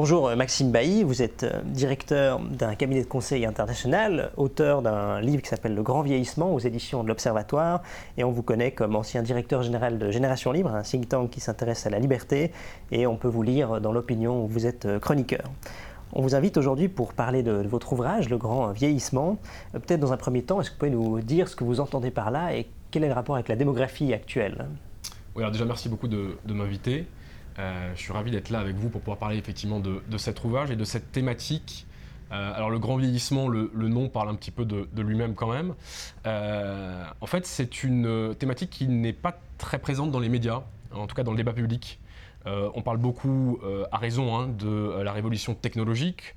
Bonjour 0.00 0.30
Maxime 0.36 0.70
Bailly, 0.70 1.02
vous 1.02 1.22
êtes 1.22 1.44
directeur 1.64 2.38
d'un 2.38 2.76
cabinet 2.76 3.02
de 3.02 3.08
conseil 3.08 3.44
international, 3.44 4.30
auteur 4.36 4.80
d'un 4.80 5.20
livre 5.20 5.42
qui 5.42 5.48
s'appelle 5.48 5.74
Le 5.74 5.82
Grand 5.82 6.02
Vieillissement 6.02 6.54
aux 6.54 6.60
éditions 6.60 7.02
de 7.02 7.08
l'Observatoire, 7.08 7.82
et 8.16 8.22
on 8.22 8.30
vous 8.30 8.44
connaît 8.44 8.70
comme 8.70 8.94
ancien 8.94 9.24
directeur 9.24 9.64
général 9.64 9.98
de 9.98 10.12
Génération 10.12 10.52
Libre, 10.52 10.72
un 10.72 10.82
think 10.82 11.08
tank 11.08 11.30
qui 11.30 11.40
s'intéresse 11.40 11.84
à 11.84 11.90
la 11.90 11.98
liberté, 11.98 12.52
et 12.92 13.08
on 13.08 13.16
peut 13.16 13.26
vous 13.26 13.42
lire 13.42 13.80
dans 13.80 13.90
l'opinion 13.90 14.44
où 14.44 14.46
vous 14.46 14.66
êtes 14.66 15.00
chroniqueur. 15.00 15.50
On 16.12 16.22
vous 16.22 16.36
invite 16.36 16.56
aujourd'hui 16.58 16.86
pour 16.86 17.12
parler 17.12 17.42
de, 17.42 17.66
votre 17.66 17.92
ouvrage, 17.92 18.28
Le 18.28 18.38
Grand 18.38 18.70
Vieillissement. 18.70 19.38
Peut-être 19.72 19.98
dans 19.98 20.12
un 20.12 20.16
premier 20.16 20.42
temps, 20.42 20.60
est-ce 20.60 20.70
que 20.70 20.74
vous 20.74 20.78
pouvez 20.78 20.90
nous 20.92 21.20
dire 21.22 21.48
ce 21.48 21.56
que 21.56 21.64
vous 21.64 21.80
entendez 21.80 22.12
par 22.12 22.30
là 22.30 22.54
et 22.54 22.68
quel 22.92 23.02
est 23.02 23.08
le 23.08 23.14
rapport 23.14 23.34
avec 23.34 23.48
la 23.48 23.56
démographie 23.56 24.14
actuelle? 24.14 24.66
Oui, 25.34 25.42
alors 25.42 25.50
déjà 25.50 25.64
merci 25.64 25.88
beaucoup 25.88 26.08
de, 26.08 26.36
m'inviter. 26.46 27.06
Euh, 27.58 27.92
je 27.94 28.00
suis 28.00 28.12
ravi 28.12 28.30
d'être 28.30 28.50
là 28.50 28.60
avec 28.60 28.76
vous 28.76 28.88
pour 28.88 29.00
pouvoir 29.00 29.18
parler 29.18 29.36
effectivement 29.36 29.80
de, 29.80 30.00
cet 30.16 30.44
ouvrage 30.44 30.70
et 30.70 30.76
de 30.76 30.84
cette 30.84 31.10
thématique. 31.12 31.86
Euh, 32.30 32.52
alors 32.54 32.70
le 32.70 32.78
grand 32.78 32.96
vieillissement, 32.96 33.48
le, 33.48 33.70
nom 33.74 34.08
parle 34.08 34.28
un 34.28 34.34
petit 34.34 34.50
peu 34.50 34.64
de, 34.64 35.02
lui-même 35.02 35.34
quand 35.34 35.52
même. 35.52 35.74
Euh, 36.26 37.04
en 37.20 37.26
fait, 37.26 37.46
c'est 37.46 37.82
une 37.82 38.34
thématique 38.38 38.70
qui 38.70 38.86
n'est 38.86 39.12
pas 39.12 39.40
très 39.56 39.78
présente 39.78 40.10
dans 40.10 40.20
les 40.20 40.28
médias, 40.28 40.62
en 40.92 41.06
tout 41.06 41.14
cas 41.14 41.22
dans 41.22 41.32
le 41.32 41.36
débat 41.36 41.52
public. 41.52 41.98
On 42.46 42.80
parle 42.80 42.96
beaucoup, 42.96 43.60
à 43.92 43.98
raison, 43.98 44.34
hein, 44.34 44.48
de 44.48 45.02
la 45.02 45.12
révolution 45.12 45.54
technologique, 45.54 46.34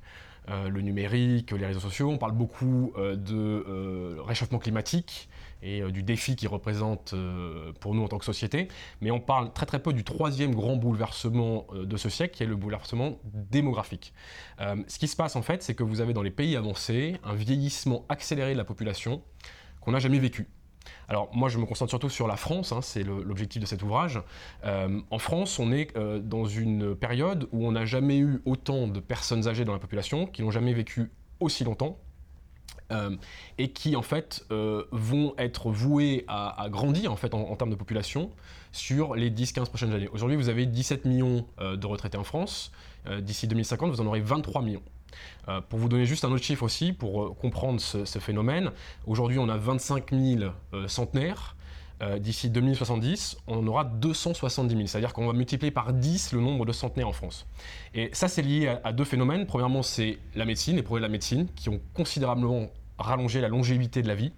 le 0.48 0.80
numérique, 0.82 1.52
les 1.52 1.64
réseaux 1.64 1.80
sociaux. 1.80 2.10
On 2.10 2.18
parle 2.18 2.32
beaucoup 2.32 2.92
de 2.98 4.18
réchauffement 4.20 4.58
climatique 4.58 5.30
et 5.62 5.82
du 5.92 6.02
défi 6.02 6.36
qu'il 6.36 6.48
représente 6.48 7.14
pour 7.80 7.94
nous 7.94 8.02
en 8.02 8.08
tant 8.08 8.18
que 8.18 8.24
société. 8.24 8.68
Mais 9.00 9.10
on 9.10 9.20
parle 9.20 9.52
très 9.52 9.66
très 9.66 9.80
peu 9.80 9.92
du 9.92 10.04
troisième 10.04 10.54
grand 10.54 10.76
bouleversement 10.76 11.66
de 11.74 11.96
ce 11.96 12.08
siècle, 12.08 12.34
qui 12.34 12.42
est 12.42 12.46
le 12.46 12.56
bouleversement 12.56 13.18
démographique. 13.24 14.12
ce 14.58 14.98
qui 14.98 15.08
se 15.08 15.16
passe 15.16 15.36
en 15.36 15.42
fait, 15.42 15.62
c'est 15.62 15.74
que 15.74 15.82
vous 15.82 16.00
avez 16.00 16.12
dans 16.12 16.22
les 16.22 16.30
pays 16.30 16.56
avancés 16.56 17.16
un 17.24 17.34
vieillissement 17.34 18.04
accéléré 18.08 18.52
de 18.52 18.58
la 18.58 18.64
population 18.64 19.22
qu'on 19.80 19.92
n'a 19.92 19.98
jamais 19.98 20.18
vécu. 20.18 20.48
Alors 21.08 21.28
moi 21.34 21.48
je 21.48 21.58
me 21.58 21.66
concentre 21.66 21.90
surtout 21.90 22.08
sur 22.08 22.26
la 22.26 22.36
France, 22.36 22.72
hein, 22.72 22.80
c'est 22.82 23.02
l'objectif 23.02 23.60
de 23.60 23.66
cet 23.66 23.82
ouvrage. 23.82 24.20
Euh, 24.64 25.00
en 25.10 25.18
France, 25.18 25.58
on 25.58 25.72
est 25.72 25.96
euh, 25.96 26.18
dans 26.18 26.46
une 26.46 26.94
période 26.94 27.48
où 27.52 27.66
on 27.66 27.72
n'a 27.72 27.84
jamais 27.84 28.18
eu 28.18 28.40
autant 28.44 28.88
de 28.88 29.00
personnes 29.00 29.48
âgées 29.48 29.64
dans 29.64 29.72
la 29.72 29.78
population, 29.78 30.26
qui 30.26 30.42
n'ont 30.42 30.50
jamais 30.50 30.72
vécu 30.72 31.10
aussi 31.40 31.64
longtemps. 31.64 31.98
Euh, 32.90 33.16
et 33.58 33.68
qui 33.68 33.96
en 33.96 34.02
fait 34.02 34.44
vont 34.50 35.34
être 35.38 35.70
vouées 35.70 36.24
à, 36.28 36.66
grandir 36.70 37.12
en 37.12 37.16
fait 37.16 37.32
en, 37.34 37.54
termes 37.56 37.70
de 37.70 37.76
population 37.76 38.30
sur 38.72 39.14
les 39.14 39.30
10-15 39.30 39.66
prochaines 39.66 39.92
années. 39.92 40.08
Aujourd'hui, 40.12 40.36
vous 40.36 40.48
avez 40.48 40.66
17 40.66 41.04
millions 41.04 41.46
de 41.58 41.86
retraités 41.86 42.18
en 42.18 42.24
France. 42.24 42.72
D'ici 43.20 43.46
2050, 43.46 43.90
vous 43.90 44.00
en 44.00 44.06
aurez 44.06 44.20
23 44.20 44.62
millions. 44.62 44.82
Euh, 45.48 45.60
pour 45.60 45.78
vous 45.78 45.88
donner 45.88 46.06
juste 46.06 46.24
un 46.24 46.32
autre 46.32 46.44
chiffre 46.44 46.62
aussi, 46.62 46.92
pour 46.92 47.22
euh, 47.22 47.34
comprendre 47.40 47.80
ce, 47.80 48.18
phénomène, 48.18 48.70
aujourd'hui 49.06 49.38
on 49.38 49.48
a 49.48 49.56
25 49.56 50.12
000 50.12 50.52
euh. 52.02 52.18
D'ici 52.18 52.50
2070, 52.50 53.38
on 53.46 53.66
aura 53.66 53.84
270 53.84 54.74
000. 54.74 54.86
C'est-à-dire 54.86 55.12
qu'on 55.12 55.26
va 55.26 55.32
multiplier 55.32 55.70
par 55.70 55.92
10 55.92 56.32
le 56.32 56.40
nombre 56.40 56.66
de 56.66 56.72
centenaires 56.72 57.08
en 57.08 57.12
France. 57.12 57.46
Et 57.94 58.10
ça, 58.12 58.28
c'est 58.28 58.42
lié 58.42 58.74
à, 58.82 58.92
deux 58.92 59.04
phénomènes. 59.04 59.46
Premièrement, 59.46 59.82
c'est 59.82 60.18
la 60.34 60.44
médecine, 60.44 60.76
les 60.76 60.82
progrès 60.82 61.00
de 61.00 61.06
la 61.06 61.12
médecine, 61.12 61.46
qui 61.54 61.68
ont 61.68 61.80
considérablement 61.94 62.68
rallongé 62.98 63.40
la 63.40 63.48
longévité 63.48 64.02
de 64.02 64.08
la 64.08 64.14
vie. 64.14 64.32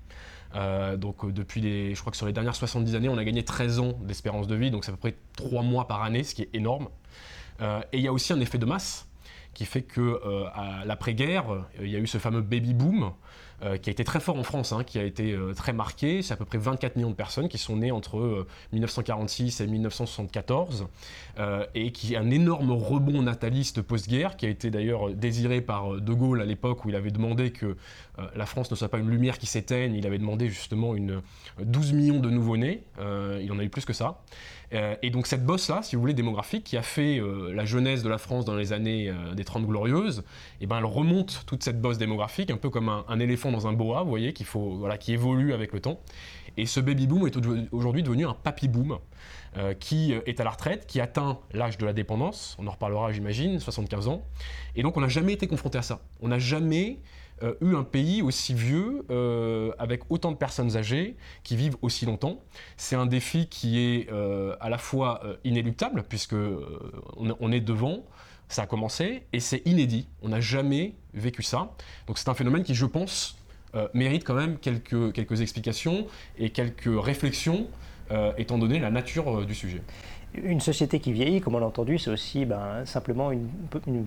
donc 0.96 1.30
depuis 1.32 1.60
les, 1.60 1.94
je 1.94 2.00
crois 2.00 2.10
que 2.12 2.16
sur 2.16 2.26
les 2.26 2.32
dernières 2.32 2.54
70 2.54 2.94
années, 2.94 3.08
on 3.08 3.18
a 3.18 3.24
gagné 3.24 3.44
13 3.44 3.80
ans 3.80 3.92
d'espérance 4.02 4.46
de 4.46 4.54
vie, 4.54 4.70
donc 4.70 4.84
c'est 4.84 4.92
à 4.92 4.94
peu 4.94 5.00
près 5.00 5.16
3 5.36 5.62
mois 5.62 5.86
par 5.86 6.02
année, 6.02 6.22
ce 6.22 6.34
qui 6.34 6.42
est 6.42 6.50
énorme. 6.54 6.88
et 7.60 7.64
il 7.98 8.00
y 8.00 8.08
a 8.08 8.12
aussi 8.12 8.32
un 8.32 8.40
effet 8.40 8.58
de 8.58 8.64
masse 8.64 9.06
qui 9.54 9.64
fait 9.64 9.82
que 9.82 10.00
euh, 10.00 10.46
à 10.52 10.84
l'après-guerre, 10.84 11.52
euh, 11.52 11.62
il 11.80 11.88
y 11.88 11.96
a 11.96 11.98
eu 11.98 12.06
ce 12.06 12.18
fameux 12.18 12.42
baby 12.42 12.74
boom 12.74 13.12
euh, 13.62 13.76
qui 13.76 13.90
a 13.90 13.92
été 13.92 14.04
très 14.04 14.20
fort 14.20 14.36
en 14.36 14.42
France, 14.42 14.72
hein, 14.72 14.84
qui 14.84 14.98
a 14.98 15.04
été 15.04 15.36
très 15.56 15.72
marqué. 15.72 16.22
C'est 16.22 16.34
à 16.34 16.36
peu 16.36 16.44
près 16.44 16.58
24 16.58 16.96
millions 16.96 17.10
de 17.10 17.14
personnes 17.14 17.48
qui 17.48 17.58
sont 17.58 17.76
nées 17.76 17.92
entre 17.92 18.46
1946 18.72 19.60
et 19.60 19.66
1974 19.66 20.86
et 21.74 21.92
qui 21.92 22.16
a 22.16 22.20
un 22.20 22.30
énorme 22.30 22.72
rebond 22.72 23.22
nataliste 23.22 23.82
post-guerre 23.82 24.36
qui 24.36 24.46
a 24.46 24.48
été 24.48 24.70
d'ailleurs 24.70 25.10
désiré 25.10 25.60
par 25.60 26.00
De 26.00 26.12
Gaulle 26.12 26.40
à 26.40 26.44
l'époque 26.44 26.84
où 26.84 26.88
il 26.88 26.96
avait 26.96 27.10
demandé 27.10 27.50
que 27.50 27.76
la 28.34 28.46
France 28.46 28.70
ne 28.70 28.76
soit 28.76 28.88
pas 28.88 28.98
une 28.98 29.10
lumière 29.10 29.38
qui 29.38 29.46
s'éteigne. 29.46 29.94
Il 29.94 30.06
avait 30.06 30.18
demandé 30.18 30.48
justement 30.48 30.94
une 30.94 31.20
12 31.60 31.92
millions 31.92 32.20
de 32.20 32.30
nouveau-nés. 32.30 32.82
il 32.98 33.50
en 33.52 33.58
a 33.58 33.64
eu 33.64 33.70
plus 33.70 33.84
que 33.84 33.92
ça. 33.92 34.20
Euh, 34.74 34.96
et 35.02 35.10
donc 35.10 35.26
cette 35.26 35.44
bosse-là, 35.44 35.82
si 35.82 35.96
vous 35.96 36.00
voulez, 36.00 36.14
démographique, 36.14 36.64
qui 36.64 36.76
a 36.76 36.82
fait 36.82 37.18
euh, 37.18 37.52
la 37.54 37.64
jeunesse 37.64 38.02
de 38.02 38.08
la 38.08 38.18
France 38.18 38.44
dans 38.44 38.56
les 38.56 38.72
années 38.72 39.08
euh, 39.08 39.34
des 39.34 39.44
Trente 39.44 39.66
Glorieuses, 39.66 40.20
et 40.20 40.64
eh 40.64 40.66
ben 40.66 40.78
elle 40.78 40.84
remonte 40.84 41.44
toute 41.46 41.62
cette 41.62 41.80
bosse 41.80 41.98
démographique, 41.98 42.50
un 42.50 42.56
peu 42.56 42.70
comme 42.70 42.88
un, 42.88 43.20
éléphant 43.20 43.43
dans 43.52 43.66
un 43.66 43.72
boa, 43.72 44.02
vous 44.02 44.10
voyez, 44.10 44.32
qu'il 44.32 44.46
faut, 44.46 44.74
voilà, 44.76 44.98
qui 44.98 45.12
évolue 45.12 45.52
avec 45.52 45.72
le 45.72 45.80
temps. 45.80 46.00
Et 46.56 46.66
ce 46.66 46.80
baby 46.80 47.06
boom 47.06 47.26
est 47.26 47.36
aujourd'hui 47.72 48.02
devenu 48.02 48.26
un 48.26 48.34
papy 48.34 48.68
boom. 48.68 48.98
qui 49.78 50.12
est 50.12 50.40
à 50.40 50.44
la 50.44 50.50
retraite, 50.50 50.86
qui 50.86 51.00
atteint 51.00 51.38
l'âge 51.52 51.78
de 51.78 51.86
la 51.86 51.92
dépendance, 51.92 52.56
on 52.58 52.66
en 52.66 52.72
reparlera 52.72 53.12
j'imagine, 53.12 53.60
75 53.60 54.08
ans, 54.08 54.24
et 54.74 54.82
donc 54.82 54.96
on 54.96 55.00
n'a 55.00 55.08
jamais 55.08 55.32
été 55.32 55.46
confronté 55.46 55.78
à 55.78 55.82
ça. 55.82 56.00
On 56.20 56.28
n'a 56.28 56.40
jamais 56.40 56.98
euh, 57.42 57.54
eu 57.60 57.74
un 57.74 57.82
pays 57.82 58.22
aussi 58.22 58.54
vieux, 58.54 59.04
euh, 59.10 59.72
avec 59.78 60.02
autant 60.08 60.30
de 60.30 60.36
personnes 60.36 60.76
âgées 60.76 61.16
qui 61.42 61.56
vivent 61.56 61.76
aussi 61.82 62.06
longtemps. 62.06 62.40
C'est 62.76 62.96
un 62.96 63.06
défi 63.06 63.48
qui 63.48 63.80
est 63.80 64.10
euh, 64.12 64.54
à 64.60 64.70
la 64.70 64.78
fois 64.78 65.20
inéluctable, 65.44 66.04
puisque 66.08 66.36
on, 67.16 67.52
est 67.52 67.60
devant, 67.60 68.04
ça 68.48 68.62
a 68.62 68.66
commencé, 68.66 69.24
et 69.32 69.40
c'est 69.40 69.62
inédit. 69.66 70.08
On 70.22 70.28
n'a 70.28 70.40
jamais 70.40 70.94
vécu 71.12 71.42
ça. 71.42 71.74
Donc 72.06 72.18
c'est 72.18 72.28
un 72.28 72.34
phénomène 72.34 72.62
qui, 72.62 72.74
je 72.74 72.86
pense, 72.86 73.36
mérite 73.92 74.22
quand 74.24 74.34
même 74.34 74.58
quelques, 74.58 75.12
quelques 75.12 75.40
explications 75.40 76.06
et 76.38 76.50
quelques 76.50 76.90
réflexions, 77.02 77.66
étant 78.38 78.58
donné 78.58 78.78
la 78.78 78.90
nature 78.90 79.44
du 79.46 79.54
sujet. 79.54 79.82
Une 80.42 80.60
société 80.60 80.98
qui 80.98 81.12
vieillit, 81.12 81.40
comme 81.40 81.54
on 81.54 81.60
l'a 81.60 81.66
entendu, 81.66 81.96
c'est 81.96 82.10
aussi 82.10 82.44
ben, 82.44 82.84
simplement 82.86 83.30
une, 83.30 83.46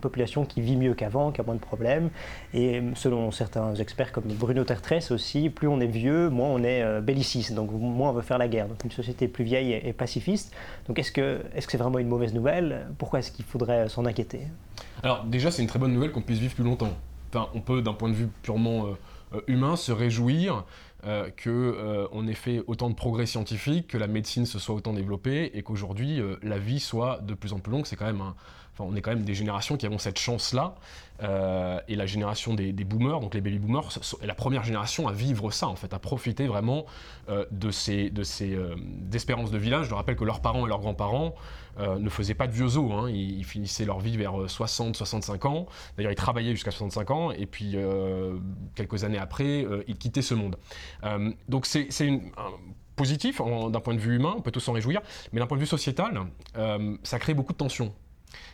population 0.02 0.44
qui 0.44 0.60
vit 0.60 0.76
mieux 0.76 0.94
qu'avant, 0.94 1.32
qui 1.32 1.40
a 1.40 1.44
moins 1.44 1.56
de 1.56 1.60
problèmes. 1.60 2.10
Et 2.54 2.82
selon 2.96 3.32
certains 3.32 3.76
experts 3.76 4.12
comme 4.12 4.26
Bruno 4.26 4.66
Tertresse 4.66 5.12
aussi, 5.12 5.50
plus 5.50 5.70
on 5.70 5.80
est 5.80 5.88
vieux, 5.88 6.30
moins 6.30 6.50
on 6.50 6.64
est 6.64 6.82
euh, 6.82 7.00
belliciste, 7.00 7.54
donc 7.54 7.72
moins 7.72 8.10
on 8.10 8.14
veut 8.14 8.22
faire 8.22 8.38
la 8.38 8.50
guerre. 8.50 8.68
Donc 8.68 8.84
une 8.84 8.92
société 8.92 9.30
plus 9.30 9.46
vieille 9.46 9.72
et, 9.72 9.94
pacifiste. 9.94 10.54
Donc 10.88 11.00
est-ce 11.00 11.14
que 11.14 11.40
c'est 11.54 11.60
-ce 11.62 11.72
c'est 11.72 11.78
vraiment 11.78 12.00
une 12.00 12.10
mauvaise 12.10 12.34
nouvelle? 12.34 12.88
Pourquoi 12.98 13.20
est-ce 13.20 13.32
qu'il 13.32 13.46
faudrait 13.46 13.88
s'en 13.88 14.06
inquiéter? 14.06 14.42
Alors 15.04 15.24
déjà, 15.24 15.50
c'est 15.50 15.62
une 15.62 15.70
très 15.70 15.80
bonne 15.80 15.94
nouvelle 15.94 16.12
qu'on 16.12 16.22
puisse 16.22 16.40
vivre 16.40 16.56
plus 16.56 16.66
longtemps. 16.66 16.94
Enfin, 17.30 17.48
on 17.54 17.62
peut, 17.62 17.82
d'un 17.82 17.94
point 17.94 18.10
de 18.10 18.16
vue 18.16 18.30
purement 18.42 18.88
euh, 18.88 18.98
euh, 19.36 19.42
humain, 19.48 19.76
se 19.76 19.92
réjouir 19.92 20.66
euh, 21.06 21.30
qu'on 21.30 21.50
euh, 21.50 22.28
ait 22.28 22.34
fait 22.34 22.64
autant 22.66 22.90
de 22.90 22.96
progrès 22.96 23.28
scientifiques, 23.28 23.88
que 23.88 23.98
la 24.00 24.08
médecine 24.08 24.48
se 24.48 24.58
soit 24.58 24.74
autant 24.74 24.94
développée 24.94 25.52
et 25.54 25.62
qu'aujourd'hui 25.62 26.20
euh, 26.20 26.38
la 26.42 26.58
vie 26.58 26.80
soit 26.80 27.20
de 27.22 27.36
plus 27.36 27.54
en 27.54 27.60
plus 27.60 27.72
longue. 27.72 27.86
C'est 27.86 27.96
quand 27.96 28.06
même 28.06 28.24
on 28.80 28.96
est 28.96 29.02
quand 29.02 29.12
même 29.12 29.24
des 29.24 29.34
générations 29.34 29.78
qui 29.78 29.86
avons 29.86 29.98
cette 29.98 30.20
chance-là. 30.20 30.76
et 31.88 31.96
la 31.96 32.06
génération 32.06 32.54
des, 32.54 32.72
boomers, 32.72 33.20
donc 33.20 33.34
les 33.34 33.42
baby 33.42 33.60
boomers, 33.60 33.90
est 34.22 34.28
la 34.28 34.36
première 34.36 34.64
génération 34.64 35.08
à 35.08 35.14
vivre 35.14 35.52
ça, 35.52 35.68
en 35.68 35.76
fait, 35.76 35.94
à 35.94 36.00
profiter 36.00 36.48
vraiment 36.48 36.86
de 37.52 37.72
ces, 37.72 38.10
de 38.10 38.24
ces 38.24 38.58
espérances 39.14 39.52
de 39.52 39.58
village. 39.58 39.88
Je 39.90 39.96
rappelle 39.96 40.16
que 40.16 40.24
leurs 40.26 40.42
parents 40.42 40.66
et 40.66 40.70
leurs 40.70 40.80
grands-parents 40.80 41.34
ne 41.80 42.10
faisaient 42.10 42.36
pas 42.36 42.46
de 42.46 42.54
vieux 42.54 42.78
os. 42.78 42.92
Hein. 42.92 43.10
Ils, 43.10 43.44
finissaient 43.46 43.86
leur 43.86 44.00
vie 44.00 44.16
vers 44.16 44.46
60-65 44.46 45.48
ans. 45.48 45.66
D'ailleurs, 45.98 46.12
ils 46.12 46.16
travaillaient 46.16 46.52
jusqu'à 46.52 46.72
65 46.72 47.12
ans. 47.12 47.32
Et 47.32 47.48
puis, 47.48 47.76
quelques 48.76 49.04
années 49.04 49.18
après, 49.18 49.66
ils 49.88 49.98
quittaient 49.98 50.22
ce 50.22 50.36
monde. 50.36 50.58
Euh, 51.04 51.32
donc 51.48 51.66
c'est 51.66 51.88
positif 52.96 53.42
d'un 53.42 53.80
point 53.80 53.94
de 53.94 54.00
vue 54.00 54.16
humain, 54.16 54.34
on 54.38 54.42
peut 54.42 54.52
tous 54.52 54.60
s'en 54.60 54.74
réjouir, 54.74 55.02
mais 55.32 55.40
d'un 55.40 55.48
point 55.48 55.58
de 55.58 55.62
vue 55.62 55.68
sociétal, 55.68 56.20
euh, 56.58 56.98
ça 57.04 57.20
crée 57.20 57.34
beaucoup 57.34 57.54
de 57.54 57.58
tensions. 57.58 57.94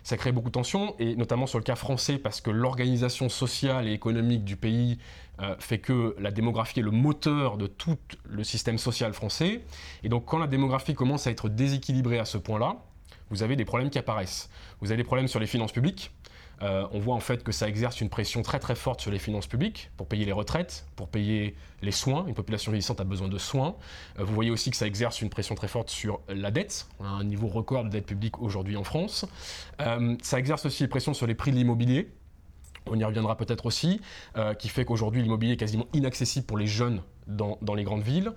Ça 0.03 0.17
crée 0.17 0.31
beaucoup 0.31 0.49
de 0.49 0.53
tensions, 0.53 0.95
et 0.99 1.15
notamment 1.15 1.47
sur 1.47 1.57
le 1.57 1.63
cas 1.63 1.75
français, 1.75 2.17
parce 2.17 2.41
que 2.41 2.51
l'organisation 2.51 3.29
sociale 3.29 3.87
et 3.87 3.93
économique 3.93 4.43
du 4.43 4.57
pays 4.57 4.99
euh, 5.41 5.55
fait 5.59 5.79
que 5.79 6.15
la 6.19 6.31
démographie 6.31 6.79
est 6.79 6.83
le 6.83 6.91
moteur 6.91 7.57
de 7.57 7.67
tout 7.67 7.97
le 8.25 8.43
système 8.43 8.77
social 8.77 9.13
français. 9.13 9.63
Et 10.03 10.09
donc 10.09 10.25
quand 10.25 10.37
la 10.37 10.47
démographie 10.47 10.93
commence 10.93 11.25
à 11.25 11.31
être 11.31 11.49
déséquilibrée 11.49 12.19
à 12.19 12.25
ce 12.25 12.37
point-là, 12.37 12.83
vous 13.29 13.41
avez 13.43 13.55
des 13.55 13.65
problèmes 13.65 13.89
qui 13.89 13.97
apparaissent. 13.97 14.49
Vous 14.81 14.91
avez 14.91 14.97
des 14.97 15.03
problèmes 15.05 15.27
sur 15.27 15.39
les 15.39 15.47
finances 15.47 15.71
publiques, 15.71 16.11
euh, 16.61 16.87
on 16.91 16.99
voit 16.99 17.15
en 17.15 17.19
fait 17.19 17.43
que 17.43 17.51
ça 17.51 17.67
exerce 17.67 18.01
une 18.01 18.09
pression 18.09 18.41
très 18.41 18.59
très 18.59 18.75
forte 18.75 19.01
sur 19.01 19.11
les 19.11 19.19
finances 19.19 19.47
publiques 19.47 19.91
pour 19.97 20.07
payer 20.07 20.25
les 20.25 20.31
retraites, 20.31 20.85
pour 20.95 21.07
payer 21.07 21.55
les 21.81 21.91
soins. 21.91 22.25
Une 22.27 22.33
population 22.33 22.71
vieillissante 22.71 23.01
a 23.01 23.03
besoin 23.03 23.27
de 23.27 23.37
soins. 23.37 23.75
Euh, 24.19 24.23
vous 24.23 24.33
voyez 24.33 24.51
aussi 24.51 24.71
que 24.71 24.77
ça 24.77 24.87
exerce 24.87 25.21
une 25.21 25.29
pression 25.29 25.55
très 25.55 25.67
forte 25.67 25.89
sur 25.89 26.21
la 26.29 26.51
dette. 26.51 26.87
Un 26.99 27.23
niveau 27.23 27.47
record 27.47 27.85
de 27.85 27.89
dette 27.89 28.05
publique 28.05 28.39
aujourd'hui 28.41 28.77
en 28.77 28.83
France. 28.83 29.25
Euh, 29.81 30.15
ça 30.21 30.39
exerce 30.39 30.65
aussi 30.65 30.83
une 30.83 30.89
pression 30.89 31.13
sur 31.13 31.27
les 31.27 31.35
prix 31.35 31.51
de 31.51 31.57
l'immobilier 31.57 32.11
on 32.85 32.99
y 32.99 33.03
reviendra 33.05 33.37
peut-être 33.37 33.65
aussi, 33.65 34.01
qui 34.59 34.67
fait 34.67 34.83
qu'aujourd'hui 34.83 35.21
l'immobilier 35.21 35.53
est 35.53 35.57
quasiment 35.57 35.87
inaccessible 35.93 36.45
pour 36.45 36.57
les 36.57 36.67
jeunes 36.67 37.01
dans, 37.27 37.57
les 37.75 37.83
grandes 37.83 38.03
villes. 38.03 38.31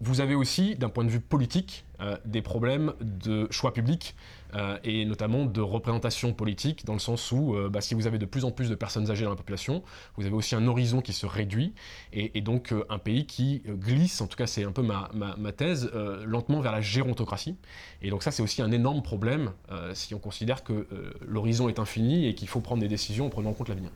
vous 0.00 0.20
avez 0.20 0.34
aussi, 0.34 0.76
d'un 0.76 0.88
point 0.88 1.04
de 1.04 1.10
vue 1.10 1.20
politique, 1.20 1.84
des 2.24 2.42
problèmes 2.42 2.92
de 3.00 3.48
choix 3.50 3.72
publics 3.72 4.14
euh, 4.54 4.78
et 4.84 5.04
notamment 5.04 5.44
de 5.44 5.60
représentation 5.60 6.32
politique, 6.32 6.84
dans 6.84 6.92
le 6.92 6.98
sens 6.98 7.32
où 7.32 7.54
euh, 7.54 7.68
bah, 7.68 7.80
si 7.80 7.94
vous 7.94 8.06
avez 8.06 8.18
de 8.18 8.26
plus 8.26 8.44
en 8.44 8.50
plus 8.50 8.70
de 8.70 8.74
personnes 8.74 9.10
âgées 9.10 9.24
dans 9.24 9.30
la 9.30 9.36
population, 9.36 9.82
vous 10.16 10.24
avez 10.24 10.34
aussi 10.34 10.54
un 10.54 10.66
horizon 10.66 11.00
qui 11.00 11.12
se 11.12 11.26
réduit, 11.26 11.74
et, 12.12 12.40
donc 12.40 12.72
euh, 12.72 12.84
un 12.88 12.98
pays 12.98 13.26
qui 13.26 13.62
glisse, 13.66 14.20
en 14.20 14.26
tout 14.26 14.36
cas 14.36 14.46
c'est 14.46 14.64
un 14.64 14.72
peu 14.72 14.82
ma, 14.82 15.52
thèse, 15.52 15.90
lentement 16.24 16.60
vers 16.60 16.72
la 16.72 16.80
gérontocratie. 16.80 17.56
Et 18.02 18.10
donc 18.10 18.22
ça 18.22 18.30
c'est 18.30 18.42
aussi 18.42 18.62
un 18.62 18.70
énorme 18.70 19.02
problème 19.02 19.52
si 19.94 20.14
on 20.14 20.18
considère 20.18 20.62
que 20.62 20.86
l'horizon 21.26 21.68
est 21.68 21.78
infini 21.78 22.26
et 22.26 22.34
qu'il 22.34 22.48
faut 22.48 22.60
prendre 22.60 22.80
des 22.80 22.88
décisions 22.88 23.26
en 23.26 23.30
prenant 23.30 23.50
en 23.50 23.52
compte 23.54 23.68
l'avenir. 23.68 23.90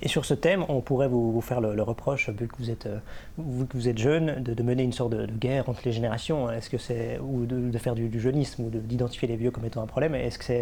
Et 0.00 0.08
sur 0.08 0.24
ce 0.24 0.34
thème, 0.34 0.64
on 0.68 0.80
pourrait 0.80 1.08
vous, 1.08 1.40
faire 1.40 1.60
le, 1.60 1.82
reproche, 1.82 2.30
vu 2.30 2.46
que 2.46 2.56
vous 2.58 2.70
êtes, 2.70 2.88
vu 3.38 3.66
que 3.66 3.76
vous 3.76 3.88
êtes 3.88 3.98
jeune, 3.98 4.42
de, 4.42 4.62
mener 4.62 4.82
une 4.82 4.92
sorte 4.92 5.12
de, 5.12 5.26
guerre 5.26 5.68
entre 5.68 5.82
les 5.84 5.92
générations, 5.92 6.50
est-ce 6.50 6.68
que 6.68 6.78
c'est 6.78 7.18
ou 7.18 7.46
de, 7.46 7.76
faire 7.78 7.94
du, 7.94 8.08
du 8.08 8.20
jeunisme 8.20 8.64
ou 8.64 8.70
d'identifier 8.70 9.28
les 9.28 9.36
vieux 9.36 9.50
comme 9.50 9.64
étant 9.64 9.82
un 9.82 9.86
problème. 9.86 10.14
Est-ce 10.14 10.38
que 10.38 10.44
c'est 10.44 10.60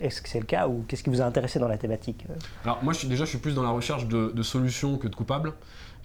est 0.00 0.08
-ce 0.08 0.22
c'est 0.24 0.40
le 0.40 0.46
cas 0.46 0.68
ou 0.68 0.84
qu'est-ce 0.86 1.02
qui 1.02 1.10
vous 1.10 1.20
a 1.20 1.24
intéressé 1.24 1.58
dans 1.58 1.68
la 1.68 1.78
thématique 1.78 2.26
euh? 2.28 2.34
Alors 2.64 2.82
moi, 2.82 2.92
déjà, 3.08 3.24
je 3.24 3.30
suis 3.30 3.38
plus 3.38 3.54
dans 3.54 3.62
la 3.62 3.70
recherche 3.70 4.06
de, 4.06 4.42
solutions 4.42 4.98
que 4.98 5.08
de 5.08 5.14
coupables. 5.14 5.52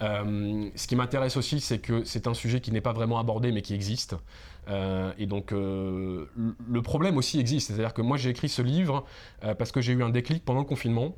Euh, 0.02 0.68
ce 0.74 0.86
qui 0.86 0.94
m'intéresse 0.94 1.36
aussi, 1.36 1.60
c'est 1.60 1.78
que 1.78 2.04
c'est 2.04 2.26
un 2.26 2.34
sujet 2.34 2.60
qui 2.60 2.70
n'est 2.70 2.82
pas 2.82 2.92
vraiment 2.92 3.18
abordé, 3.18 3.50
mais 3.50 3.62
qui 3.62 3.74
existe. 3.74 4.14
Euh, 4.68 5.12
et 5.18 5.26
donc, 5.26 5.50
le 5.52 6.82
problème 6.82 7.16
aussi 7.16 7.40
existe. 7.40 7.68
C'est-à-dire 7.68 7.94
que 7.94 8.02
moi, 8.02 8.16
j'ai 8.16 8.30
écrit 8.30 8.48
ce 8.48 8.62
livre 8.62 9.04
parce 9.58 9.72
que 9.72 9.80
j'ai 9.80 9.92
eu 9.92 10.02
un 10.02 10.10
déclic 10.10 10.44
pendant 10.44 10.60
le 10.60 10.66
confinement 10.66 11.16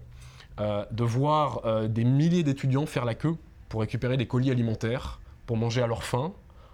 de 0.59 1.05
voir 1.05 1.89
des 1.89 2.05
milliers 2.05 2.43
d'étudiants 2.43 2.87
faire 2.87 3.05
la 3.05 3.15
queue 3.15 3.37
pour 3.69 3.81
récupérer 3.81 4.17
des 4.17 4.27
colis 4.27 4.51
alimentaires, 4.51 5.21
pour 5.47 5.57
manger 5.57 5.83
à 5.83 5.87
leur 5.87 6.05
faim, 6.05 6.33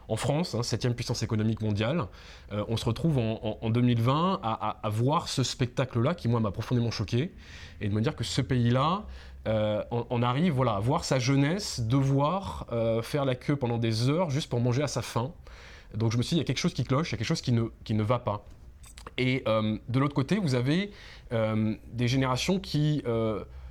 en 0.08 0.17
France, 0.17 0.55
hein, 0.55 0.62
septième 0.62 0.94
puissance 0.94 1.23
économique 1.23 1.62
mondiale, 1.62 2.06
euh, 2.52 2.64
on 2.69 2.76
se 2.76 2.85
retrouve 2.85 3.19
en, 3.19 3.70
2020 3.70 4.41
à, 4.43 4.88
voir 4.91 5.29
ce 5.29 5.43
spectacle-là 5.43 6.14
qui, 6.14 6.29
moi, 6.29 6.41
m'a 6.41 6.50
profondément 6.50 6.91
choqué, 6.91 7.32
et 7.81 7.88
de 7.88 7.94
me 7.94 8.00
dire 8.00 8.14
que 8.14 8.25
ce 8.25 8.41
pays-là, 8.41 9.05
euh, 9.46 9.82
on, 9.91 10.23
arrive 10.23 10.52
voilà, 10.52 10.73
à 10.73 10.81
voir 10.81 11.05
sa 11.05 11.19
jeunesse 11.19 11.81
devoir 11.81 12.67
euh, 12.73 13.02
faire 13.02 13.25
la 13.25 13.35
queue 13.35 13.56
pendant 13.56 13.79
des 13.79 14.08
heures 14.08 14.31
juste 14.31 14.49
pour 14.49 14.61
manger 14.61 14.82
à 14.82 14.88
sa 14.88 15.02
faim. 15.02 15.32
Donc 15.94 16.12
je 16.12 16.19
me 16.19 16.23
suis 16.23 16.35
dit, 16.35 16.37
il 16.37 16.43
y 16.43 16.44
a 16.44 16.47
quelque 16.47 16.58
chose 16.58 16.75
qui 16.75 16.85
cloche, 16.85 17.11
il 17.11 17.12
y 17.12 17.14
a 17.14 17.19
quelque 17.19 17.26
chose 17.26 17.43
qui 17.43 17.52
ne, 17.52 17.64
qui 17.85 17.94
ne 17.94 18.02
va 18.02 18.19
pas. 18.19 18.44
Et 19.19 19.44
de 19.47 19.99
l'autre 19.99 20.14
côté, 20.14 20.38
vous 20.38 20.55
avez 20.55 20.90
des 21.31 22.08
générations 22.08 22.58
qui 22.58 23.02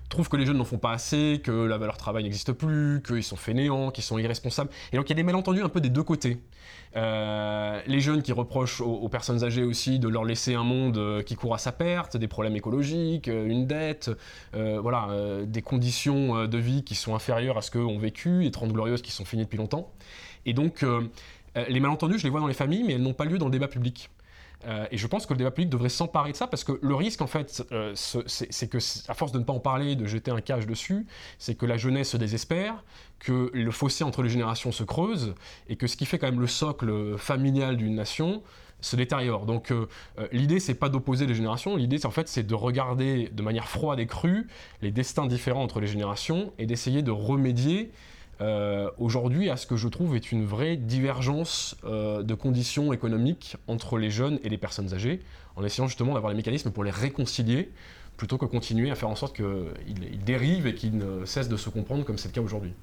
trouvent 0.10 0.30
que 0.30 0.38
les 0.38 0.46
jeunes 0.46 0.58
n'en 0.58 0.66
font 0.66 0.78
pas 0.78 0.92
assez, 0.92 1.42
que 1.44 1.52
la 1.52 1.78
valeur 1.78 1.98
travail 1.98 2.24
n'existe 2.24 2.52
plus, 2.52 3.02
qu'ils 3.06 3.24
sont 3.24 3.36
fainéants, 3.36 3.92
qu'ils 3.92 4.04
sont 4.04 4.18
irresponsables. 4.18 4.70
Et 4.92 4.98
donc 4.98 5.08
il 5.08 5.10
y 5.10 5.14
a 5.14 5.16
des 5.16 5.24
malentendus 5.24 5.62
un 5.62 5.70
peu 5.70 5.82
des 5.82 5.90
deux 5.90 6.04
côtés. 6.04 6.40
Euh, 6.96 7.82
les 7.88 8.00
jeunes 8.00 8.22
qui 8.22 8.32
reprochent 8.32 8.82
aux, 8.82 9.10
personnes 9.10 9.44
âgées 9.44 9.64
aussi 9.64 9.98
de 10.00 10.08
leur 10.08 10.26
laisser 10.26 10.54
un 10.54 10.64
monde 10.64 10.98
euh, 10.98 11.24
qui 11.24 11.36
court 11.36 11.56
à 11.56 11.58
sa 11.58 11.72
perte, 11.72 12.18
des 12.18 12.28
problèmes 12.28 12.56
écologiques, 12.56 13.28
euh, 13.28 13.48
une 13.48 13.66
dette, 13.66 14.12
voilà, 14.54 15.08
des 15.46 15.62
conditions 15.62 16.46
de 16.46 16.58
vie 16.58 16.84
qui 16.84 16.96
sont 16.96 17.16
inférieures 17.16 17.58
à 17.58 17.62
ce 17.62 17.72
qu'ont 17.72 17.98
vécu, 17.98 18.42
les 18.42 18.52
30 18.52 18.72
glorieuses 18.72 19.02
qui 19.02 19.12
sont 19.12 19.26
finies 19.26 19.44
depuis 19.44 19.58
longtemps. 19.58 19.92
Et 20.46 20.54
donc 20.54 20.86
les 21.56 21.80
malentendus, 21.80 22.20
je 22.20 22.24
les 22.24 22.30
vois 22.30 22.40
dans 22.40 22.48
les 22.48 22.54
familles, 22.54 22.84
mais 22.84 22.94
elles 22.94 23.02
n'ont 23.02 23.14
pas 23.14 23.26
lieu 23.26 23.38
dans 23.38 23.46
le 23.46 23.52
débat 23.52 23.68
public. 23.68 24.10
Euh, 24.66 24.86
et 24.92 24.98
je 24.98 25.08
pense 25.08 25.26
que 25.26 25.34
le 25.34 25.38
débat 25.38 25.52
public 25.52 25.70
devrait 25.70 25.90
s'emparer 25.90 26.32
de 26.32 26.38
ça 26.38 26.48
parce 26.48 26.64
que 26.64 26.80
le 26.82 26.96
risque, 26.96 27.22
en 27.22 27.28
fait, 27.28 27.66
euh, 27.72 27.94
c'est 27.96 28.68
que, 28.70 28.78
à 29.10 29.14
force 29.14 29.32
de 29.32 29.40
ne 29.40 29.44
pas 29.44 29.54
en 29.54 29.60
parler, 29.60 29.96
de 29.96 30.06
jeter 30.06 30.32
un 30.32 30.42
cage 30.42 30.68
dessus, 30.68 31.06
c'est 31.38 31.56
que 31.56 31.66
la 31.66 31.78
jeunesse 31.78 32.12
se 32.12 32.18
désespère, 32.18 32.84
que 33.20 33.52
le 33.54 33.72
fossé 33.72 34.04
entre 34.04 34.24
les 34.24 34.30
générations 34.30 34.72
se 34.72 34.84
creuse 34.84 35.36
et 35.68 35.76
que 35.76 35.88
ce 35.88 35.98
qui 35.98 36.06
fait 36.06 36.18
quand 36.18 36.28
même 36.28 36.42
le 36.42 36.48
socle 36.48 37.18
familial 37.18 37.78
d'une 37.78 37.96
nation 37.96 38.42
se 38.84 38.96
détériore. 38.96 39.46
Donc 39.46 39.72
euh, 39.72 39.88
l'idée 40.32 40.60
c'est 40.60 40.74
pas 40.74 40.90
d'opposer 40.90 41.26
les 41.26 41.36
générations, 41.36 41.76
l'idée 41.76 42.06
en 42.06 42.12
fait 42.12 42.28
c'est 42.28 42.44
de 42.44 42.56
regarder 42.56 43.30
de 43.32 43.42
manière 43.42 43.68
froide 43.68 44.00
et 44.00 44.06
crue 44.06 44.48
les 44.82 44.92
destins 44.92 45.26
différents 45.26 45.64
entre 45.64 45.80
les 45.80 45.88
générations 45.88 46.54
et 46.60 46.66
d'essayer 46.66 47.02
de 47.02 47.12
remédier 47.12 47.92
euh, 48.42 48.90
aujourd'hui 48.98 49.50
à 49.50 49.58
ce 49.58 49.68
que 49.68 49.76
je 49.76 49.88
trouve 49.88 50.16
est 50.16 50.32
une 50.32 50.46
vraie 50.46 50.76
divergence 50.76 51.76
euh, 51.86 52.24
de 52.24 52.34
conditions 52.34 52.92
économiques 52.94 53.58
entre 53.68 53.98
les 53.98 54.10
jeunes 54.10 54.40
et 54.44 54.50
les 54.50 54.58
personnes 54.58 54.94
âgées, 54.94 55.20
en 55.56 55.64
essayant 55.64 55.88
justement 55.88 56.14
d'avoir 56.14 56.32
les 56.32 56.38
mécanismes 56.38 56.72
pour 56.72 56.84
les 56.84 56.92
réconcilier, 56.92 57.72
plutôt 58.18 58.38
que 58.38 58.46
continuer 58.46 58.92
à 58.92 58.96
faire 58.96 59.10
en 59.10 59.16
sorte 59.16 59.36
qu'ils 59.36 60.24
dérivent 60.24 60.68
et 60.68 60.76
qu'ils 60.76 60.98
ne 60.98 61.26
cessent 61.26 61.50
de 61.50 61.58
se 61.58 61.70
comprendre 61.70 62.06
comme 62.06 62.18
c'est 62.18 62.30
le 62.30 62.34
cas 62.34 62.42
aujourd'hui. 62.42 62.74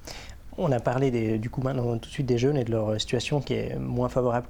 On 0.57 0.71
a 0.71 0.79
parlé 0.79 1.37
du 1.39 1.49
coup 1.49 1.61
maintenant 1.61 1.97
tout 1.97 2.09
de 2.09 2.13
suite 2.13 2.25
des 2.25 2.37
jeunes 2.37 2.57
et 2.57 2.65
de 2.65 2.71
leur 2.71 2.99
situation 2.99 3.39
qui 3.39 3.53
est 3.53 3.77
moins 3.77 4.09
favorable 4.09 4.47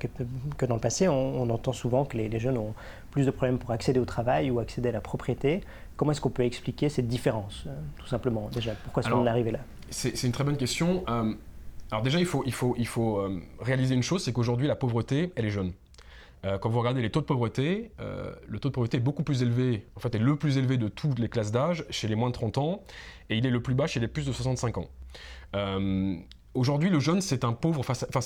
que, 0.57 0.65
dans 0.65 0.75
le 0.75 0.81
passé. 0.81 1.07
On, 1.07 1.49
entend 1.49 1.73
souvent 1.73 2.05
que 2.05 2.17
les, 2.17 2.39
jeunes 2.39 2.57
ont 2.57 2.73
plus 3.11 3.25
de 3.25 3.31
problèmes 3.31 3.59
pour 3.59 3.71
accéder 3.71 3.99
au 3.99 4.05
travail 4.05 4.49
ou 4.49 4.59
accéder 4.59 4.89
à 4.89 4.93
la 4.93 5.01
propriété. 5.01 5.61
Comment 5.97 6.11
est-ce 6.11 6.21
qu'on 6.21 6.29
peut 6.29 6.43
expliquer 6.43 6.89
cette 6.89 7.07
différence, 7.07 7.65
euh, 7.67 7.75
tout 7.97 8.07
simplement 8.07 8.49
Déjà, 8.51 8.73
pourquoi 8.83 9.03
est-ce 9.03 9.11
qu'on 9.11 9.25
est 9.25 9.29
arrivé 9.29 9.51
là? 9.51 9.59
C'est 9.91 10.23
une 10.23 10.31
très 10.31 10.43
bonne 10.43 10.57
question. 10.57 11.03
Euh, 11.09 11.33
alors 11.91 12.01
déjà, 12.01 12.19
il 12.19 12.25
faut, 12.25 12.43
euh, 12.43 13.39
réaliser 13.59 13.93
une 13.93 14.03
chose, 14.03 14.23
c'est 14.23 14.33
qu'aujourd'hui, 14.33 14.67
la 14.67 14.75
pauvreté, 14.75 15.31
elle 15.35 15.45
est 15.45 15.51
jeune. 15.51 15.73
quand 16.43 16.69
vous 16.69 16.79
regardez 16.79 17.03
les 17.03 17.11
taux 17.11 17.21
de 17.21 17.25
pauvreté, 17.25 17.91
le 17.99 18.59
taux 18.59 18.69
de 18.69 18.73
pauvreté 18.73 18.97
est 18.97 19.01
beaucoup 19.01 19.23
plus 19.23 19.43
élevé, 19.43 19.85
en 19.95 19.99
fait, 19.99 20.15
est 20.15 20.19
le 20.19 20.35
plus 20.35 20.57
élevé 20.57 20.77
de 20.77 20.87
toutes 20.87 21.19
les 21.19 21.29
classes 21.29 21.51
d'âge 21.51 21.85
chez 21.91 22.07
les 22.07 22.15
moins 22.15 22.29
de 22.29 22.33
30 22.33 22.57
ans, 22.57 22.83
et 23.29 23.37
il 23.37 23.45
est 23.45 23.51
le 23.51 23.61
plus 23.61 23.75
bas 23.75 23.85
chez 23.85 23.99
les 23.99 24.07
plus 24.07 24.25
de 24.25 24.31
65 24.31 24.77
ans. 24.79 24.87
Aujourd'hui, 26.53 26.89
le 26.89 26.99
jeune, 26.99 27.21
c'est 27.21 27.45
un 27.45 27.53
pauvre 27.53 27.81
face. 27.83 28.05
Enfin, 28.13 28.19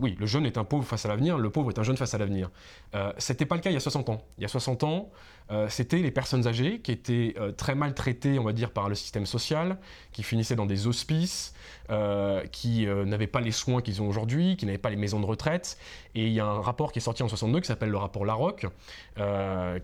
oui, 0.00 0.16
le 0.20 0.26
jeune 0.26 0.46
est 0.46 0.58
un 0.58 0.64
pauvre 0.64 0.84
face 0.84 1.04
à 1.06 1.08
l'avenir, 1.08 1.38
le 1.38 1.50
pauvre 1.50 1.70
est 1.70 1.78
un 1.78 1.82
jeune 1.82 1.96
face 1.96 2.14
à 2.14 2.18
l'avenir. 2.18 2.50
Euh, 2.94 3.12
C'était 3.18 3.46
pas 3.46 3.56
le 3.56 3.60
cas 3.62 3.70
il 3.70 3.74
y 3.74 3.76
a 3.76 3.80
60 3.80 4.10
ans. 4.10 4.22
Il 4.38 4.42
y 4.42 4.44
a 4.44 4.48
60 4.48 4.84
ans, 4.84 5.10
euh, 5.50 5.68
c'était 5.68 5.98
les 5.98 6.12
personnes 6.12 6.46
âgées 6.46 6.80
qui 6.80 6.92
étaient 6.92 7.34
euh, 7.38 7.50
très 7.50 7.74
mal 7.74 7.94
traitées, 7.94 8.38
on 8.38 8.44
va 8.44 8.52
dire, 8.52 8.70
par 8.70 8.88
le 8.88 8.94
système 8.94 9.26
social, 9.26 9.78
qui 10.12 10.22
finissaient 10.22 10.54
dans 10.54 10.66
des 10.66 10.86
hospices, 10.86 11.52
euh, 11.90 12.46
qui 12.46 12.86
n'avaient 12.86 13.26
pas 13.26 13.40
les 13.40 13.50
soins 13.50 13.82
qu'ils 13.82 14.00
ont 14.00 14.08
aujourd'hui, 14.08 14.56
qui 14.56 14.66
n'avaient 14.66 14.78
pas 14.78 14.90
les 14.90 14.96
maisons 14.96 15.18
de 15.18 15.26
retraite. 15.26 15.76
Et 16.14 16.26
il 16.26 16.32
y 16.32 16.40
a 16.40 16.46
un 16.46 16.60
rapport 16.60 16.92
qui 16.92 17.00
est 17.00 17.02
sorti 17.02 17.24
en 17.24 17.28
62 17.28 17.60
qui 17.60 17.66
s'appelle 17.66 17.90
le 17.90 17.96
rapport 17.96 18.24
Larocque, 18.24 18.66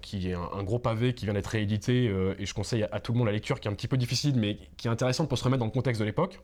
qui 0.00 0.31
est 0.31 0.34
un, 0.34 0.62
gros 0.62 0.78
pavé 0.78 1.14
qui 1.14 1.25
vient 1.25 1.34
d'être 1.34 1.48
réédité, 1.48 2.04
et 2.38 2.46
je 2.46 2.54
conseille 2.54 2.87
à 2.92 3.00
tout 3.00 3.12
le 3.12 3.19
monde 3.19 3.26
la 3.26 3.32
lecture, 3.32 3.58
qui 3.58 3.66
est 3.66 3.70
un 3.70 3.75
petit 3.75 3.88
peu 3.88 3.96
difficile, 3.96 4.37
mais 4.37 4.58
qui 4.76 4.87
est 4.87 4.90
intéressante 4.90 5.28
pour 5.28 5.38
se 5.38 5.44
remettre 5.44 5.58
dans 5.58 5.66
le 5.66 5.72
contexte 5.72 6.00
de 6.00 6.06
l'époque 6.06 6.40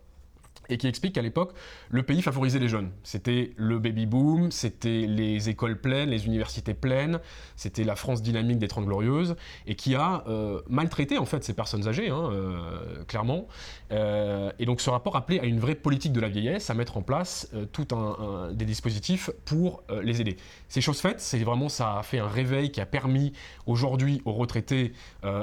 et 0.69 0.79
qui 0.79 0.87
explique 0.87 1.15
qu'à 1.15 1.23
l'époque, 1.23 1.53
le 1.91 2.03
pays 2.03 2.23
favorisait 2.23 2.59
les 2.59 2.69
jeunes. 2.69 2.91
C'était 3.03 3.53
le 3.57 3.79
baby-boom, 3.79 4.51
c'était 4.51 5.07
les 5.07 5.49
écoles 5.49 5.81
pleines, 5.81 6.11
les 6.11 6.27
universités 6.27 6.75
pleines, 6.75 7.21
c'était 7.57 7.85
la 7.85 7.97
France 7.97 8.23
dynamique 8.23 8.59
des 8.59 8.69
Trente 8.69 8.87
Glorieuses, 8.87 9.37
et 9.67 9.75
qui 9.75 9.95
a 9.95 10.25
euh, 10.29 10.61
maltraité 10.69 11.19
en 11.19 11.27
fait 11.27 11.45
ces 11.45 11.55
personnes 11.55 11.89
âgées, 11.89 12.11
hein, 12.11 12.31
euh, 12.33 13.05
clairement. 13.05 13.49
Euh, 13.93 14.51
et 14.59 14.67
donc 14.67 14.81
ce 14.81 14.91
rapport 14.91 15.17
appelait 15.17 15.41
à 15.41 15.45
une 15.45 15.61
vraie 15.61 15.75
politique 15.75 16.13
de 16.13 16.21
la 16.21 16.29
vieillesse, 16.29 16.71
à 16.71 16.75
mettre 16.75 16.97
en 16.97 17.03
place 17.03 17.51
tout 17.73 17.89
un, 17.93 18.53
des 18.53 18.65
dispositifs 18.65 19.31
pour 19.45 19.83
les 20.03 20.21
aider. 20.21 20.37
Ces 20.69 20.81
choses 20.81 21.01
faites, 21.01 21.21
c'est 21.21 21.39
vraiment 21.39 21.69
ça 21.69 21.99
a 21.99 22.03
fait 22.03 22.19
un 22.19 22.29
réveil 22.29 22.71
qui 22.71 22.81
a 22.81 22.87
permis 22.87 23.33
aujourd'hui 23.67 24.23
aux 24.25 24.33
retraités 24.33 24.93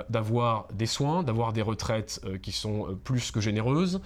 d'avoir 0.09 0.67
des 0.73 0.85
soins, 0.85 1.23
d'avoir 1.23 1.53
des 1.53 1.62
retraites 1.62 2.21
qui 2.41 2.51
sont 2.51 2.97
plus 3.03 3.31
que 3.31 3.39
généreuses, 3.39 4.01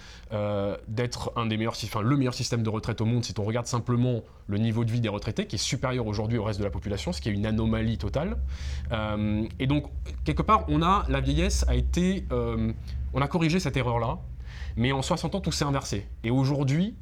d'être 0.87 1.31
un 1.35 1.45
des 1.45 1.57
meilleurs, 1.57 1.75
enfin 1.83 2.01
le 2.01 2.17
meilleur 2.17 2.33
système 2.33 2.63
de 2.63 2.69
retraite 2.69 3.01
au 3.01 3.05
monde 3.05 3.23
si 3.23 3.33
on 3.37 3.43
regarde 3.43 3.67
simplement 3.67 4.23
le 4.47 4.57
niveau 4.57 4.85
de 4.85 4.91
vie 4.91 5.01
des 5.01 5.09
retraités, 5.09 5.45
qui 5.45 5.55
est 5.55 5.59
supérieur 5.59 6.07
aujourd'hui 6.07 6.37
au 6.37 6.43
reste 6.43 6.59
de 6.59 6.63
la 6.63 6.69
population, 6.69 7.11
ce 7.11 7.21
qui 7.21 7.29
est 7.29 7.33
une 7.33 7.45
anomalie 7.45 7.97
totale. 7.97 8.37
Euh, 8.91 9.45
et 9.59 9.67
donc, 9.67 9.85
quelque 10.23 10.41
part, 10.41 10.65
on 10.69 10.81
a, 10.81 11.05
la 11.09 11.19
vieillesse 11.19 11.65
a 11.67 11.75
été, 11.75 12.25
euh, 12.31 12.71
on 13.13 13.21
a 13.21 13.27
corrigé 13.27 13.59
cette 13.59 13.77
erreur-là, 13.77 14.19
mais 14.75 14.91
en 14.91 15.01
60 15.01 15.35
ans, 15.35 15.41
tout 15.41 15.51
s'est 15.51 15.65
inversé. 15.65 16.07
Et 16.23 16.31
aujourd'hui, 16.31 16.95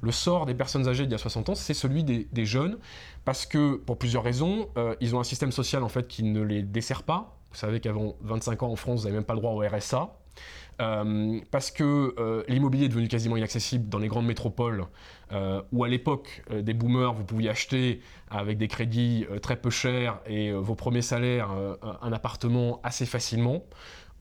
le 0.00 0.12
sort 0.12 0.46
des 0.46 0.54
personnes 0.54 0.88
âgées 0.88 1.04
d'il 1.04 1.12
y 1.12 1.14
a 1.14 1.18
60 1.18 1.50
ans, 1.50 1.54
c'est 1.54 1.74
celui 1.74 2.04
des, 2.04 2.44
jeunes, 2.44 2.78
parce 3.24 3.46
que, 3.46 3.76
pour 3.76 3.98
plusieurs 3.98 4.24
raisons, 4.24 4.68
euh, 4.76 4.94
ils 5.00 5.14
ont 5.14 5.20
un 5.20 5.24
système 5.24 5.52
social 5.52 5.82
en 5.82 5.88
fait 5.88 6.08
qui 6.08 6.22
ne 6.24 6.42
les 6.42 6.62
dessert 6.62 7.02
pas. 7.02 7.38
Vous 7.52 7.58
savez 7.58 7.80
qu'avant 7.80 8.16
25 8.22 8.62
ans 8.62 8.72
en 8.72 8.76
France, 8.76 9.00
vous 9.00 9.04
n'avez 9.04 9.16
même 9.16 9.24
pas 9.24 9.34
le 9.34 9.40
droit 9.40 9.52
au 9.52 9.60
RSA. 9.60 10.16
Euh, 10.80 11.40
parce 11.50 11.70
que 11.70 12.14
euh, 12.18 12.42
l'immobilier 12.48 12.86
est 12.86 12.88
devenu 12.88 13.08
quasiment 13.08 13.36
inaccessible 13.36 13.88
dans 13.88 13.98
les 13.98 14.08
grandes 14.08 14.26
métropoles, 14.26 14.86
euh, 15.32 15.62
où 15.72 15.84
à 15.84 15.88
l'époque 15.88 16.42
des 16.50 16.74
boomers, 16.74 17.12
vous 17.12 17.24
pouviez 17.24 17.50
acheter 17.50 18.00
avec 18.30 18.58
des 18.58 18.68
crédits 18.68 19.26
très 19.42 19.56
peu 19.56 19.70
chers 19.70 20.20
et 20.26 20.52
vos 20.52 20.74
premiers 20.74 21.02
salaires 21.02 21.50
un 22.00 22.12
appartement 22.12 22.80
assez 22.82 23.06
facilement. 23.06 23.64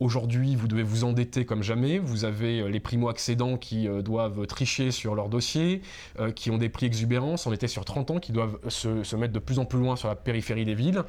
Aujourd'hui, 0.01 0.55
vous 0.55 0.67
devez 0.67 0.81
vous 0.81 1.03
endetter 1.03 1.45
comme 1.45 1.61
jamais. 1.61 1.99
Vous 1.99 2.25
avez 2.25 2.61
euh, 2.61 2.69
les 2.69 2.79
primo-accédants 2.79 3.57
qui 3.57 3.87
euh, 3.87 4.01
doivent 4.01 4.47
tricher 4.47 4.89
sur 4.89 5.13
leur 5.13 5.29
dossier, 5.29 5.83
euh, 6.19 6.31
qui 6.31 6.49
ont 6.49 6.57
des 6.57 6.69
prix 6.69 6.87
exubérants. 6.87 7.35
On 7.45 7.53
était 7.53 7.67
sur 7.67 7.85
30 7.85 8.09
ans, 8.09 8.19
qui 8.19 8.31
doivent 8.31 8.57
se, 8.67 9.15
mettre 9.15 9.31
de 9.31 9.37
plus 9.37 9.59
en 9.59 9.65
plus 9.65 9.77
loin 9.77 9.95
sur 9.95 10.07
la 10.07 10.15
périphérie 10.15 10.65
des 10.65 10.73
villes. 10.73 11.03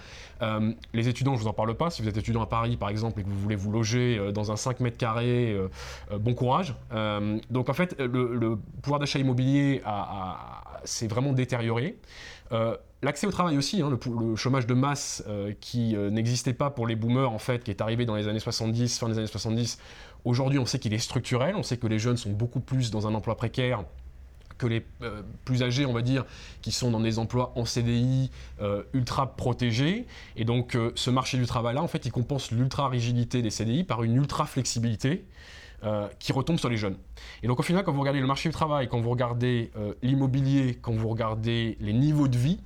les 0.92 1.08
étudiants, 1.08 1.32
je 1.32 1.38
ne 1.38 1.44
vous 1.44 1.48
en 1.48 1.54
parle 1.54 1.74
pas. 1.74 1.88
Si 1.88 2.02
vous 2.02 2.08
êtes 2.08 2.18
étudiant 2.18 2.42
à 2.42 2.46
Paris, 2.46 2.76
par 2.76 2.90
exemple, 2.90 3.20
et 3.20 3.22
que 3.22 3.30
vous 3.30 3.38
voulez 3.38 3.56
vous 3.56 3.72
loger 3.72 4.30
dans 4.34 4.52
un 4.52 4.56
5 4.56 4.80
mètres 4.80 4.98
carrés, 4.98 5.56
bon 6.20 6.34
courage. 6.34 6.74
donc 7.50 7.70
en 7.70 7.72
fait, 7.72 7.98
le, 7.98 8.58
pouvoir 8.82 9.00
d'achat 9.00 9.18
immobilier 9.18 9.80
s'est 10.84 11.06
vraiment 11.06 11.32
détérioré 11.32 11.96
l'accès 13.02 13.26
au 13.26 13.30
travail 13.30 13.58
aussi, 13.58 13.82
hein, 13.82 13.90
le, 13.90 14.36
chômage 14.36 14.66
de 14.66 14.74
masse 14.74 15.22
euh, 15.26 15.52
qui 15.60 15.96
euh, 15.96 16.10
n'existait 16.10 16.52
pas 16.52 16.70
pour 16.70 16.86
les 16.86 16.96
boomers 16.96 17.30
en 17.30 17.38
fait, 17.38 17.64
qui 17.64 17.70
est 17.70 17.80
arrivé 17.80 18.06
dans 18.06 18.14
les 18.14 18.28
années 18.28 18.40
70, 18.40 18.98
fin 18.98 19.08
des 19.08 19.18
années 19.18 19.26
70. 19.26 19.78
Aujourd'hui, 20.24 20.58
on 20.58 20.66
sait 20.66 20.78
qu'il 20.78 20.94
est 20.94 20.98
structurel, 20.98 21.56
on 21.56 21.62
sait 21.62 21.76
que 21.76 21.86
les 21.86 21.98
jeunes 21.98 22.16
sont 22.16 22.30
beaucoup 22.30 22.60
plus 22.60 22.90
dans 22.90 23.06
un 23.06 23.14
emploi 23.14 23.36
précaire 23.36 23.84
que 24.58 24.66
les 24.68 24.86
plus 25.44 25.64
âgés, 25.64 25.86
on 25.86 25.92
va 25.92 26.02
dire, 26.02 26.24
qui 26.60 26.70
sont 26.70 26.92
dans 26.92 27.00
des 27.00 27.18
emplois 27.18 27.52
en 27.56 27.64
CDI 27.64 28.30
ultra 28.92 29.34
protégés. 29.34 30.06
Et 30.36 30.44
donc, 30.44 30.78
ce 30.94 31.10
marché 31.10 31.36
du 31.36 31.46
travail-là, 31.46 31.82
en 31.82 31.88
fait, 31.88 32.06
il 32.06 32.12
compense 32.12 32.52
l'ultra 32.52 32.88
rigidité 32.88 33.42
des 33.42 33.50
CDI 33.50 33.82
par 33.82 34.04
une 34.04 34.14
ultra 34.14 34.46
flexibilité. 34.46 35.24
Euh, 35.84 36.06
qui 36.20 36.30
retombe 36.30 36.60
sur 36.60 36.68
les 36.68 36.76
jeunes. 36.76 36.94
Et 37.42 37.48
donc 37.48 37.58
au 37.58 37.64
final, 37.64 37.82
quand 37.82 37.90
vous 37.90 37.98
regardez 37.98 38.20
le 38.20 38.26
marché 38.28 38.48
du 38.48 38.52
travail, 38.52 38.86
quand 38.86 39.00
vous 39.00 39.10
regardez 39.10 39.72
euh, 39.76 39.94
l'immobilier, 40.00 40.78
quand 40.80 40.92
vous 40.92 41.08
regardez 41.08 41.76
les 41.80 41.92
niveaux 41.92 42.28
de 42.28 42.38
vie, 42.38 42.60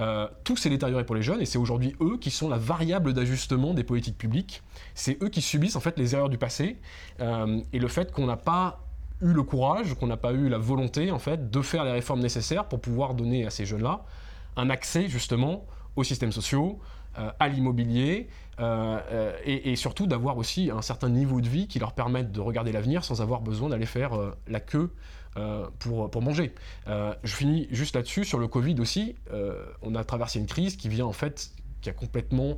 euh, 0.00 0.26
tout 0.44 0.56
s'est 0.56 0.70
détérioré 0.70 1.04
pour 1.04 1.14
les 1.14 1.22
jeunes 1.22 1.40
et 1.40 1.46
c'est 1.46 1.58
aujourd'hui 1.58 1.94
eux 2.00 2.16
qui 2.18 2.30
sont 2.30 2.48
la 2.48 2.58
variable 2.58 3.12
d'ajustement 3.12 3.74
des 3.74 3.84
politiques 3.84 4.18
publiques. 4.18 4.62
C'est 4.94 5.22
eux 5.22 5.28
qui 5.28 5.42
subissent 5.42 5.76
en 5.76 5.80
fait 5.80 5.98
les 5.98 6.14
erreurs 6.14 6.28
du 6.28 6.38
passé 6.38 6.78
et 7.20 7.78
le 7.78 7.88
fait 7.88 8.12
qu'on 8.12 8.26
n'a 8.26 8.36
pas 8.36 8.80
eu 9.20 9.32
le 9.32 9.42
courage, 9.42 9.94
qu'on 9.94 10.06
n'a 10.06 10.16
pas 10.16 10.32
eu 10.32 10.48
la 10.48 10.58
volonté 10.58 11.10
en 11.10 11.18
fait 11.18 11.50
de 11.50 11.60
faire 11.60 11.84
les 11.84 11.92
réformes 11.92 12.20
nécessaires 12.20 12.66
pour 12.66 12.80
pouvoir 12.80 13.14
donner 13.14 13.46
à 13.46 13.50
ces 13.50 13.66
jeunes-là 13.66 14.04
un 14.56 14.70
accès 14.70 15.08
justement 15.08 15.66
aux 15.96 16.04
systèmes 16.04 16.32
sociaux, 16.32 16.80
à 17.38 17.48
l'immobilier, 17.48 18.28
euh, 18.60 19.00
euh, 19.10 19.32
et, 19.44 19.74
surtout 19.74 20.06
d'avoir 20.06 20.36
aussi 20.36 20.70
un 20.70 20.82
certain 20.82 21.08
niveau 21.08 21.40
de 21.40 21.48
vie 21.48 21.66
qui 21.66 21.78
leur 21.78 21.92
permette 21.92 22.30
de 22.30 22.40
regarder 22.40 22.72
l'avenir 22.72 23.04
sans 23.04 23.22
avoir 23.22 23.40
besoin 23.40 23.70
d'aller 23.70 23.86
faire 23.86 24.12
euh, 24.12 24.36
la 24.48 24.60
queue 24.60 24.92
pour, 25.78 26.10
pour 26.10 26.22
manger. 26.22 26.52
je 26.86 27.34
finis 27.34 27.68
juste 27.70 27.94
là-dessus, 27.94 28.24
sur 28.24 28.38
le 28.38 28.48
Covid 28.48 28.80
aussi, 28.80 29.14
on 29.82 29.94
a 29.94 30.04
traversé 30.04 30.38
une 30.38 30.46
crise 30.46 30.76
qui 30.76 30.88
vient 30.88 31.06
en 31.06 31.12
fait, 31.12 31.52
qui 31.80 31.88
a 31.88 31.92
complètement 31.92 32.56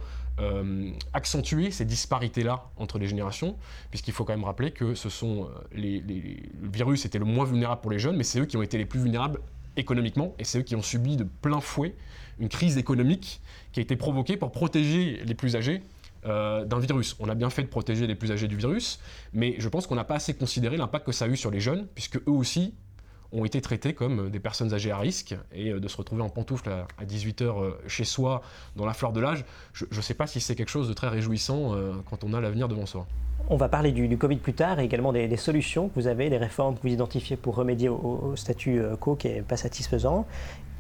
accentué 1.13 1.71
ces 1.71 1.85
disparités-là 1.85 2.65
entre 2.77 2.99
les 2.99 3.07
générations, 3.07 3.57
puisqu'il 3.91 4.13
faut 4.13 4.25
quand 4.25 4.33
même 4.33 4.45
rappeler 4.45 4.71
que 4.71 4.95
ce 4.95 5.09
sont 5.09 5.49
les, 5.73 6.01
le 6.01 6.71
virus 6.71 7.05
était 7.05 7.19
le 7.19 7.25
moins 7.25 7.45
vulnérable 7.45 7.81
pour 7.81 7.91
les 7.91 7.99
jeunes, 7.99 8.17
mais 8.17 8.25
c'est 8.25 8.41
eux 8.41 8.47
qui 8.47 8.57
ont 8.57 8.63
été 8.63 8.79
les 8.79 8.87
plus 8.87 9.01
vulnérables 9.01 9.41
économiquement, 9.77 10.35
et 10.39 10.45
c'est 10.45 10.59
eux 10.59 10.63
qui 10.63 10.77
ont 10.77 10.83
subi 10.83 11.17
de 11.17 11.25
plein 11.25 11.61
fouet 11.61 11.95
une 12.39 12.49
crise 12.49 12.79
économique 12.79 13.41
qui 13.73 13.81
a 13.81 13.83
été 13.83 13.97
provoquée 13.97 14.37
pour 14.37 14.51
protéger 14.53 15.21
les 15.25 15.35
plus 15.35 15.57
âgés 15.57 15.83
euh, 16.27 16.65
d'un 16.65 16.79
virus. 16.79 17.17
On 17.21 17.29
a 17.29 17.35
bien 17.35 17.51
fait 17.51 17.63
de 17.63 17.69
protéger 17.69 18.07
les 18.07 18.15
plus 18.15 18.33
âgés 18.33 18.49
du 18.49 18.57
virus, 18.57 19.01
mais 19.33 19.57
je 19.59 19.69
pense 19.69 19.87
qu'on 19.87 19.95
n'a 19.95 20.05
pas 20.05 20.17
assez 20.17 20.35
considéré 20.35 20.77
l'impact 20.77 21.07
que 21.07 21.13
ça 21.13 21.27
a 21.27 21.29
eu 21.29 21.37
sur 21.37 21.51
les 21.51 21.61
jeunes, 21.61 21.87
puisque 21.95 22.17
eux 22.17 22.31
aussi 22.31 22.75
ont 23.33 23.47
été 23.47 23.63
traités 23.63 23.95
comme 23.95 24.29
des 24.29 24.41
personnes 24.41 24.75
âgées 24.75 24.91
à 24.91 24.99
risque, 24.99 25.35
et 25.53 25.71
euh, 25.71 25.81
de 25.81 25.89
se 25.89 25.97
retrouver 25.97 26.23
en 26.23 26.29
pantoufle 26.29 26.71
à, 26.71 27.05
18h 27.05 27.43
euh, 27.43 27.71
chez 27.87 28.05
soi, 28.05 28.43
dans 28.77 28.87
la 28.87 28.95
fleur 28.95 29.13
de 29.13 29.21
l'âge, 29.21 29.45
je 29.73 29.87
ne 29.95 30.03
sais 30.03 30.15
pas 30.15 30.27
si 30.27 30.41
c'est 30.41 30.55
quelque 30.55 30.71
chose 30.71 30.89
de 30.89 30.95
très 30.95 31.09
réjouissant 31.09 31.75
quand 32.09 32.25
on 32.25 32.35
a 32.35 32.41
l'avenir 32.41 32.69
devant 32.69 32.87
soi. 32.87 33.07
On 33.49 33.57
va 33.57 33.69
parler 33.69 33.91
du, 33.91 34.17
Covid 34.17 34.37
plus 34.37 34.53
tard 34.53 34.79
et 34.79 34.85
également 34.85 35.13
des, 35.13 35.37
solutions 35.37 35.89
que 35.89 35.95
vous 35.97 36.07
avez, 36.07 36.31
des 36.31 36.37
réformes 36.37 36.77
que 36.77 36.83
vous 36.83 36.93
identifiez 36.93 37.37
pour 37.37 37.57
remédier 37.57 37.89
au, 37.89 38.35
statut 38.37 38.83
quo 39.01 39.17
qui 39.17 39.29
n'est 39.29 39.43
pas 39.43 39.57
satisfaisant. 39.57 40.27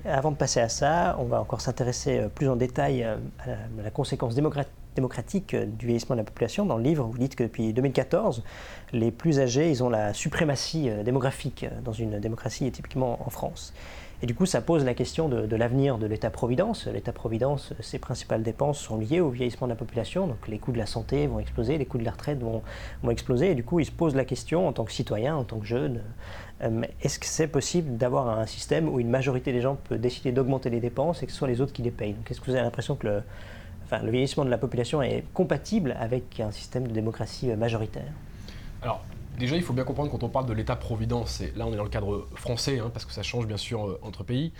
Avant 0.05 0.33
de 0.33 0.37
passer 0.37 0.61
à 0.61 0.69
ça, 0.69 1.17
on 1.21 1.25
va 1.25 1.41
encore 1.41 1.61
s'intéresser 1.61 2.19
euh, 2.19 2.29
plus 2.29 2.49
en 2.49 2.57
détail 2.57 3.05
euh, 3.05 3.17
à 3.39 3.83
la, 3.83 3.91
conséquence 3.91 4.35
démocratique 4.35 4.73
euh, 4.99 5.67
du 5.67 5.87
vieillissement 5.87 6.17
de 6.17 6.21
la 6.21 6.25
population. 6.25 6.67
Dans 6.67 6.77
le 6.77 6.83
livre, 6.83 7.05
vous 7.05 7.19
dites 7.19 7.37
que 7.37 7.45
depuis 7.45 7.73
2014, 7.73 8.43
les 8.93 9.11
plus 9.11 9.41
âgés, 9.41 9.71
ils 9.71 9.83
ont 9.83 9.89
la 9.89 10.15
suprématie 10.15 10.91
démographique 11.05 11.67
dans 11.85 11.93
une 11.93 12.21
démocratie, 12.21 12.71
typiquement 12.71 13.19
en 13.27 13.31
France. 13.31 13.73
Et 14.23 14.27
du 14.27 14.37
coup, 14.37 14.47
ça 14.47 14.61
pose 14.61 14.85
la 14.85 14.95
question 14.95 15.29
de, 15.29 15.57
l'avenir 15.57 15.99
de 15.99 16.07
l'État-providence. 16.07 16.87
L'État-providence, 16.87 17.75
ses 17.81 17.99
principales 17.99 18.45
dépenses 18.45 18.79
sont 18.79 18.97
liées 18.97 19.21
au 19.21 19.31
vieillissement 19.31 19.67
de 19.67 19.73
la 19.73 19.77
population. 19.77 20.29
Donc 20.29 20.47
les 20.47 20.59
coûts 20.59 20.71
de 20.71 20.79
la 20.79 20.87
santé 20.87 21.27
vont 21.27 21.41
exploser, 21.41 21.77
les 21.77 21.87
coûts 21.87 21.99
de 21.99 22.05
la 22.05 22.13
retraite 22.13 22.39
vont, 22.39 22.63
vont 23.03 23.11
exploser. 23.11 23.51
Et 23.51 23.55
du 23.57 23.65
coup, 23.65 23.81
il 23.81 23.85
se 23.85 23.91
pose 23.91 24.15
la 24.15 24.25
question, 24.25 24.69
en 24.69 24.73
tant 24.73 24.85
que 24.85 24.93
citoyen, 24.93 25.35
en 25.35 25.43
tant 25.43 25.59
que 25.59 25.67
jeune, 25.67 26.03
euh, 26.63 26.83
est-ce 27.03 27.19
que 27.19 27.27
c'est 27.27 27.49
possible 27.49 27.97
d'avoir 27.97 28.29
un 28.39 28.47
système 28.47 28.89
où 28.89 29.01
une 29.01 29.11
majorité 29.11 29.53
des 29.53 29.61
gens 29.61 29.75
peut 29.75 29.99
décider 29.99 30.31
d'augmenter 30.31 30.71
les 30.71 30.79
dépenses 30.79 31.25
et 31.25 31.27
que 31.27 31.33
ce 31.33 31.39
soit 31.39 31.49
les 31.49 31.61
autres 31.61 31.73
qui 31.73 31.83
les 31.83 31.91
payent? 31.91 32.15
Est-ce 32.31 32.41
que 32.41 32.47
vous 32.47 32.55
avez 32.55 32.63
l'impression 32.63 32.95
que 32.95 33.09
le, 33.09 33.23
le 34.01 34.11
vieillissement 34.11 34.45
de 34.45 34.51
la 34.51 34.59
population 34.59 35.03
est 35.03 35.25
compatible 35.35 35.97
avec 35.99 36.41
un 36.41 36.51
système 36.51 36.87
de 36.87 36.93
démocratie 36.93 37.49
majoritaire. 37.49 38.13
Alors, 38.83 39.05
déjà, 39.43 39.57
il 39.57 39.63
faut 39.63 39.73
bien 39.73 39.85
comprendre 39.85 40.11
quand 40.11 40.23
on 40.23 40.29
parle 40.29 40.47
de 40.47 40.53
l'État-providence, 40.53 41.41
et 41.41 41.53
là 41.57 41.67
on 41.67 41.73
est 41.73 41.77
dans 41.77 41.85
le 41.85 41.91
cadre 41.91 42.27
français, 42.35 42.79
hein, 42.79 42.91
parce 42.93 43.05
que 43.05 43.13
ça 43.13 43.23
change 43.23 43.47
bien 43.47 43.57
sûr 43.57 43.87
euh, 43.87 43.99
entre 44.03 44.25
pays, 44.25 44.53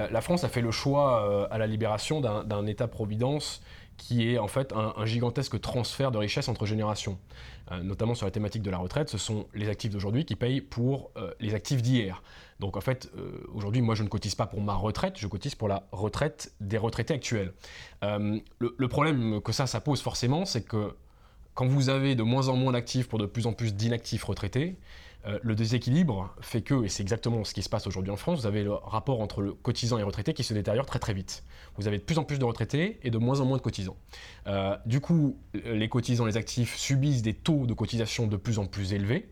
euh, 0.00 0.08
la 0.10 0.20
France 0.20 0.44
a 0.44 0.48
fait 0.48 0.62
le 0.62 0.70
choix 0.70 1.48
à 1.50 1.58
la 1.58 1.66
libération 1.66 2.20
d'un 2.20 2.66
État-providence 2.66 3.60
qui 4.00 4.30
est 4.30 4.38
en 4.38 4.48
fait 4.48 4.72
un, 4.72 5.04
gigantesque 5.04 5.60
transfert 5.60 6.10
de 6.10 6.16
richesse 6.16 6.48
entre 6.48 6.64
générations. 6.64 7.18
Euh, 7.70 7.82
notamment 7.82 8.14
sur 8.14 8.24
la 8.24 8.30
thématique 8.30 8.62
de 8.62 8.70
la 8.70 8.78
retraite, 8.78 9.10
ce 9.10 9.18
sont 9.18 9.46
les 9.54 9.68
actifs 9.68 9.92
d'aujourd'hui 9.92 10.24
qui 10.24 10.36
payent 10.36 10.62
pour 10.62 11.10
euh, 11.16 11.32
les 11.38 11.54
actifs 11.54 11.82
d'hier. 11.82 12.22
Donc 12.60 12.78
en 12.78 12.80
fait, 12.80 13.10
euh, 13.16 13.46
aujourd'hui, 13.52 13.82
moi 13.82 13.94
je 13.94 14.02
ne 14.02 14.08
cotise 14.08 14.34
pas 14.34 14.46
pour 14.46 14.62
ma 14.62 14.74
retraite, 14.74 15.18
je 15.18 15.26
cotise 15.26 15.54
pour 15.54 15.68
la 15.68 15.86
retraite 15.92 16.52
des 16.60 16.78
retraités 16.78 17.12
actuels. 17.12 17.52
Le, 18.02 18.88
problème 18.88 19.40
que 19.42 19.52
ça 19.52 19.80
pose 19.80 20.00
forcément, 20.00 20.46
c'est 20.46 20.62
que 20.62 20.94
quand 21.60 21.66
vous 21.66 21.90
avez 21.90 22.14
de 22.14 22.22
moins 22.22 22.48
en 22.48 22.56
moins 22.56 22.72
d'actifs 22.72 23.06
pour 23.06 23.18
de 23.18 23.26
plus 23.26 23.46
en 23.46 23.52
plus 23.52 23.74
d'inactifs 23.74 24.24
retraités, 24.24 24.78
euh, 25.26 25.38
le 25.42 25.54
déséquilibre 25.54 26.34
fait 26.40 26.62
que, 26.62 26.84
et 26.84 26.88
c'est 26.88 27.02
exactement 27.02 27.44
ce 27.44 27.52
qui 27.52 27.60
se 27.60 27.68
passe 27.68 27.86
aujourd'hui 27.86 28.10
en 28.10 28.16
France, 28.16 28.40
vous 28.40 28.46
avez 28.46 28.62
le 28.62 28.72
rapport 28.72 29.20
entre 29.20 29.42
le 29.42 29.52
cotisant 29.52 29.98
et 29.98 30.02
retraité 30.02 30.32
qui 30.32 30.42
se 30.42 30.54
détériore 30.54 30.86
très 30.86 30.98
très 30.98 31.12
vite. 31.12 31.44
Vous 31.76 31.86
avez 31.86 31.98
de 31.98 32.02
plus 32.02 32.16
en 32.16 32.24
plus 32.24 32.38
de 32.38 32.46
retraités 32.46 32.98
et 33.02 33.10
de 33.10 33.18
moins 33.18 33.40
en 33.40 33.44
moins 33.44 33.58
de 33.58 33.62
cotisants. 33.62 33.98
Euh, 34.46 34.74
du 34.86 35.00
coup, 35.00 35.36
les 35.52 35.90
cotisants, 35.90 36.24
les 36.24 36.38
actifs 36.38 36.78
subissent 36.78 37.20
des 37.20 37.34
taux 37.34 37.66
de 37.66 37.74
cotisation 37.74 38.26
de 38.26 38.38
plus 38.38 38.58
en 38.58 38.64
plus 38.64 38.94
élevés. 38.94 39.28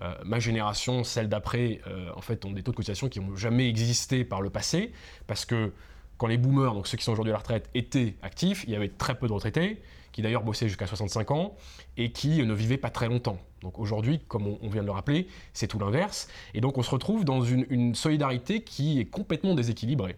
Euh, 0.00 0.14
ma 0.24 0.38
génération, 0.38 1.04
celle 1.04 1.28
d'après, 1.28 1.82
en 2.16 2.22
fait, 2.22 2.46
ont 2.46 2.52
des 2.52 2.62
taux 2.62 2.70
de 2.70 2.76
cotisation 2.76 3.10
qui 3.10 3.20
n'ont 3.20 3.36
jamais 3.36 3.68
existé 3.68 4.24
par 4.24 4.40
le 4.40 4.48
passé, 4.48 4.92
parce 5.26 5.44
que 5.44 5.74
quand 6.16 6.26
les 6.26 6.38
boomers, 6.38 6.72
donc 6.72 6.86
ceux 6.86 6.96
qui 6.96 7.04
sont 7.04 7.12
aujourd'hui 7.12 7.32
à 7.32 7.36
la 7.36 7.40
retraite, 7.40 7.68
étaient 7.74 8.16
actifs, 8.22 8.64
il 8.66 8.72
y 8.72 8.76
avait 8.76 8.88
très 8.88 9.18
peu 9.18 9.28
de 9.28 9.34
retraités, 9.34 9.82
qui 10.16 10.22
d'ailleurs 10.22 10.44
bossaient 10.44 10.66
jusqu'à 10.66 10.86
65 10.86 11.30
ans 11.30 11.54
et 11.98 12.10
qui 12.10 12.42
ne 12.42 12.54
vivaient 12.54 12.78
pas 12.78 12.88
très 12.88 13.06
longtemps. 13.06 13.36
Donc 13.60 13.78
aujourd'hui, 13.78 14.20
comme 14.28 14.46
on, 14.46 14.68
vient 14.70 14.80
de 14.80 14.86
le 14.86 14.92
rappeler, 14.92 15.28
c'est 15.52 15.66
tout 15.66 15.78
l'inverse. 15.78 16.26
Et 16.54 16.62
donc 16.62 16.78
on 16.78 16.82
se 16.82 16.90
retrouve 16.90 17.26
dans 17.26 17.42
une, 17.42 17.94
solidarité 17.94 18.62
qui 18.62 18.98
est 18.98 19.04
complètement 19.04 19.54
déséquilibrée. 19.54 20.16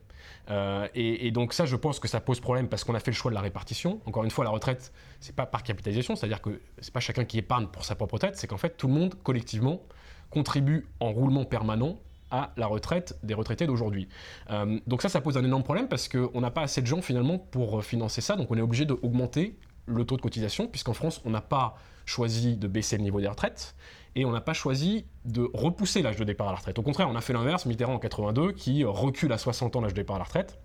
Euh, 0.50 0.86
et, 0.94 1.32
donc 1.32 1.52
ça, 1.52 1.66
je 1.66 1.74
pense 1.74 1.98
que 1.98 2.06
ça 2.06 2.20
pose 2.20 2.38
problème 2.38 2.68
parce 2.68 2.84
qu'on 2.84 2.94
a 2.94 3.00
fait 3.00 3.10
le 3.10 3.16
choix 3.16 3.32
de 3.32 3.34
la 3.34 3.40
répartition. 3.40 3.98
Encore 4.06 4.22
une 4.22 4.30
fois, 4.30 4.44
la 4.44 4.50
retraite, 4.50 4.92
c'est 5.18 5.34
pas 5.34 5.46
par 5.46 5.64
capitalisation, 5.64 6.14
c'est-à-dire 6.14 6.42
que 6.42 6.60
c'est 6.78 6.94
pas 6.94 7.00
chacun 7.00 7.24
qui 7.24 7.38
épargne 7.38 7.66
pour 7.66 7.84
sa 7.84 7.96
propre 7.96 8.14
retraite, 8.14 8.36
c'est 8.36 8.46
qu'en 8.46 8.56
fait 8.56 8.76
tout 8.76 8.86
le 8.86 8.94
monde 8.94 9.16
collectivement 9.24 9.82
contribue 10.30 10.86
en 11.00 11.10
roulement 11.10 11.44
permanent 11.44 11.98
à 12.30 12.52
la 12.56 12.68
retraite 12.68 13.18
des 13.24 13.34
retraités 13.34 13.66
d'aujourd'hui. 13.66 14.06
Euh, 14.50 14.78
donc 14.86 15.02
ça, 15.02 15.08
ça 15.08 15.20
pose 15.20 15.36
un 15.36 15.44
énorme 15.44 15.64
problème 15.64 15.88
parce 15.88 16.08
qu'on 16.08 16.40
n'a 16.40 16.52
pas 16.52 16.62
assez 16.62 16.82
de 16.82 16.86
gens 16.86 17.02
finalement 17.02 17.38
pour 17.38 17.82
financer 17.82 18.20
ça, 18.20 18.36
donc 18.36 18.48
on 18.52 18.56
est 18.56 18.62
obligé 18.62 18.84
d'augmenter 18.84 19.56
le 19.88 20.04
taux 20.04 20.16
de 20.16 20.22
cotisation, 20.22 20.66
puisqu'en 20.66 20.92
France, 20.92 21.20
on 21.24 21.30
n'a 21.30 21.40
pas 21.40 21.76
choisi 22.06 22.56
de 22.56 22.68
baisser 22.68 22.96
le 22.96 23.02
niveau 23.02 23.20
des 23.20 23.28
retraites 23.28 23.74
et 24.14 24.24
on 24.24 24.32
n'a 24.32 24.40
pas 24.40 24.54
choisi 24.54 25.04
de 25.24 25.48
repousser 25.52 26.02
l'âge 26.02 26.16
de 26.16 26.24
départ 26.24 26.48
à 26.48 26.52
la 26.52 26.56
retraite. 26.56 26.78
Au 26.78 26.82
contraire, 26.82 27.08
on 27.08 27.16
a 27.16 27.20
fait 27.20 27.32
l'inverse, 27.32 27.66
Mitterrand 27.66 27.94
en 27.94 27.98
82, 27.98 28.52
qui 28.52 28.84
recule 28.84 29.32
à 29.32 29.38
60 29.38 29.76
ans 29.76 29.80
l'âge 29.80 29.92
de 29.92 29.96
départ 29.96 30.16
à 30.16 30.20
la 30.20 30.24
retraite. 30.24 30.58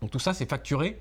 Donc 0.00 0.10
tout 0.10 0.18
ça, 0.18 0.32
c'est 0.32 0.48
facturé 0.48 0.98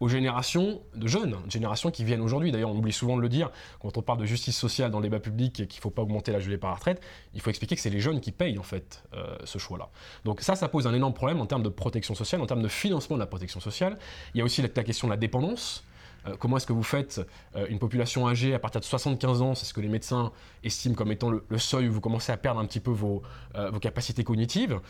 aux 0.00 0.08
générations 0.08 0.82
de 0.94 1.06
jeunes, 1.06 1.36
générations 1.48 1.90
qui 1.90 2.04
viennent 2.04 2.20
aujourd'hui. 2.20 2.52
D'ailleurs, 2.52 2.70
on 2.70 2.76
oublie 2.76 2.92
souvent 2.92 3.16
de 3.16 3.22
le 3.22 3.28
dire, 3.28 3.50
quand 3.80 3.96
on 3.96 4.02
parle 4.02 4.18
de 4.18 4.26
justice 4.26 4.56
sociale 4.56 4.90
dans 4.90 4.98
le 4.98 5.04
débat 5.04 5.20
public 5.20 5.60
et 5.60 5.66
qu'il 5.66 5.78
ne 5.78 5.82
faut 5.82 5.90
pas 5.90 6.02
augmenter 6.02 6.32
l'âge 6.32 6.44
de 6.44 6.50
départ 6.50 6.70
à 6.70 6.72
la 6.72 6.76
retraite, 6.76 7.00
il 7.34 7.40
faut 7.40 7.50
expliquer 7.50 7.76
que 7.76 7.80
c'est 7.80 7.90
les 7.90 8.00
jeunes 8.00 8.20
qui 8.20 8.32
payent 8.32 8.58
en 8.58 8.62
fait 8.62 9.04
euh, 9.14 9.36
ce 9.44 9.58
choix-là. 9.58 9.88
Donc 10.24 10.42
ça, 10.42 10.54
ça 10.54 10.68
pose 10.68 10.86
un 10.86 10.94
énorme 10.94 11.14
problème 11.14 11.40
en 11.40 11.46
termes 11.46 11.62
de 11.62 11.70
protection 11.70 12.14
sociale, 12.14 12.42
en 12.42 12.46
termes 12.46 12.62
de 12.62 12.68
financement 12.68 13.16
de 13.16 13.20
la 13.20 13.26
protection 13.26 13.60
sociale. 13.60 13.98
Il 14.34 14.38
y 14.38 14.40
a 14.42 14.44
aussi 14.44 14.60
la 14.60 14.68
question 14.68 15.08
de 15.08 15.12
la 15.12 15.16
dépendance. 15.16 15.84
Euh, 16.26 16.36
comment 16.38 16.56
est-ce 16.56 16.66
que 16.66 16.72
vous 16.72 16.82
faites 16.82 17.20
euh, 17.54 17.66
une 17.68 17.78
population 17.78 18.26
âgée 18.26 18.54
à 18.54 18.58
partir 18.58 18.80
de 18.80 18.84
75 18.84 19.42
ans, 19.42 19.54
c'est 19.54 19.66
ce 19.66 19.74
que 19.74 19.80
les 19.80 19.88
médecins 19.88 20.32
estiment 20.64 20.94
comme 20.94 21.12
étant 21.12 21.30
le, 21.30 21.42
seuil 21.58 21.88
où 21.88 21.92
vous 21.92 22.00
commencez 22.00 22.32
à 22.32 22.36
perdre 22.36 22.60
un 22.60 22.66
petit 22.66 22.80
peu 22.80 22.90
vos, 22.90 23.22
euh, 23.54 23.70
capacités 23.78 24.24
cognitives, 24.24 24.80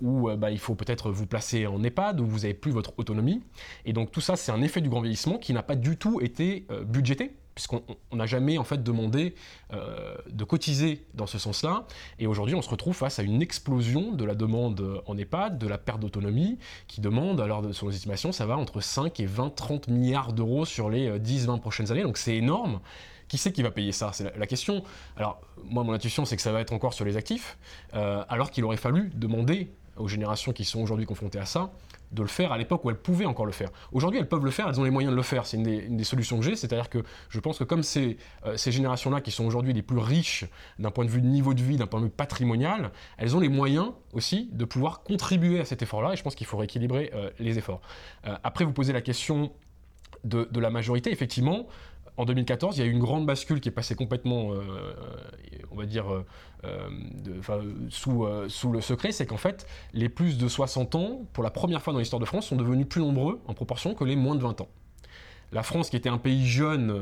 où 0.00 0.30
bah, 0.36 0.50
il 0.50 0.58
faut 0.58 0.74
peut-être 0.74 1.10
vous 1.10 1.26
placer 1.26 1.66
en 1.66 1.82
EHPAD, 1.82 2.20
où 2.20 2.26
vous 2.26 2.40
n'avez 2.40 2.54
plus 2.54 2.72
votre 2.72 2.92
autonomie. 2.98 3.42
Et 3.84 3.92
donc 3.92 4.10
tout 4.10 4.20
ça, 4.20 4.36
c'est 4.36 4.52
un 4.52 4.62
effet 4.62 4.80
du 4.80 4.88
grand 4.88 5.00
vieillissement 5.00 5.38
qui 5.38 5.52
n'a 5.52 5.62
pas 5.62 5.76
du 5.76 5.96
tout 5.96 6.20
été 6.20 6.66
budgété 6.86 7.36
puisqu'on 7.54 7.82
n'a 8.12 8.26
jamais 8.26 8.58
en 8.58 8.64
fait 8.64 8.82
demandé 8.82 9.34
euh, 9.72 10.16
de 10.30 10.44
cotiser 10.44 11.06
dans 11.14 11.26
ce 11.26 11.38
sens-là. 11.38 11.86
Et 12.18 12.26
aujourd'hui, 12.26 12.54
on 12.54 12.62
se 12.62 12.70
retrouve 12.70 12.94
face 12.94 13.18
à 13.18 13.22
une 13.22 13.42
explosion 13.42 14.12
de 14.12 14.24
la 14.24 14.34
demande 14.34 15.02
en 15.06 15.16
EHPAD, 15.16 15.58
de 15.58 15.66
la 15.66 15.78
perte 15.78 16.00
d'autonomie, 16.00 16.58
qui 16.88 17.00
demande, 17.00 17.40
alors 17.40 17.62
sur 17.74 17.86
nos 17.86 17.92
estimations, 17.92 18.32
ça 18.32 18.46
va 18.46 18.56
entre 18.56 18.80
5 18.80 19.20
et 19.20 19.26
20, 19.26 19.50
30 19.50 19.88
milliards 19.88 20.32
d'euros 20.32 20.64
sur 20.64 20.90
les 20.90 21.18
10, 21.18 21.44
euh, 21.44 21.46
20 21.52 21.58
prochaines 21.58 21.90
années. 21.90 22.02
Donc 22.02 22.18
c'est 22.18 22.36
énorme. 22.36 22.80
Qui 23.28 23.38
c'est 23.38 23.52
qui 23.52 23.62
va 23.62 23.70
payer 23.70 23.92
ça? 23.92 24.10
C'est 24.12 24.36
la, 24.36 24.46
question. 24.46 24.84
Alors, 25.16 25.40
moi, 25.64 25.84
mon 25.84 25.94
intuition, 25.94 26.26
c'est 26.26 26.36
que 26.36 26.42
ça 26.42 26.52
va 26.52 26.60
être 26.60 26.74
encore 26.74 26.92
sur 26.92 27.06
les 27.06 27.16
actifs, 27.16 27.56
euh, 27.94 28.22
alors 28.28 28.50
qu'il 28.50 28.62
aurait 28.64 28.76
fallu 28.76 29.10
demander 29.14 29.72
aux 29.96 30.06
générations 30.06 30.52
qui 30.52 30.66
sont 30.66 30.82
aujourd'hui 30.82 31.06
confrontées 31.06 31.38
à 31.38 31.46
ça 31.46 31.72
de 32.12 32.22
le 32.22 32.28
faire 32.28 32.52
à 32.52 32.58
l'époque 32.58 32.84
où 32.84 32.90
elles 32.90 33.00
pouvaient 33.00 33.26
encore 33.26 33.46
le 33.46 33.52
faire. 33.52 33.70
Aujourd'hui, 33.92 34.20
elles 34.20 34.28
peuvent 34.28 34.44
le 34.44 34.50
faire, 34.50 34.68
elles 34.68 34.78
ont 34.78 34.84
les 34.84 34.90
moyens 34.90 35.12
de 35.12 35.16
le 35.16 35.22
faire. 35.22 35.46
C'est 35.46 35.56
une, 35.56 35.96
des 35.96 36.04
solutions 36.04 36.38
que 36.38 36.44
j'ai, 36.44 36.56
c'est-à-dire 36.56 36.88
que 36.88 37.02
je 37.28 37.40
pense 37.40 37.58
que 37.58 37.64
comme 37.64 37.82
ces, 37.82 38.18
euh, 38.46 38.56
ces 38.56 38.72
générations-là, 38.72 39.20
qui 39.20 39.30
sont 39.30 39.44
aujourd'hui 39.44 39.72
les 39.72 39.82
plus 39.82 39.98
riches 39.98 40.44
d'un 40.78 40.90
point 40.90 41.04
de 41.04 41.10
vue 41.10 41.20
de 41.20 41.26
niveau 41.26 41.54
de 41.54 41.62
vie, 41.62 41.76
d'un 41.76 41.86
point 41.86 42.00
de 42.00 42.06
vue 42.06 42.10
patrimonial, 42.10 42.90
elles 43.18 43.36
ont 43.36 43.40
les 43.40 43.48
moyens 43.48 43.92
aussi 44.12 44.50
de 44.52 44.64
pouvoir 44.64 45.02
contribuer 45.02 45.60
à 45.60 45.64
cet 45.64 45.82
effort-là, 45.82 46.12
et 46.12 46.16
je 46.16 46.22
pense 46.22 46.34
qu'il 46.34 46.46
faut 46.46 46.56
rééquilibrer 46.58 47.10
euh, 47.14 47.30
les 47.38 47.58
efforts. 47.58 47.80
après, 48.44 48.64
vous 48.64 48.72
posez 48.72 48.92
la 48.92 49.00
question 49.00 49.52
de 50.24 50.60
la 50.60 50.70
majorité, 50.70 51.10
effectivement, 51.10 51.66
en 52.16 52.24
2014, 52.26 52.76
il 52.76 52.80
y 52.80 52.82
a 52.82 52.86
eu 52.86 52.90
une 52.90 52.98
grande 52.98 53.24
bascule 53.24 53.60
qui 53.60 53.68
est 53.68 53.72
passée 53.72 53.94
complètement, 53.94 54.52
euh, 54.52 54.62
on 55.70 55.76
va 55.76 55.86
dire, 55.86 56.12
euh, 56.12 56.26
euh, 56.64 56.88
sous, 57.88 58.72
le 58.72 58.80
secret, 58.80 59.12
c'est 59.12 59.26
qu'en 59.26 59.38
fait, 59.38 59.66
les 59.94 60.08
plus 60.08 60.36
de 60.36 60.46
60 60.46 60.94
ans, 60.94 61.22
pour 61.32 61.42
la 61.42 61.50
première 61.50 61.80
fois 61.80 61.92
dans 61.92 61.98
l'histoire 61.98 62.20
de 62.20 62.26
France, 62.26 62.46
sont 62.46 62.56
devenus 62.56 62.86
plus 62.86 63.00
nombreux 63.00 63.40
en 63.46 63.54
proportion 63.54 63.94
que 63.94 64.04
les 64.04 64.16
moins 64.16 64.34
de 64.34 64.42
20 64.42 64.60
ans. 64.60 64.68
La 65.52 65.62
France, 65.62 65.90
qui 65.90 65.96
était 65.96 66.08
un 66.08 66.18
pays 66.18 66.46
jeune 66.46 66.98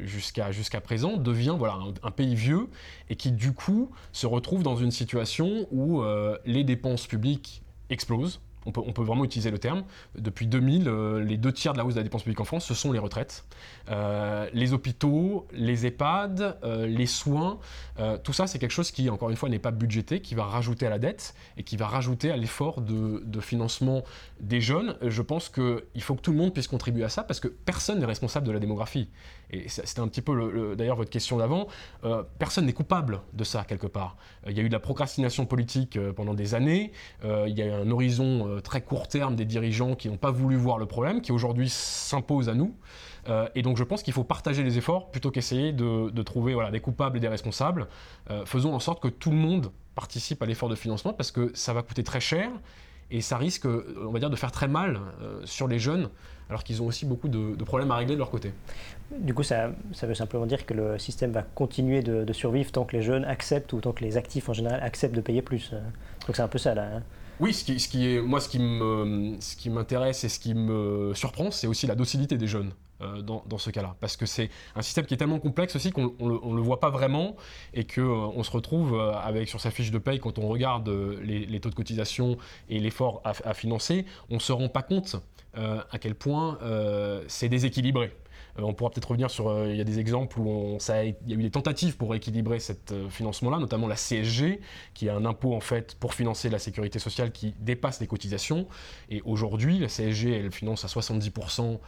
jusqu'à 0.00 0.50
jusqu'à 0.50 0.80
présent, 0.80 1.16
devient 1.16 1.54
voilà, 1.56 1.78
un, 2.02 2.10
pays 2.10 2.34
vieux 2.34 2.68
et 3.08 3.14
qui, 3.14 3.30
du 3.30 3.52
coup, 3.52 3.90
se 4.10 4.26
retrouve 4.26 4.64
dans 4.64 4.74
une 4.74 4.90
situation 4.90 5.68
où 5.70 6.02
les 6.44 6.64
dépenses 6.64 7.06
publiques 7.06 7.62
explosent 7.90 8.40
on 8.66 8.72
peut, 8.72 9.02
vraiment 9.02 9.24
utiliser 9.24 9.50
le 9.50 9.58
terme. 9.58 9.84
Depuis 10.16 10.46
2000, 10.46 10.88
euh, 10.88 11.22
les 11.22 11.36
deux 11.36 11.52
tiers 11.52 11.72
de 11.72 11.78
la 11.78 11.84
hausse 11.84 11.94
de 11.94 12.00
la 12.00 12.04
dépense 12.04 12.22
publique 12.22 12.40
en 12.40 12.44
France, 12.44 12.64
ce 12.64 12.74
sont 12.74 12.92
les 12.92 12.98
retraites. 12.98 13.44
Euh, 13.90 14.48
les 14.52 14.72
hôpitaux, 14.72 15.46
les 15.52 15.86
EHPAD, 15.86 16.58
euh, 16.62 16.86
les 16.86 17.06
soins, 17.06 17.58
tout 18.24 18.32
ça, 18.32 18.46
c'est 18.46 18.58
quelque 18.58 18.72
chose 18.72 18.90
qui, 18.90 19.08
encore 19.10 19.30
une 19.30 19.36
fois, 19.36 19.48
n'est 19.48 19.58
pas 19.58 19.70
budgété, 19.70 20.20
qui 20.20 20.34
va 20.34 20.44
rajouter 20.44 20.86
à 20.86 20.90
la 20.90 20.98
dette 20.98 21.34
et 21.56 21.62
qui 21.62 21.76
va 21.76 21.86
rajouter 21.86 22.30
à 22.30 22.36
l'effort 22.36 22.80
de, 22.80 23.22
de, 23.24 23.40
financement 23.40 24.02
des 24.40 24.60
jeunes. 24.60 24.96
Je 25.02 25.22
pense 25.22 25.48
qu'il 25.48 26.02
faut 26.02 26.14
que 26.14 26.20
tout 26.20 26.32
le 26.32 26.38
monde 26.38 26.52
puisse 26.52 26.68
contribuer 26.68 27.04
à 27.04 27.08
ça 27.08 27.22
parce 27.22 27.38
que 27.38 27.48
personne 27.48 28.00
n'est 28.00 28.06
responsable 28.06 28.46
de 28.46 28.52
la 28.52 28.58
démographie 28.58 29.08
et 29.52 29.68
c'était 29.68 30.00
un 30.00 30.08
petit 30.08 30.22
peu 30.22 30.74
d'ailleurs 30.76 30.96
votre 30.96 31.10
question 31.10 31.36
d'avant, 31.36 31.68
euh, 32.04 32.22
personne 32.38 32.66
n'est 32.66 32.72
coupable 32.72 33.20
de 33.34 33.44
ça 33.44 33.64
quelque 33.64 33.86
part. 33.86 34.16
Euh, 34.46 34.50
il 34.50 34.56
y 34.56 34.60
a 34.60 34.62
eu 34.62 34.68
de 34.68 34.72
la 34.72 34.80
procrastination 34.80 35.46
politique 35.46 35.96
euh, 35.96 36.12
pendant 36.12 36.34
des 36.34 36.54
années, 36.54 36.92
il 37.24 37.56
y 37.56 37.62
a 37.62 37.66
eu 37.66 37.70
un 37.70 37.90
horizon 37.90 38.60
très 38.62 38.80
court 38.80 39.08
terme 39.08 39.36
des 39.36 39.44
dirigeants 39.44 39.94
qui 39.94 40.08
n'ont 40.08 40.16
pas 40.16 40.30
voulu 40.30 40.56
voir 40.56 40.78
le 40.78 40.86
problème, 40.86 41.20
qui 41.20 41.32
aujourd'hui 41.32 41.68
s'impose 41.68 42.48
à 42.48 42.54
nous. 42.54 42.74
et 43.54 43.62
donc 43.62 43.76
je 43.76 43.84
pense 43.84 44.02
qu'il 44.02 44.12
faut 44.12 44.24
partager 44.24 44.62
les 44.62 44.78
efforts 44.78 45.10
plutôt 45.10 45.30
qu'essayer 45.30 45.72
de, 45.72 46.22
trouver 46.22 46.56
des 46.70 46.80
coupables 46.80 47.16
et 47.16 47.20
des 47.20 47.28
responsables. 47.28 47.88
faisons 48.44 48.74
en 48.74 48.80
sorte 48.80 49.02
que 49.02 49.08
tout 49.08 49.30
le 49.30 49.36
monde 49.36 49.70
participe 49.94 50.42
à 50.42 50.46
l'effort 50.46 50.68
de 50.68 50.74
financement 50.74 51.12
parce 51.12 51.30
que 51.30 51.50
ça 51.54 51.72
va 51.72 51.82
coûter 51.82 52.02
très 52.02 52.20
cher 52.20 52.50
et 53.12 53.20
ça 53.20 53.36
risque, 53.36 53.66
on 53.66 54.10
va 54.10 54.18
dire, 54.18 54.30
de 54.30 54.36
faire 54.36 54.50
très 54.50 54.68
mal 54.68 54.98
sur 55.44 55.68
les 55.68 55.78
jeunes 55.78 56.08
alors 56.52 56.64
qu'ils 56.64 56.82
ont 56.82 56.86
aussi 56.86 57.06
beaucoup 57.06 57.28
de, 57.28 57.64
problèmes 57.64 57.90
à 57.90 57.96
régler 57.96 58.14
de 58.14 58.18
leur 58.18 58.30
côté. 58.30 58.52
Du 59.18 59.32
coup, 59.32 59.42
ça, 59.42 59.72
veut 60.02 60.14
simplement 60.14 60.44
dire 60.44 60.66
que 60.66 60.74
le 60.74 60.98
système 60.98 61.32
va 61.32 61.42
continuer 61.42 62.02
de, 62.02 62.30
survivre 62.32 62.70
tant 62.70 62.84
que 62.84 62.94
les 62.94 63.02
jeunes 63.02 63.24
acceptent 63.24 63.72
ou 63.72 63.80
tant 63.80 63.92
que 63.92 64.04
les 64.04 64.18
actifs 64.18 64.48
en 64.48 64.52
général 64.52 64.82
acceptent 64.82 65.14
de 65.14 65.20
payer 65.22 65.40
plus. 65.40 65.70
Donc 66.26 66.36
c'est 66.36 66.42
un 66.42 66.48
peu 66.48 66.58
ça 66.58 66.74
là. 66.74 66.96
Hein. 66.96 67.02
Oui, 67.40 67.54
ce 67.54 67.64
qui, 67.64 68.06
est, 68.06 68.20
moi, 68.20 68.40
ce 68.40 68.48
qui 68.48 69.70
m'intéresse 69.70 70.24
et 70.24 70.28
ce 70.28 70.38
qui 70.38 70.54
me 70.54 71.12
surprend, 71.14 71.50
c'est 71.50 71.66
aussi 71.66 71.86
la 71.86 71.94
docilité 71.94 72.36
des 72.36 72.46
jeunes. 72.46 72.70
Euh, 73.02 73.22
dans, 73.22 73.58
ce 73.58 73.70
cas-là. 73.70 73.96
Parce 74.00 74.16
que 74.16 74.26
c'est 74.26 74.50
un 74.74 74.82
système 74.82 75.06
qui 75.06 75.14
est 75.14 75.16
tellement 75.16 75.38
complexe 75.38 75.76
aussi 75.76 75.92
qu'on 75.92 76.14
ne 76.20 76.56
le, 76.56 76.62
voit 76.62 76.80
pas 76.80 76.90
vraiment 76.90 77.36
et 77.74 77.84
qu'on 77.84 78.38
euh, 78.38 78.42
se 78.42 78.50
retrouve 78.50 78.94
euh, 78.94 79.12
avec 79.14 79.48
sur 79.48 79.60
sa 79.60 79.70
fiche 79.70 79.90
de 79.90 79.98
paye, 79.98 80.18
quand 80.18 80.38
on 80.38 80.48
regarde 80.48 80.88
les, 81.22 81.60
taux 81.60 81.70
de 81.70 81.74
cotisation 81.74 82.36
et 82.68 82.80
l'effort 82.80 83.20
à, 83.24 83.32
à, 83.44 83.54
financer, 83.54 84.04
on 84.30 84.34
ne 84.34 84.40
se 84.40 84.52
rend 84.52 84.68
pas 84.68 84.82
compte 84.82 85.16
à 85.54 85.98
quel 85.98 86.14
point 86.14 86.58
c'est 87.28 87.50
déséquilibré. 87.50 88.10
Euh, 88.58 88.62
on 88.62 88.74
pourra 88.74 88.90
peut-être 88.90 89.08
revenir 89.08 89.30
sur, 89.30 89.66
il 89.66 89.76
y 89.76 89.80
a 89.80 89.84
des 89.84 89.98
exemples 89.98 90.38
où 90.40 90.78
il 90.88 91.14
y 91.26 91.32
a 91.32 91.36
eu 91.36 91.42
des 91.42 91.50
tentatives 91.50 91.96
pour 91.96 92.14
équilibrer 92.14 92.58
ce 92.58 92.72
financement-là, 93.08 93.58
notamment 93.58 93.86
la 93.86 93.96
CSG, 93.96 94.60
qui 94.94 95.06
est 95.06 95.10
un 95.10 95.24
impôt 95.24 95.54
en 95.54 95.60
fait 95.60 95.94
pour 95.96 96.14
financer 96.14 96.48
la 96.50 96.58
sécurité 96.58 96.98
sociale 96.98 97.32
qui 97.32 97.54
dépasse 97.60 98.00
les 98.00 98.06
cotisations. 98.06 98.66
Et 99.10 99.22
aujourd'hui, 99.24 99.78
la 99.78 99.88
CSG, 99.88 100.32
elle 100.32 100.52
finance 100.52 100.84
à 100.84 100.88
70% 100.88 101.78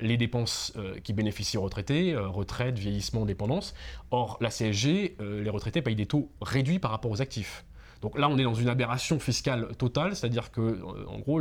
les 0.00 0.16
dépenses 0.16 0.72
qui 1.04 1.12
bénéficient 1.12 1.58
aux 1.58 1.62
retraités, 1.62 2.16
retraite, 2.16 2.78
vieillissement, 2.78 3.24
dépendance. 3.24 3.74
Or, 4.10 4.38
la 4.40 4.50
CSG, 4.50 5.16
les 5.20 5.50
retraités 5.50 5.82
payent 5.82 5.96
des 5.96 6.06
taux 6.06 6.30
réduits 6.40 6.78
par 6.78 6.90
rapport 6.90 7.10
aux 7.10 7.22
actifs. 7.22 7.64
Donc 8.02 8.18
là, 8.18 8.28
on 8.28 8.38
est 8.38 8.44
dans 8.44 8.54
une 8.54 8.68
aberration 8.68 9.18
fiscale 9.18 9.68
totale, 9.76 10.16
c'est-à-dire 10.16 10.50
que, 10.50 10.60
euh, 10.60 11.06
en 11.08 11.18
gros, 11.18 11.40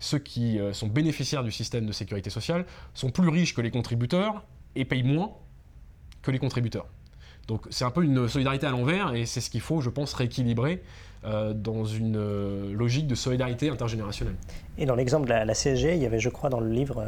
ceux 0.00 0.18
qui 0.18 0.58
euh, 0.58 0.72
sont 0.72 0.88
bénéficiaires 0.88 1.44
du 1.44 1.52
système 1.52 1.86
de 1.86 1.92
sécurité 1.92 2.30
sociale 2.30 2.64
sont 2.94 3.10
plus 3.10 3.28
riches 3.28 3.54
que 3.54 3.60
les 3.60 3.70
contributeurs 3.70 4.44
et 4.74 4.84
payent 4.84 5.04
moins 5.04 5.32
que 6.22 6.30
les 6.30 6.38
contributeurs. 6.38 6.86
Donc 7.46 7.66
c'est 7.70 7.84
un 7.84 7.90
peu 7.90 8.04
une 8.04 8.28
solidarité 8.28 8.66
à 8.66 8.70
l'envers 8.70 9.14
et 9.14 9.26
c'est 9.26 9.40
ce 9.40 9.50
qu'il 9.50 9.60
faut, 9.60 9.80
je 9.80 9.90
pense, 9.90 10.12
rééquilibrer 10.14 10.82
euh, 11.24 11.52
dans 11.52 11.84
une 11.84 12.72
logique 12.72 13.06
de 13.06 13.14
solidarité 13.14 13.70
intergénérationnelle. 13.70 14.36
Et 14.78 14.86
dans 14.86 14.94
l'exemple 14.94 15.26
de 15.26 15.32
la, 15.32 15.54
CSG, 15.54 15.96
il 15.96 16.02
y 16.02 16.06
avait, 16.06 16.20
je 16.20 16.28
crois, 16.28 16.48
dans 16.48 16.60
le 16.60 16.70
livre, 16.70 17.04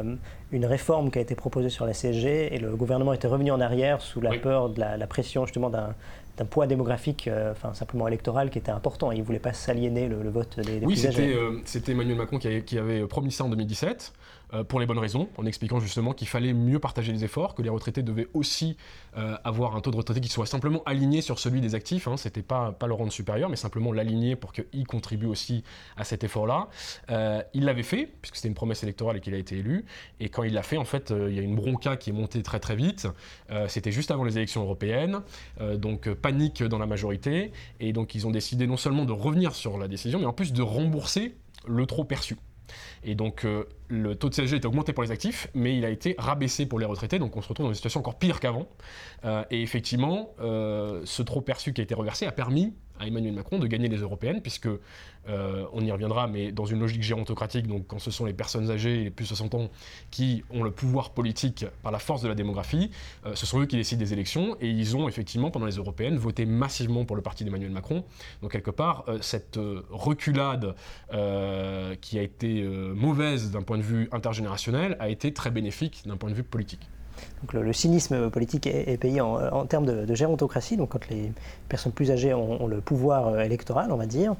une 0.51 0.65
réforme 0.65 1.11
qui 1.11 1.19
a 1.19 1.21
été 1.21 1.35
proposée 1.35 1.69
sur 1.69 1.85
la 1.85 1.93
CSG 1.93 2.53
et 2.53 2.57
le 2.57 2.75
gouvernement 2.75 3.13
était 3.13 3.27
revenu 3.27 3.51
en 3.51 3.61
arrière 3.61 4.01
sous 4.01 4.21
la 4.21 4.37
peur 4.37 4.69
de 4.69 4.79
la 4.79 5.07
pression 5.07 5.45
justement 5.45 5.69
d'un 5.69 5.95
d'un 6.37 6.45
poids 6.45 6.67
démographique, 6.67 7.27
euh, 7.27 7.51
enfin 7.51 7.73
simplement 7.73 8.07
électoral, 8.07 8.49
qui 8.49 8.57
était 8.57 8.71
important. 8.71 9.11
Il 9.11 9.19
ne 9.19 9.23
voulait 9.23 9.39
pas 9.39 9.53
s'aliéner 9.53 10.07
le, 10.07 10.29
vote 10.29 10.59
des, 10.59 10.79
des 10.79 10.85
oui, 10.85 10.97
c'était, 10.97 11.33
euh, 11.33 11.59
c'était 11.65 11.91
Emmanuel 11.91 12.17
Macron 12.17 12.39
qui 12.39 12.47
avait, 12.47 12.63
qui 12.63 12.77
avait, 12.77 13.05
promis 13.05 13.31
ça 13.31 13.43
en 13.43 13.49
2017. 13.49 14.13
Euh, 14.53 14.63
pour 14.63 14.79
les 14.79 14.85
bonnes 14.85 14.99
raisons, 14.99 15.29
en 15.37 15.45
expliquant 15.45 15.79
justement 15.79 16.13
qu'il 16.13 16.27
fallait 16.27 16.53
mieux 16.53 16.79
partager 16.79 17.11
les 17.11 17.23
efforts, 17.23 17.55
que 17.55 17.61
les 17.61 17.69
retraités 17.69 18.03
devaient 18.03 18.27
aussi 18.33 18.77
euh, 19.17 19.35
avoir 19.43 19.75
un 19.75 19.81
taux 19.81 19.91
de 19.91 19.97
retraité 19.97 20.21
qui 20.21 20.29
soit 20.29 20.45
simplement 20.45 20.83
aligné 20.85 21.21
sur 21.21 21.39
celui 21.39 21.59
des 21.61 21.75
actifs. 21.75 22.07
Hein. 22.07 22.17
C'était 22.17 22.41
pas, 22.41 22.71
pas 22.71 22.87
le 22.87 22.93
rendre 22.93 23.11
supérieur, 23.11 23.49
mais 23.49 23.55
simplement 23.55 23.91
l'aligner 23.91 24.35
pour 24.35 24.53
qu'il 24.53 24.85
contribue 24.85 25.25
aussi 25.25 25.63
à 25.97 26.03
cet 26.03 26.23
effort-là. 26.23 26.67
Euh, 27.09 27.41
il 27.53 27.65
l'avait 27.65 27.83
fait, 27.83 28.07
puisque 28.21 28.35
c'était 28.35 28.47
une 28.47 28.53
promesse 28.53 28.83
électorale 28.83 29.17
et 29.17 29.21
qu'il 29.21 29.33
a 29.33 29.37
été 29.37 29.57
élu. 29.57 29.85
Et 30.19 30.29
quand 30.29 30.43
il 30.43 30.53
l'a 30.53 30.63
fait, 30.63 30.77
en 30.77 30.85
fait, 30.85 31.11
il 31.11 31.33
y 31.33 31.39
a 31.39 31.41
une 31.41 31.55
bronca 31.55 31.97
qui 31.97 32.11
est 32.11 32.13
montée 32.13 32.43
très 32.43 32.59
très 32.59 32.75
vite. 32.75 33.07
C'était 33.67 33.91
juste 33.91 34.11
avant 34.11 34.23
les 34.23 34.37
élections 34.37 34.63
européennes, 34.63 35.21
donc 35.77 36.11
panique 36.13 36.63
dans 36.63 36.77
la 36.77 36.85
majorité. 36.85 37.51
Et 37.79 37.93
donc 37.93 38.15
ils 38.15 38.27
ont 38.27 38.31
décidé 38.31 38.67
non 38.67 38.77
seulement 38.77 39.05
de 39.05 39.11
revenir 39.11 39.55
sur 39.55 39.77
la 39.77 39.87
décision, 39.87 40.19
mais 40.19 40.25
en 40.25 40.33
plus 40.33 40.53
de 40.53 40.61
rembourser 40.61 41.35
le 41.67 41.85
trop 41.85 42.03
perçu. 42.03 42.37
Et 43.03 43.15
donc 43.15 43.45
le 43.89 44.15
taux 44.15 44.29
de 44.29 44.35
CSG 44.35 44.57
était 44.57 44.65
augmenté 44.65 44.93
pour 44.93 45.03
les 45.03 45.11
actifs, 45.11 45.47
mais 45.53 45.77
il 45.77 45.85
a 45.85 45.89
été 45.89 46.15
rabaissé 46.17 46.65
pour 46.65 46.79
les 46.79 46.85
retraités, 46.85 47.19
donc 47.19 47.35
on 47.35 47.41
se 47.41 47.49
retrouve 47.49 47.65
dans 47.65 47.71
une 47.71 47.75
situation 47.75 47.99
encore 47.99 48.17
pire 48.17 48.39
qu'avant. 48.39 48.67
Euh, 49.25 49.43
et 49.51 49.61
effectivement, 49.61 50.33
euh, 50.41 51.01
ce 51.05 51.21
trop 51.21 51.41
perçu 51.41 51.73
qui 51.73 51.81
a 51.81 51.83
été 51.83 51.93
reversé 51.93 52.25
a 52.25 52.31
permis 52.31 52.73
à 52.99 53.07
Emmanuel 53.07 53.33
Macron 53.33 53.57
de 53.57 53.65
gagner 53.65 53.87
les 53.87 53.97
européennes, 53.97 54.41
puisque, 54.41 54.67
euh, 54.67 55.65
on 55.73 55.83
y 55.83 55.91
reviendra, 55.91 56.27
mais 56.27 56.51
dans 56.51 56.65
une 56.65 56.79
logique 56.79 57.01
gérontocratique, 57.01 57.65
donc 57.65 57.87
quand 57.87 57.97
ce 57.97 58.11
sont 58.11 58.25
les 58.25 58.33
personnes 58.33 58.69
âgées, 58.69 59.05
les 59.05 59.09
plus 59.09 59.23
de 59.23 59.29
60 59.29 59.55
ans, 59.55 59.71
qui 60.11 60.43
ont 60.51 60.63
le 60.63 60.69
pouvoir 60.69 61.09
politique 61.09 61.65
par 61.81 61.91
la 61.91 61.97
force 61.97 62.21
de 62.21 62.27
la 62.27 62.35
démographie, 62.35 62.91
ce 63.33 63.45
sont 63.47 63.59
eux 63.59 63.65
qui 63.65 63.77
décident 63.77 63.99
des 63.99 64.13
élections, 64.13 64.55
et 64.61 64.69
ils 64.69 64.95
ont 64.95 65.07
effectivement, 65.07 65.49
pendant 65.49 65.65
les 65.65 65.77
européennes, 65.77 66.17
voté 66.17 66.45
massivement 66.45 67.03
pour 67.03 67.15
le 67.15 67.23
parti 67.23 67.43
d'Emmanuel 67.43 67.71
Macron. 67.71 68.05
Donc 68.43 68.51
quelque 68.51 68.71
part, 68.71 69.05
cette 69.21 69.59
reculade 69.89 70.75
qui 71.09 72.19
a 72.19 72.21
été 72.21 72.61
mauvaise 72.93 73.49
d'un 73.49 73.63
point 73.63 73.79
de 73.79 73.82
vue 73.83 74.09
intergénérationnel 74.11 74.95
a 74.99 75.09
été 75.09 75.33
très 75.33 75.51
bénéfique 75.51 76.03
d'un 76.05 76.17
point 76.17 76.29
de 76.29 76.35
vue 76.35 76.43
politique. 76.43 76.89
Donc 77.43 77.53
le, 77.61 77.73
cynisme 77.73 78.29
politique 78.29 78.67
est, 78.67 78.97
payé 78.97 79.19
en, 79.19 79.65
termes 79.65 79.85
de, 79.85 80.15
gérontocratie, 80.15 80.77
donc 80.77 80.89
quand 80.89 81.09
les 81.09 81.33
personnes 81.67 81.91
plus 81.91 82.09
âgées 82.09 82.33
ont, 82.33 82.67
le 82.67 82.79
pouvoir 82.79 83.27
euh, 83.27 83.39
électoral, 83.41 83.91
on 83.91 83.97
va 83.97 84.05
dire. 84.05 84.35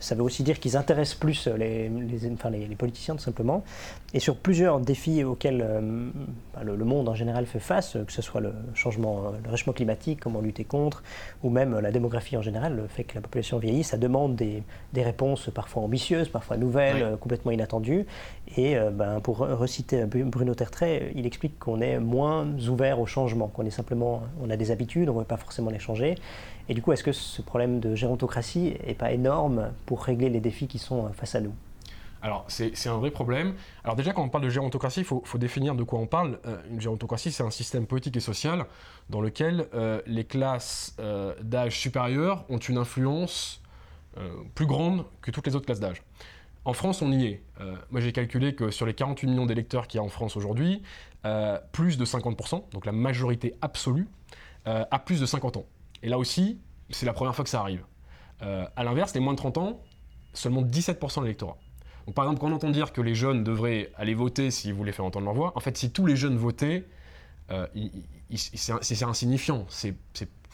Ça 0.00 0.16
veut 0.16 0.22
aussi 0.22 0.42
dire 0.42 0.58
qu'ils 0.58 0.76
intéressent 0.76 1.18
plus 1.18 1.46
les, 1.46 1.88
les, 1.88 2.74
politiciens, 2.76 3.14
tout 3.14 3.22
simplement. 3.22 3.62
Et 4.12 4.20
sur 4.20 4.36
plusieurs 4.36 4.80
défis 4.80 5.22
auxquels 5.22 5.64
euh, 5.64 6.10
bah, 6.52 6.62
le, 6.64 6.84
monde 6.84 7.08
en 7.08 7.14
général 7.14 7.46
fait 7.46 7.60
face, 7.60 7.96
que 8.06 8.12
ce 8.12 8.20
soit 8.20 8.40
le 8.40 8.52
changement, 8.74 9.26
euh, 9.26 9.30
le 9.44 9.50
réchauffement 9.50 9.72
climatique, 9.72 10.18
comment 10.20 10.40
lutter 10.40 10.64
contre, 10.64 11.04
ou 11.44 11.50
même 11.50 11.78
la 11.78 11.92
démographie 11.92 12.36
en 12.36 12.42
général, 12.42 12.74
le 12.74 12.88
fait 12.88 13.04
que 13.04 13.14
la 13.14 13.20
population 13.20 13.58
vieillit, 13.58 13.84
ça 13.84 13.98
demande 13.98 14.34
des, 14.34 14.64
réponses 14.96 15.48
parfois 15.54 15.84
ambitieuses, 15.84 16.28
parfois 16.28 16.56
nouvelles, 16.56 17.16
complètement 17.20 17.52
inattendues. 17.52 18.04
Et 18.56 18.76
ben, 18.92 19.20
pour 19.20 19.38
reciter 19.38 20.04
Bruno 20.06 20.56
Tertrais, 20.56 21.12
il 21.14 21.24
explique 21.24 21.56
qu'on 21.60 21.80
est 21.80 22.00
moins 22.00 22.47
ouvert 22.68 23.00
au 23.00 23.06
changement, 23.06 23.48
qu'on 23.48 23.64
est 23.64 23.70
simplement, 23.70 24.22
on 24.42 24.50
a 24.50 24.56
des 24.56 24.70
habitudes, 24.70 25.08
on 25.08 25.14
ne 25.14 25.18
veut 25.20 25.24
pas 25.24 25.36
forcément 25.36 25.70
les 25.70 25.78
changer. 25.78 26.16
Et 26.68 26.74
du 26.74 26.82
coup, 26.82 26.92
est-ce 26.92 27.04
que 27.04 27.12
ce 27.12 27.42
problème 27.42 27.80
de 27.80 27.94
gérontocratie 27.94 28.74
n'est 28.86 28.94
pas 28.94 29.12
énorme 29.12 29.70
pour 29.86 30.02
régler 30.02 30.28
les 30.28 30.40
défis 30.40 30.66
qui 30.66 30.78
sont 30.78 31.08
face 31.12 31.34
à 31.34 31.40
nous? 31.40 31.52
Alors, 32.20 32.44
c'est 32.48 32.88
un 32.88 32.98
vrai 32.98 33.10
problème. 33.10 33.54
Alors 33.84 33.94
déjà, 33.94 34.12
quand 34.12 34.24
on 34.24 34.28
parle 34.28 34.44
de 34.44 34.50
gérontocratie, 34.50 35.00
il 35.00 35.06
faut, 35.06 35.22
définir 35.38 35.74
de 35.74 35.84
quoi 35.84 36.00
on 36.00 36.06
parle. 36.06 36.38
Euh, 36.46 36.56
une 36.70 36.80
gérontocratie, 36.80 37.30
c'est 37.30 37.44
un 37.44 37.50
système 37.50 37.86
politique 37.86 38.16
et 38.16 38.20
social 38.20 38.66
dans 39.08 39.20
lequel 39.20 39.68
euh, 39.74 40.02
les 40.06 40.24
classes 40.24 40.96
euh, 40.98 41.34
d'âge 41.42 41.78
supérieur 41.78 42.44
ont 42.48 42.58
une 42.58 42.78
influence 42.78 43.62
plus 44.56 44.66
grande 44.66 45.04
que 45.22 45.30
toutes 45.30 45.46
les 45.46 45.54
autres 45.54 45.66
classes 45.66 45.78
d'âge. 45.78 46.02
En 46.64 46.72
France, 46.72 47.02
on 47.02 47.12
y 47.12 47.26
est. 47.26 47.42
moi, 47.92 48.00
j'ai 48.00 48.10
calculé 48.10 48.52
que 48.56 48.72
sur 48.72 48.84
les 48.84 48.92
48 48.92 49.28
millions 49.28 49.46
d'électeurs 49.46 49.86
qu'il 49.86 49.98
y 49.98 50.00
a 50.00 50.04
en 50.04 50.08
France 50.08 50.36
aujourd'hui, 50.36 50.82
plus 51.72 51.98
de 51.98 52.04
50%, 52.04 52.70
donc 52.70 52.86
la 52.86 52.92
majorité 52.92 53.54
absolue, 53.60 54.08
a 54.64 54.98
plus 54.98 55.20
de 55.20 55.26
50 55.26 55.56
ans. 55.56 55.66
Et 56.02 56.08
là 56.08 56.18
aussi, 56.18 56.60
c'est 56.90 57.06
la 57.06 57.12
première 57.12 57.34
fois 57.34 57.44
que 57.44 57.50
ça 57.50 57.60
arrive. 57.60 57.84
A 58.40 58.84
l'inverse, 58.84 59.14
les 59.14 59.20
moins 59.20 59.32
de 59.32 59.38
30 59.38 59.58
ans, 59.58 59.80
seulement 60.32 60.62
17% 60.62 61.20
de 61.20 61.24
l'électorat. 61.24 61.58
Donc, 62.06 62.14
par 62.14 62.24
exemple, 62.24 62.40
quand 62.40 62.48
on 62.48 62.54
entend 62.54 62.70
dire 62.70 62.94
que 62.94 63.02
les 63.02 63.14
jeunes 63.14 63.44
devraient 63.44 63.90
aller 63.96 64.14
voter 64.14 64.50
s'ils 64.50 64.72
voulaient 64.72 64.92
faire 64.92 65.04
entendre 65.04 65.26
leur 65.26 65.34
voix, 65.34 65.52
en 65.56 65.60
fait, 65.60 65.76
si 65.76 65.90
tous 65.90 66.06
les 66.06 66.16
jeunes 66.16 66.38
votaient, 66.38 66.86
euh, 67.50 67.66
c'est 68.34 69.02
insignifiant, 69.02 69.66
c'est 69.68 69.94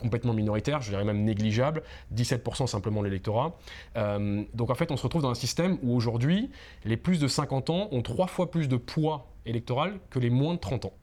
complètement 0.00 0.32
minoritaire, 0.32 0.80
je 0.80 0.90
dirais 0.90 1.04
même 1.04 1.22
négligeable, 1.22 1.84
17% 2.12 2.66
simplement 2.66 3.02
l'électorat. 3.02 3.56
Euh, 3.96 4.42
donc 4.54 4.70
en 4.70 4.74
fait, 4.74 4.90
on 4.90 4.96
se 4.96 5.04
retrouve 5.04 5.22
dans 5.22 5.30
un 5.30 5.36
système 5.36 5.78
où 5.82 5.94
aujourd'hui, 5.94 6.50
les 6.84 6.96
plus 6.96 7.20
de 7.20 7.28
50 7.28 7.70
ans 7.70 7.88
ont 7.92 8.02
trois 8.02 8.26
fois 8.26 8.50
plus 8.50 8.68
de 8.68 8.76
poids 8.76 9.28
électoral 9.46 9.98
que 10.10 10.18
les 10.18 10.30
moins 10.30 10.54
de 10.54 10.60
30 10.60 10.86
ans. 10.86 10.94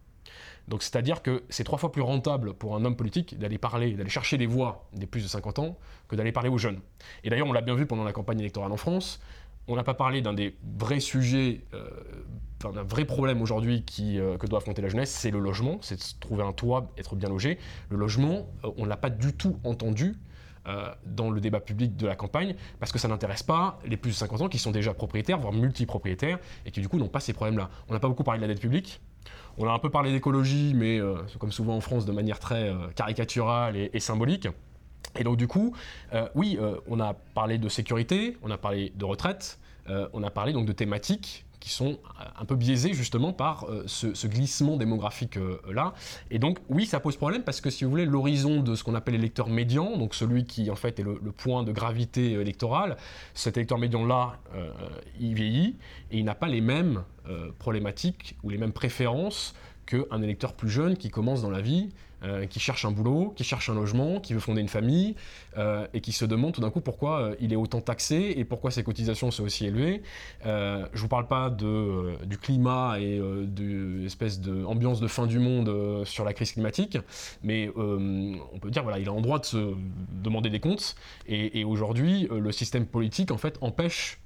Donc 0.68 0.84
c'est-à-dire 0.84 1.22
que 1.22 1.44
c'est 1.50 1.64
trois 1.64 1.78
fois 1.78 1.92
plus 1.92 2.02
rentable 2.02 2.54
pour 2.54 2.76
un 2.76 2.86
homme 2.86 2.96
politique 2.96 3.38
d'aller 3.38 3.58
parler, 3.58 3.94
d'aller 3.94 4.10
chercher 4.10 4.38
les 4.38 4.46
voix 4.46 4.88
des 4.94 5.08
plus 5.08 5.24
de 5.24 5.28
50 5.28 5.60
ans 5.60 5.78
que 6.08 6.16
d'aller 6.16 6.32
parler 6.32 6.50
aux 6.50 6.58
jeunes. 6.58 6.80
Et 7.24 7.30
d'ailleurs, 7.30 7.48
on 7.48 7.54
l'a 7.54 7.62
bien 7.62 7.76
vu 7.76 7.86
pendant 7.86 8.04
la 8.04 8.14
campagne 8.14 8.40
électorale 8.40 8.72
en 8.72 8.78
France, 8.78 9.20
on 9.68 9.76
n'a 9.76 9.84
pas 9.84 9.94
parlé 9.94 10.22
d'un 10.22 10.34
des 10.34 10.56
vrais 10.78 11.00
sujets, 11.00 11.62
euh, 11.74 11.88
d'un 12.60 12.84
vrai 12.84 13.06
problème 13.06 13.42
aujourd'hui 13.42 13.84
euh, 14.00 14.38
que 14.38 14.48
doit 14.48 14.60
affronter 14.60 14.82
la 14.82 14.90
jeunesse, 14.90 15.12
c'est 15.12 15.32
le 15.32 15.40
logement, 15.40 15.78
c'est 15.82 16.20
trouver 16.20 16.44
un 16.44 16.52
toit, 16.52 16.92
être 16.98 17.16
bien 17.16 17.30
logé. 17.30 17.58
Le 17.90 17.98
logement, 17.98 18.50
euh, 18.64 18.72
on 18.78 18.84
ne 18.84 18.90
l'a 18.90 18.98
pas 18.98 19.10
du 19.10 19.34
tout 19.34 19.60
entendu 19.64 20.16
dans 21.06 21.32
le 21.32 21.42
débat 21.42 21.60
public 21.60 21.96
de 21.96 22.06
la 22.06 22.16
campagne, 22.16 22.56
parce 22.80 22.92
que 22.92 23.00
ça 23.00 23.08
n'intéresse 23.08 23.44
pas 23.44 23.80
les 23.86 23.98
plus 23.98 24.12
de 24.12 24.16
50 24.16 24.42
ans 24.42 24.48
qui 24.48 24.60
sont 24.60 24.72
déjà 24.72 24.94
propriétaires, 24.94 25.40
voire 25.40 25.54
multipropriétaires, 25.54 26.40
et 26.66 26.72
qui 26.72 26.82
du 26.82 26.88
coup 26.88 27.00
n'ont 27.00 27.08
pas 27.08 27.20
ces 27.20 27.34
problèmes-là. 27.34 27.70
On 27.90 27.94
n'a 27.94 28.00
pas 28.00 28.08
beaucoup 28.08 28.24
parlé 28.24 28.40
de 28.40 28.46
la 28.46 28.54
dette 28.54 28.62
publique, 28.62 29.02
on 29.58 29.68
a 29.68 29.72
un 29.72 29.80
peu 29.80 29.90
parlé 29.90 30.12
d'écologie, 30.12 30.74
mais 30.76 31.00
comme 31.40 31.52
souvent 31.52 31.76
en 31.76 31.82
France, 31.82 32.06
de 32.06 32.12
manière 32.12 32.40
très 32.40 32.72
caricaturale 32.96 33.76
et 33.76 34.00
symbolique. 34.00 34.48
Et 35.20 35.24
donc 35.24 35.38
du 35.38 35.48
coup, 35.48 35.76
euh, 36.14 36.28
oui, 36.36 36.58
euh, 36.60 36.78
on 36.88 37.00
a 37.00 37.14
parlé 37.14 37.58
de 37.58 37.70
sécurité, 37.70 38.38
on 38.44 38.52
a 38.52 38.58
parlé 38.58 38.94
de 38.96 39.06
retraite, 39.06 39.60
euh, 39.90 40.08
on 40.14 40.24
a 40.24 40.30
parlé 40.30 40.54
donc 40.54 40.66
de 40.66 40.72
thématiques 40.72 41.46
qui 41.62 41.70
sont 41.70 42.00
un 42.38 42.44
peu 42.44 42.56
biaisées 42.56 42.94
justement 42.94 43.32
par 43.32 43.66
ce, 43.86 44.28
glissement 44.28 44.76
démographique 44.76 45.38
là. 45.72 45.94
Et 46.30 46.40
donc 46.40 46.60
oui, 46.68 46.86
ça 46.86 47.00
pose 47.00 47.16
problème 47.16 47.44
parce 47.44 47.62
que 47.62 47.70
si 47.70 47.86
vous 47.86 47.92
voulez, 47.92 48.06
l'horizon 48.06 48.62
de 48.62 48.76
ce 48.76 48.84
qu'on 48.84 48.96
appelle 48.96 49.14
l'électeur 49.14 49.48
médian, 49.48 49.98
donc 49.98 50.14
celui 50.14 50.46
qui 50.46 50.70
en 50.70 50.76
fait 50.76 51.00
est 51.00 51.04
le, 51.04 51.20
point 51.32 51.64
de 51.64 51.72
gravité 51.72 52.34
électorale, 52.34 52.98
cet 53.34 53.58
électeur 53.58 53.78
médian 53.78 54.06
là, 54.06 54.40
il 55.20 55.34
vieillit 55.34 55.78
et 56.12 56.18
il 56.18 56.26
n'a 56.26 56.36
pas 56.36 56.48
les 56.48 56.62
mêmes 56.62 57.04
problématiques 57.60 58.36
ou 58.44 58.50
les 58.50 58.58
mêmes 58.58 58.74
préférences 58.74 59.54
qu'un 59.86 60.22
électeur 60.22 60.54
plus 60.54 60.70
jeune 60.70 60.98
qui 60.98 61.10
commence 61.10 61.42
dans 61.42 61.50
la 61.50 61.62
vie 61.62 61.90
euh, 62.24 62.46
qui 62.46 62.60
cherche 62.60 62.86
un 62.86 62.92
boulot, 62.92 63.34
qui 63.36 63.44
cherche 63.44 63.68
un 63.70 63.74
logement, 63.74 64.20
qui 64.20 64.36
veut 64.36 64.40
fonder 64.40 64.62
une 64.62 64.70
famille, 64.70 65.16
euh, 65.58 65.88
et 65.96 66.02
qui 66.02 66.12
se 66.12 66.24
demande 66.24 66.54
tout 66.54 66.62
d'un 66.62 66.70
coup 66.70 66.80
pourquoi 66.80 67.20
euh, 67.20 67.36
il 67.40 67.52
est 67.52 67.56
autant 67.56 67.82
taxé 67.82 68.36
et 68.38 68.46
pourquoi 68.46 68.70
ses 68.70 68.84
cotisations 68.84 69.32
sont 69.32 69.44
aussi 69.44 69.66
élevées. 69.66 70.04
je 70.44 70.50
ne 70.50 70.98
vous 70.98 71.08
parle 71.08 71.28
pas 71.28 71.50
du 71.50 72.38
climat 72.38 73.00
et 73.00 73.18
de 73.18 74.04
l'espèce 74.04 74.40
d'ambiance 74.40 75.00
de 75.00 75.08
fin 75.08 75.26
du 75.26 75.40
monde 75.40 76.06
sur 76.06 76.24
la 76.24 76.34
crise 76.34 76.52
climatique, 76.52 77.00
mais 77.42 77.72
on 77.76 78.60
peut 78.62 78.70
dire 78.70 78.84
voilà, 78.84 79.00
il 79.00 79.10
a 79.10 79.14
en 79.14 79.22
droit 79.22 79.40
de 79.40 79.46
se 79.46 79.74
demander 80.12 80.52
des 80.52 80.60
comptes, 80.60 80.96
et, 81.26 81.60
et 81.60 81.64
aujourd'hui, 81.64 82.28
le 82.30 82.52
système 82.52 82.86
politique 82.86 83.32
en 83.32 83.38
fait 83.38 83.58
empêche 83.62 84.20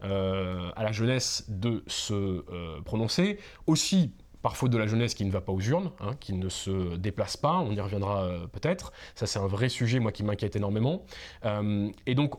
à 0.00 0.82
la 0.82 0.92
jeunesse 0.92 1.44
de 1.48 1.84
se 1.86 2.42
prononcer, 2.80 3.38
aussi 3.66 4.12
par 4.42 4.56
faute 4.56 4.70
de 4.70 4.78
la 4.78 4.86
jeunesse 4.86 5.14
qui 5.14 5.24
ne 5.24 5.30
va 5.30 5.40
pas 5.40 5.52
aux 5.52 5.60
urnes, 5.60 5.90
hein, 6.00 6.12
qui 6.20 6.34
ne 6.34 6.48
se 6.48 6.96
déplace 6.96 7.36
pas, 7.36 7.58
on 7.58 7.70
y 7.70 7.80
reviendra 7.80 8.24
euh, 8.24 8.46
peut-être. 8.46 8.92
Ça, 9.14 9.26
c'est 9.26 9.38
un 9.38 9.46
vrai 9.46 9.68
sujet, 9.68 10.00
moi, 10.00 10.10
qui 10.12 10.24
m'inquiète 10.24 10.56
énormément. 10.56 11.04
Euh, 11.44 11.88
et 12.06 12.14
donc, 12.14 12.34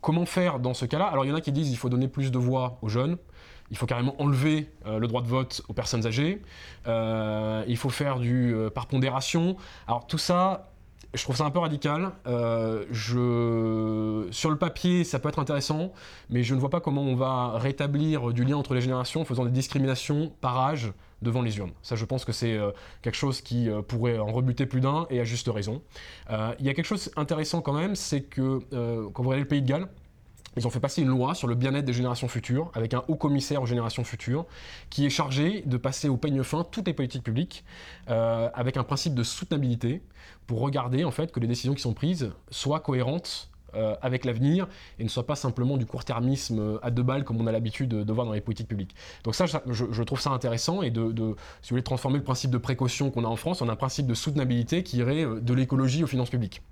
comment 0.00 0.24
faire 0.24 0.60
dans 0.60 0.74
ce 0.74 0.86
cas-là? 0.86 1.06
Alors, 1.06 1.24
il 1.24 1.28
y 1.28 1.32
en 1.32 1.34
a 1.34 1.40
qui 1.40 1.52
disent 1.52 1.68
qu'il 1.68 1.76
faut 1.76 1.88
donner 1.88 2.08
plus 2.08 2.30
de 2.30 2.38
voix 2.38 2.78
aux 2.80 2.88
jeunes. 2.88 3.16
Il 3.70 3.76
faut 3.76 3.86
carrément 3.86 4.14
enlever 4.22 4.70
euh, 4.86 4.98
le 4.98 5.08
droit 5.08 5.20
de 5.20 5.26
vote 5.26 5.62
aux 5.68 5.74
personnes 5.74 6.06
âgées. 6.06 6.40
il 6.86 7.76
faut 7.76 7.90
faire 7.90 8.20
du 8.20 8.54
par 8.74 8.86
pondération. 8.86 9.56
Alors, 9.88 10.06
tout 10.06 10.16
ça, 10.16 10.70
je 11.12 11.22
trouve 11.22 11.36
ça 11.36 11.44
un 11.44 11.50
peu 11.50 11.58
radical. 11.58 12.12
Sur 12.92 13.20
le 14.50 14.56
papier, 14.56 15.02
ça 15.02 15.18
peut 15.18 15.28
être 15.28 15.40
intéressant, 15.40 15.92
mais 16.30 16.44
je 16.44 16.54
ne 16.54 16.60
vois 16.60 16.70
pas 16.70 16.80
comment 16.80 17.02
on 17.02 17.16
va 17.16 17.58
rétablir 17.58 18.32
du 18.32 18.44
lien 18.44 18.56
entre 18.56 18.74
les 18.74 18.80
générations 18.80 19.22
en 19.22 19.24
faisant 19.24 19.44
des 19.44 19.50
discriminations 19.50 20.32
par 20.40 20.56
âge, 20.58 20.92
devant 21.22 21.42
les 21.42 21.58
urnes. 21.58 21.72
Ça, 21.82 21.96
je 21.96 22.04
pense 22.04 22.24
que 22.24 22.32
c'est 22.32 22.54
euh, 22.54 22.70
quelque 23.02 23.16
chose 23.16 23.40
qui 23.40 23.68
euh, 23.68 23.82
pourrait 23.82 24.18
en 24.18 24.32
rebuter 24.32 24.66
plus 24.66 24.80
d'un, 24.80 25.06
et 25.10 25.20
à 25.20 25.24
juste 25.24 25.48
raison. 25.48 25.82
Euh, 26.30 26.54
il 26.58 26.66
y 26.66 26.68
a 26.68 26.74
quelque 26.74 26.86
chose 26.86 27.10
d'intéressant 27.16 27.60
quand 27.60 27.72
même, 27.72 27.96
c'est 27.96 28.22
que 28.22 28.60
quand 29.12 29.22
vous 29.22 29.28
regardez 29.28 29.42
le 29.42 29.48
Pays 29.48 29.62
de 29.62 29.68
Galles, 29.68 29.88
ils 30.56 30.66
ont 30.66 30.70
fait 30.70 30.80
passer 30.80 31.02
une 31.02 31.08
loi 31.08 31.34
sur 31.34 31.46
le 31.46 31.54
bien-être 31.54 31.84
des 31.84 31.92
générations 31.92 32.26
futures, 32.26 32.70
avec 32.74 32.94
un 32.94 33.04
haut 33.06 33.16
commissaire 33.16 33.62
aux 33.62 33.66
générations 33.66 34.02
futures, 34.02 34.46
qui 34.90 35.06
est 35.06 35.10
chargé 35.10 35.62
de 35.66 35.76
passer 35.76 36.08
au 36.08 36.16
peigne 36.16 36.42
fin 36.42 36.64
toutes 36.64 36.86
les 36.86 36.94
politiques 36.94 37.22
publiques, 37.22 37.64
avec 38.08 38.76
un 38.76 38.82
principe 38.82 39.14
de 39.14 39.22
soutenabilité, 39.22 40.02
pour 40.46 40.60
regarder 40.60 41.04
en 41.04 41.12
fait 41.12 41.30
que 41.30 41.38
les 41.38 41.46
décisions 41.46 41.74
qui 41.74 41.82
sont 41.82 41.92
prises 41.92 42.32
soient 42.50 42.80
cohérentes 42.80 43.50
euh, 43.74 43.94
avec 44.00 44.24
l'avenir 44.24 44.66
et 44.98 45.04
ne 45.04 45.10
soit 45.10 45.26
pas 45.26 45.36
simplement 45.36 45.76
du 45.76 45.84
court-termisme 45.84 46.58
euh, 46.58 46.78
à 46.82 46.90
deux 46.90 47.02
balles 47.02 47.22
comme 47.24 47.38
on 47.38 47.46
a 47.46 47.52
l'habitude 47.52 47.90
de, 47.90 48.12
voir 48.14 48.26
dans 48.26 48.32
les 48.32 48.40
politiques 48.40 48.66
publiques. 48.66 48.94
Donc 49.24 49.34
ça, 49.34 49.44
je, 49.44 50.02
trouve 50.04 50.20
ça 50.20 50.30
intéressant 50.30 50.80
et 50.80 50.90
de, 50.90 51.10
si 51.10 51.68
vous 51.68 51.74
voulez, 51.74 51.82
transformer 51.82 52.16
le 52.16 52.24
principe 52.24 52.50
de 52.50 52.56
précaution 52.56 53.10
qu'on 53.10 53.24
a 53.24 53.28
en 53.28 53.36
France 53.36 53.60
en 53.60 53.68
un 53.68 53.76
principe 53.76 54.06
de 54.06 54.14
soutenabilité 54.14 54.82
qui 54.82 54.96
irait 54.96 55.26
euh, 55.26 55.40
de 55.40 55.52
l'écologie 55.52 56.02
aux 56.02 56.06
finances 56.06 56.30
publiques. 56.30 56.62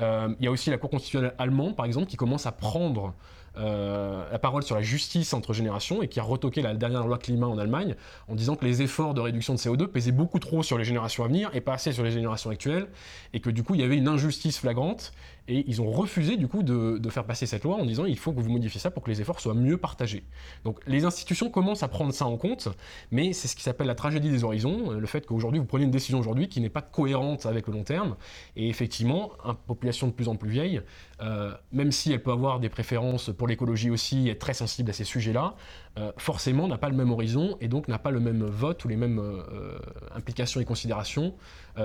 il 0.00 0.36
y 0.40 0.48
a 0.48 0.50
aussi 0.50 0.70
la 0.70 0.78
Cour 0.78 0.90
constitutionnelle 0.90 1.34
allemande, 1.38 1.76
par 1.76 1.86
exemple, 1.86 2.08
qui 2.08 2.16
commence 2.16 2.46
à 2.46 2.52
prendre 2.52 3.14
la 3.56 4.38
parole 4.38 4.62
sur 4.62 4.76
la 4.76 4.82
justice 4.82 5.34
entre 5.34 5.52
générations 5.52 6.02
et 6.02 6.08
qui 6.08 6.20
a 6.20 6.22
retoqué 6.22 6.62
la 6.62 6.74
dernière 6.74 7.06
loi 7.06 7.18
climat 7.18 7.48
en 7.48 7.58
Allemagne 7.58 7.96
en 8.28 8.34
disant 8.34 8.54
que 8.54 8.64
les 8.64 8.80
efforts 8.80 9.12
de 9.12 9.20
réduction 9.20 9.54
de 9.54 9.58
CO2 9.58 9.88
pesaient 9.88 10.12
beaucoup 10.12 10.38
trop 10.38 10.62
sur 10.62 10.78
les 10.78 10.84
générations 10.84 11.24
à 11.24 11.26
venir 11.26 11.50
et 11.52 11.60
pas 11.60 11.74
assez 11.74 11.92
sur 11.92 12.04
les 12.04 12.12
générations 12.12 12.50
actuelles 12.50 12.86
et 13.34 13.40
que 13.40 13.50
du 13.50 13.64
coup 13.64 13.74
il 13.74 13.80
y 13.80 13.84
avait 13.84 13.96
une 13.96 14.08
injustice 14.08 14.58
flagrante 14.58 15.12
et 15.50 15.64
ils 15.66 15.82
ont 15.82 15.90
refusé 15.90 16.36
du 16.36 16.46
coup 16.46 16.62
de, 16.62 17.10
faire 17.10 17.24
passer 17.24 17.44
cette 17.44 17.64
loi 17.64 17.74
en 17.74 17.84
disant 17.84 18.04
il 18.04 18.16
faut 18.16 18.32
que 18.32 18.40
vous 18.40 18.48
modifiez 18.48 18.78
ça 18.78 18.92
pour 18.92 19.02
que 19.02 19.10
les 19.10 19.20
efforts 19.20 19.40
soient 19.40 19.54
mieux 19.54 19.76
partagés. 19.76 20.22
Donc 20.64 20.78
les 20.86 21.04
institutions 21.04 21.50
commencent 21.50 21.82
à 21.82 21.88
prendre 21.88 22.14
ça 22.14 22.24
en 22.24 22.36
compte, 22.36 22.68
mais 23.10 23.32
c'est 23.32 23.48
ce 23.48 23.56
qui 23.56 23.62
s'appelle 23.62 23.88
la 23.88 23.96
tragédie 23.96 24.30
des 24.30 24.44
horizons, 24.44 24.92
le 24.92 25.06
fait 25.06 25.26
qu'aujourd'hui 25.26 25.58
vous 25.58 25.66
prenez 25.66 25.84
une 25.84 25.90
décision 25.90 26.20
aujourd'hui 26.20 26.48
qui 26.48 26.60
n'est 26.60 26.68
pas 26.68 26.82
cohérente 26.82 27.46
avec 27.46 27.66
le 27.66 27.72
long 27.72 27.82
terme. 27.82 28.14
Et 28.54 28.68
effectivement, 28.68 29.32
une 29.44 29.56
population 29.56 30.06
de 30.06 30.12
plus 30.12 30.28
en 30.28 30.36
plus 30.36 30.50
vieille, 30.50 30.82
euh, 31.20 31.52
même 31.72 31.90
si 31.90 32.12
elle 32.12 32.22
peut 32.22 32.30
avoir 32.30 32.60
des 32.60 32.68
préférences 32.68 33.30
pour 33.36 33.48
l'écologie 33.48 33.90
aussi, 33.90 34.28
être 34.28 34.38
très 34.38 34.54
sensible 34.54 34.90
à 34.90 34.92
ces 34.92 35.04
sujets-là, 35.04 35.56
euh, 35.98 36.12
forcément 36.16 36.68
n'a 36.68 36.78
pas 36.78 36.88
le 36.88 36.96
même 36.96 37.10
horizon 37.10 37.56
et 37.60 37.66
donc 37.66 37.88
n'a 37.88 37.98
pas 37.98 38.12
le 38.12 38.20
même 38.20 38.44
vote 38.44 38.84
ou 38.84 38.88
les 38.88 38.96
mêmes 38.96 39.18
euh, 39.18 39.78
implications 40.14 40.60
et 40.60 40.64
considérations 40.64 41.34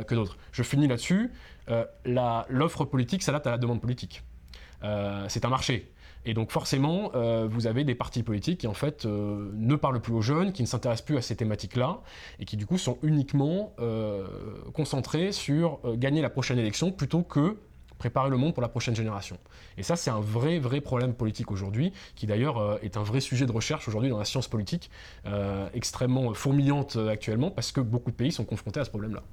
que 0.07 0.15
d'autres. 0.15 0.35
Je 0.51 0.61
finis 0.61 0.87
là-dessus. 0.87 1.31
L'offre 2.05 2.85
politique 2.85 3.23
s'adapte 3.23 3.47
à 3.47 3.51
la 3.51 3.57
demande 3.57 3.81
politique. 3.81 4.23
c'est 5.27 5.45
un 5.45 5.49
marché. 5.49 5.91
Et 6.27 6.33
donc 6.33 6.51
forcément, 6.51 7.11
vous 7.47 7.67
avez 7.67 7.83
des 7.83 7.95
partis 7.95 8.23
politiques 8.23 8.61
qui 8.61 8.67
en 8.67 8.73
fait 8.73 9.05
ne 9.05 9.75
parlent 9.75 10.01
plus 10.01 10.13
aux 10.13 10.21
jeunes, 10.21 10.53
qui 10.53 10.63
ne 10.63 10.67
s'intéressent 10.67 11.05
plus 11.05 11.17
à 11.17 11.21
ces 11.21 11.35
thématiques-là, 11.35 12.01
et 12.39 12.45
qui 12.45 12.57
du 12.57 12.65
coup 12.65 12.77
sont 12.77 12.97
uniquement 13.03 13.75
concentrés 14.73 15.31
sur 15.31 15.79
gagner 15.97 16.21
la 16.21 16.29
prochaine 16.29 16.57
élection 16.57 16.91
plutôt 16.91 17.21
que 17.21 17.57
préparer 17.97 18.29
le 18.29 18.37
monde 18.37 18.53
pour 18.53 18.61
la 18.61 18.69
prochaine 18.69 18.95
génération. 18.95 19.37
Et 19.77 19.83
ça, 19.83 19.95
c'est 19.95 20.09
un 20.09 20.19
vrai, 20.19 20.59
vrai 20.59 20.81
problème 20.81 21.13
politique 21.13 21.51
aujourd'hui, 21.51 21.93
qui 22.15 22.27
d'ailleurs 22.27 22.57
euh, 22.57 22.77
est 22.81 22.97
un 22.97 23.03
vrai 23.03 23.19
sujet 23.19 23.45
de 23.45 23.51
recherche 23.51 23.87
aujourd'hui 23.87 24.09
dans 24.09 24.19
la 24.19 24.25
science 24.25 24.47
politique, 24.47 24.89
euh, 25.25 25.67
extrêmement 25.73 26.33
fourmillante 26.33 26.97
euh, 26.97 27.09
actuellement, 27.09 27.51
parce 27.51 27.71
que 27.71 27.81
beaucoup 27.81 28.11
de 28.11 28.15
pays 28.15 28.31
sont 28.31 28.45
confrontés 28.45 28.79
à 28.79 28.85
ce 28.85 28.89
problème-là. 28.89 29.23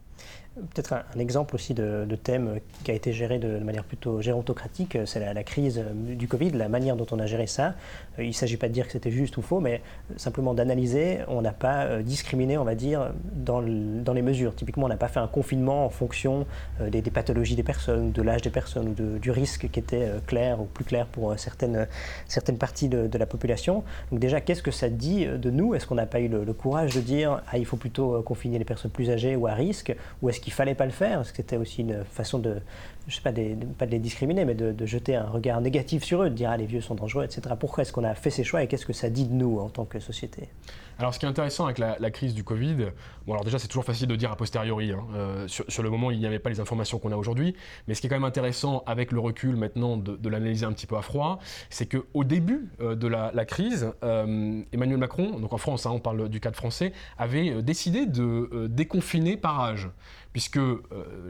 Peut-être 0.55 0.93
un, 0.93 1.19
exemple 1.19 1.55
aussi 1.55 1.73
de, 1.73 2.07
thème 2.23 2.61
qui 2.85 2.91
a 2.91 2.95
été 2.95 3.15
géré 3.15 3.39
de, 3.39 3.59
manière 3.61 3.85
plutôt 3.85 4.21
gérontocratique, 4.21 4.99
c'est 5.07 5.33
la, 5.33 5.45
crise 5.45 5.83
du 5.95 6.29
Covid, 6.29 6.51
la 6.51 6.69
manière 6.69 6.95
dont 6.95 7.07
on 7.11 7.19
a 7.21 7.27
géré 7.27 7.47
ça. 7.47 7.75
Il 8.19 8.27
ne 8.27 8.33
s'agit 8.33 8.59
pas 8.59 8.69
de 8.69 8.75
dire 8.75 8.85
que 8.85 8.93
c'était 8.93 9.11
juste 9.11 9.39
ou 9.39 9.43
faux, 9.43 9.61
mais 9.61 9.81
simplement 10.17 10.53
d'analyser. 10.53 11.21
On 11.29 11.41
n'a 11.41 11.53
pas 11.53 12.03
discriminé, 12.03 12.59
on 12.59 12.65
va 12.65 12.75
dire, 12.75 13.13
dans, 13.33 13.63
dans, 13.63 14.13
les 14.13 14.21
mesures. 14.21 14.55
Typiquement, 14.55 14.85
on 14.85 14.89
n'a 14.91 14.99
pas 14.99 15.09
fait 15.09 15.21
un 15.21 15.27
confinement 15.27 15.87
en 15.87 15.89
fonction 15.89 16.47
des, 16.87 17.01
pathologies 17.01 17.57
des 17.57 17.63
personnes, 17.63 18.13
de 18.13 18.21
l'âge 18.21 18.43
des 18.43 18.51
personnes 18.51 18.89
ou 18.89 19.19
du 19.19 19.31
risque 19.31 19.71
qui 19.71 19.81
était 19.81 20.11
clair 20.27 20.61
ou 20.61 20.67
plus 20.67 20.85
clair 20.85 21.07
pour 21.07 21.39
certaines, 21.39 21.87
certaines 22.29 22.59
parties 22.59 22.91
de, 22.91 23.17
la 23.17 23.27
population. 23.27 23.85
Donc 24.11 24.21
déjà, 24.21 24.43
qu'est-ce 24.43 24.63
que 24.63 24.71
ça 24.71 24.91
dit 24.91 25.25
de 25.25 25.51
nous? 25.51 25.75
Est-ce 25.75 25.87
qu'on 25.87 25.95
n'a 25.95 26.07
pas 26.07 26.21
eu 26.21 26.29
le, 26.29 26.45
le, 26.45 26.53
courage 26.53 26.95
de 26.95 27.01
dire 27.01 27.41
ah, 27.51 27.57
il 27.57 27.65
faut 27.65 27.79
plutôt 27.79 28.21
confiner 28.21 28.59
les 28.59 28.67
personnes 28.67 28.91
plus 28.91 29.09
âgées 29.09 29.35
ou 29.35 29.47
à 29.47 29.55
risque? 29.55 29.97
Ou 30.21 30.29
est-ce 30.29 30.41
qu'il 30.41 30.53
fallait 30.53 30.75
pas 30.75 30.87
le 30.87 30.93
faire? 30.93 31.21
Est-ce 31.21 31.31
que 31.31 31.39
c'était 31.39 31.57
aussi 31.57 31.81
une 31.81 32.05
façon 32.05 32.39
de, 32.39 32.61
je 33.09 33.17
sais 33.17 33.21
pas, 33.21 33.33
pas 33.79 33.87
de 33.87 33.91
les 33.91 33.99
discriminer, 33.99 34.45
mais 34.45 34.55
de, 34.55 34.87
jeter 34.87 35.17
un 35.17 35.27
regard 35.27 35.61
négatif 35.61 36.05
sur 36.05 36.23
eux, 36.23 36.31
de 36.31 36.35
dire 36.35 36.51
ah 36.51 36.57
les 36.57 36.67
vieux 36.67 36.81
sont 36.81 36.95
dangereux, 36.95 37.25
etc. 37.25 37.55
Pourquoi 37.59 37.83
est-ce 37.83 37.93
qu'on 37.93 38.05
a 38.05 38.15
fait 38.15 38.31
ces 38.31 38.45
choix 38.45 38.63
et 38.63 38.67
qu'est-ce 38.67 38.87
que 38.87 38.93
ça 38.93 39.11
dit 39.11 39.27
de 39.27 39.33
nous 39.33 39.59
en 39.59 39.69
tant 39.69 39.85
que 39.85 40.01
société? 40.01 40.49
Alors 40.99 41.15
ce 41.15 41.19
qui 41.19 41.27
est 41.27 41.29
intéressant 41.29 41.65
avec 41.65 41.79
la, 41.79 42.11
crise 42.11 42.35
du 42.35 42.45
Covid, 42.45 42.77
bon 43.27 43.33
alors 43.33 43.45
déjà 43.45 43.59
c'est 43.59 43.67
toujours 43.67 43.85
facile 43.85 44.07
de 44.07 44.15
dire 44.15 44.31
a 44.31 44.37
posteriori, 44.37 44.93
hein, 44.93 45.05
euh, 45.15 45.49
sur, 45.49 45.83
le 45.83 45.91
moment 45.91 46.11
il 46.11 46.19
n'y 46.19 46.27
avait 46.27 46.39
pas 46.39 46.51
les 46.51 46.61
informations 46.61 46.99
qu'on 46.99 47.11
a 47.11 47.17
aujourd'hui, 47.17 47.57
mais 47.89 47.95
ce 47.95 48.01
qui 48.01 48.07
est 48.07 48.11
quand 48.11 48.17
même 48.17 48.25
intéressant 48.25 48.85
avec 48.87 49.11
le 49.11 49.19
recul 49.19 49.57
maintenant 49.57 49.97
de, 49.97 50.29
l'analyser 50.29 50.67
un 50.67 50.73
petit 50.73 50.87
peu 50.87 50.97
à 50.97 51.03
froid, 51.03 51.39
c'est 51.71 51.87
qu'au 51.87 52.25
début 52.25 52.69
euh, 52.81 52.95
de 52.95 53.09
la, 53.09 53.45
crise, 53.47 53.91
euh, 54.05 54.63
Emmanuel 54.73 54.99
Macron, 54.99 55.41
donc 55.41 55.53
en 55.53 55.59
France, 55.59 55.87
hein, 55.87 55.91
on 55.93 55.99
parle 55.99 56.29
du 56.29 56.41
cadre 56.41 56.57
français, 56.57 56.93
avait 57.19 57.63
décidé 57.63 58.07
de 58.07 58.69
déconfiner 58.69 59.37
par 59.37 59.61
âge 59.61 59.89
puisque 60.33 60.57
euh, 60.57 60.83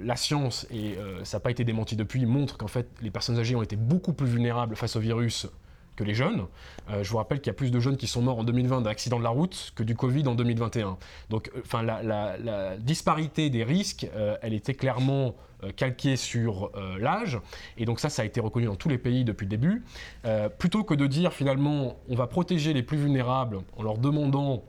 la 0.03 0.17
science, 0.17 0.67
et 0.71 0.97
euh, 0.97 1.25
ça 1.25 1.37
n'a 1.37 1.41
pas 1.41 1.51
été 1.51 1.65
démenti 1.65 1.97
depuis, 1.97 2.25
montre 2.27 2.57
qu'en 2.57 2.69
fait 2.69 2.89
les 3.01 3.11
personnes 3.11 3.39
âgées 3.39 3.57
ont 3.57 3.63
été 3.63 3.77
beaucoup 3.77 4.13
plus 4.13 4.27
vulnérables 4.27 4.77
face 4.77 4.97
au 4.97 5.01
virus 5.01 5.47
que 5.97 6.05
les 6.05 6.15
jeunes. 6.15 6.47
Euh, 6.89 7.03
je 7.03 7.11
vous 7.11 7.19
rappelle 7.19 7.41
qu'il 7.41 7.49
y 7.49 7.55
a 7.55 7.55
plus 7.55 7.71
de 7.71 7.79
jeunes 7.79 7.99
qui 7.99 8.07
sont 8.07 8.23
morts 8.23 8.39
en 8.39 8.45
2020 8.45 8.83
d'accidents 8.83 9.19
de 9.19 9.25
la 9.25 9.31
route 9.31 9.73
que 9.75 9.83
du 9.83 9.95
Covid 9.95 10.27
en 10.27 10.35
2021. 10.35 10.97
Donc 11.29 11.51
enfin, 11.59 11.83
la, 11.83 12.77
disparité 12.79 13.51
des 13.51 13.65
risques, 13.65 14.07
elle 14.41 14.55
était 14.55 14.75
clairement 14.75 15.35
calquée 15.77 16.17
sur 16.17 16.73
l'âge, 16.99 17.39
et 17.77 17.85
donc 17.85 18.01
ça, 18.01 18.09
ça 18.09 18.23
a 18.23 18.25
été 18.25 18.41
reconnu 18.41 18.67
dans 18.67 18.75
tous 18.75 18.89
les 18.89 18.99
pays 18.99 19.25
depuis 19.25 19.45
le 19.45 19.51
début. 19.51 19.85
plutôt 20.59 20.83
que 20.83 20.95
de 20.95 21.07
dire 21.07 21.33
finalement 21.33 21.99
on 22.09 22.15
va 22.15 22.27
protéger 22.27 22.73
les 22.73 22.83
plus 22.83 22.97
vulnérables 22.97 23.59
en 23.77 23.83
leur 23.83 23.99
demandant 23.99 24.65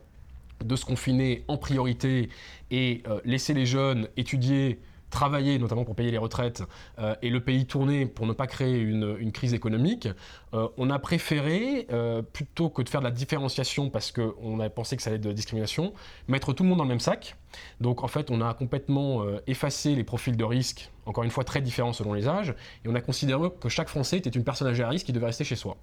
de 0.64 0.76
se 0.76 0.84
confiner 0.84 1.44
en 1.48 1.56
priorité 1.56 2.28
et 2.70 3.02
euh, 3.06 3.20
laisser 3.24 3.54
les 3.54 3.66
jeunes 3.66 4.08
étudier 4.16 4.80
travailler, 5.14 5.58
notamment 5.58 5.84
pour 5.84 5.94
payer 5.94 6.10
les 6.10 6.18
retraites, 6.18 6.64
euh, 6.98 7.14
et 7.22 7.30
le 7.30 7.40
pays 7.40 7.66
tourner 7.66 8.04
pour 8.04 8.26
ne 8.26 8.32
pas 8.32 8.46
créer 8.46 8.78
une, 8.78 9.30
crise 9.32 9.54
économique, 9.54 10.08
euh, 10.54 10.68
on 10.76 10.90
a 10.90 10.98
préféré, 10.98 11.86
plutôt 12.32 12.70
que 12.70 12.82
de 12.82 12.88
faire 12.88 13.00
de 13.00 13.06
la 13.06 13.10
différenciation 13.10 13.90
parce 13.90 14.12
qu'on 14.12 14.60
avait 14.60 14.70
pensé 14.70 14.96
que 14.96 15.02
ça 15.02 15.10
allait 15.10 15.16
être 15.16 15.24
de 15.24 15.28
la 15.28 15.34
discrimination, 15.34 15.92
mettre 16.28 16.52
tout 16.52 16.62
le 16.62 16.68
monde 16.68 16.78
dans 16.78 16.84
le 16.84 16.88
même 16.88 17.00
sac 17.00 17.36
donc 17.80 18.02
en 18.02 18.08
fait, 18.08 18.30
on 18.30 18.40
a 18.40 18.54
complètement 18.54 19.22
euh, 19.22 19.40
effacé 19.46 19.94
les 19.94 20.04
profils 20.04 20.36
de 20.36 20.44
risque, 20.44 20.90
encore 21.06 21.24
une 21.24 21.30
fois 21.30 21.44
très 21.44 21.60
différents 21.60 21.92
selon 21.92 22.12
les 22.12 22.28
âges, 22.28 22.54
et 22.84 22.88
on 22.88 22.94
a 22.94 23.00
considéré 23.00 23.48
que 23.60 23.68
chaque 23.68 23.88
Français 23.88 24.18
était 24.18 24.30
une 24.30 24.44
personne 24.44 24.68
âgée 24.68 24.82
à 24.82 24.88
risque 24.88 25.06
qui 25.06 25.12
devait 25.12 25.26
rester 25.26 25.44
chez 25.44 25.56
soi. 25.56 25.76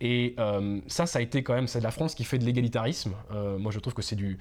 Et 0.00 0.34
euh, 0.38 0.80
ça, 0.86 1.06
ça 1.06 1.18
a 1.18 1.22
été 1.22 1.42
quand 1.42 1.54
même, 1.54 1.66
c'est 1.66 1.80
la 1.80 1.90
France 1.90 2.14
qui 2.14 2.24
fait 2.24 2.38
de 2.38 2.44
l'égalitarisme. 2.44 3.12
Euh, 3.32 3.58
moi, 3.58 3.72
je 3.72 3.78
trouve 3.78 3.94
que 3.94 4.02
c'est 4.02 4.16
du, 4.16 4.38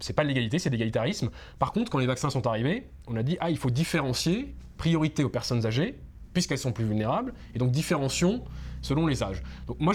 c'est 0.00 0.12
pas 0.12 0.22
de 0.22 0.28
l'égalité, 0.28 0.58
c'est 0.58 0.70
de 0.70 0.74
l'égalitarisme. 0.74 1.30
Par 1.58 1.72
contre, 1.72 1.90
quand 1.90 1.98
les 1.98 2.06
vaccins 2.06 2.30
sont 2.30 2.46
arrivés, 2.46 2.88
on 3.06 3.16
a 3.16 3.22
dit 3.22 3.36
ah, 3.40 3.50
il 3.50 3.58
faut 3.58 3.70
différencier, 3.70 4.54
priorité 4.76 5.24
aux 5.24 5.28
personnes 5.30 5.66
âgées, 5.66 5.98
puisqu'elles 6.36 6.58
sont 6.58 6.72
plus 6.72 6.84
vulnérables, 6.84 7.32
et 7.54 7.58
donc 7.58 7.70
différencions 7.70 8.44
selon 8.82 9.06
les 9.06 9.22
âges. 9.22 9.42
Donc 9.68 9.80
moi, 9.80 9.94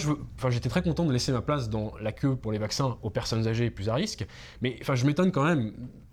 j'étais 0.49 0.69
très 0.69 0.81
content 0.81 1.05
de 1.05 1.13
laisser 1.13 1.31
ma 1.31 1.41
place 1.41 1.69
dans 1.69 1.93
la 2.01 2.11
queue 2.11 2.35
pour 2.35 2.51
les 2.51 2.57
vaccins 2.57 2.97
aux 3.03 3.11
personnes 3.11 3.47
âgées 3.47 3.69
plus 3.69 3.89
à 3.89 3.93
risque, 3.93 4.25
mais 4.59 4.79
je 4.81 5.05
m'étonne 5.05 5.31
quand 5.31 5.43
même 5.43 5.71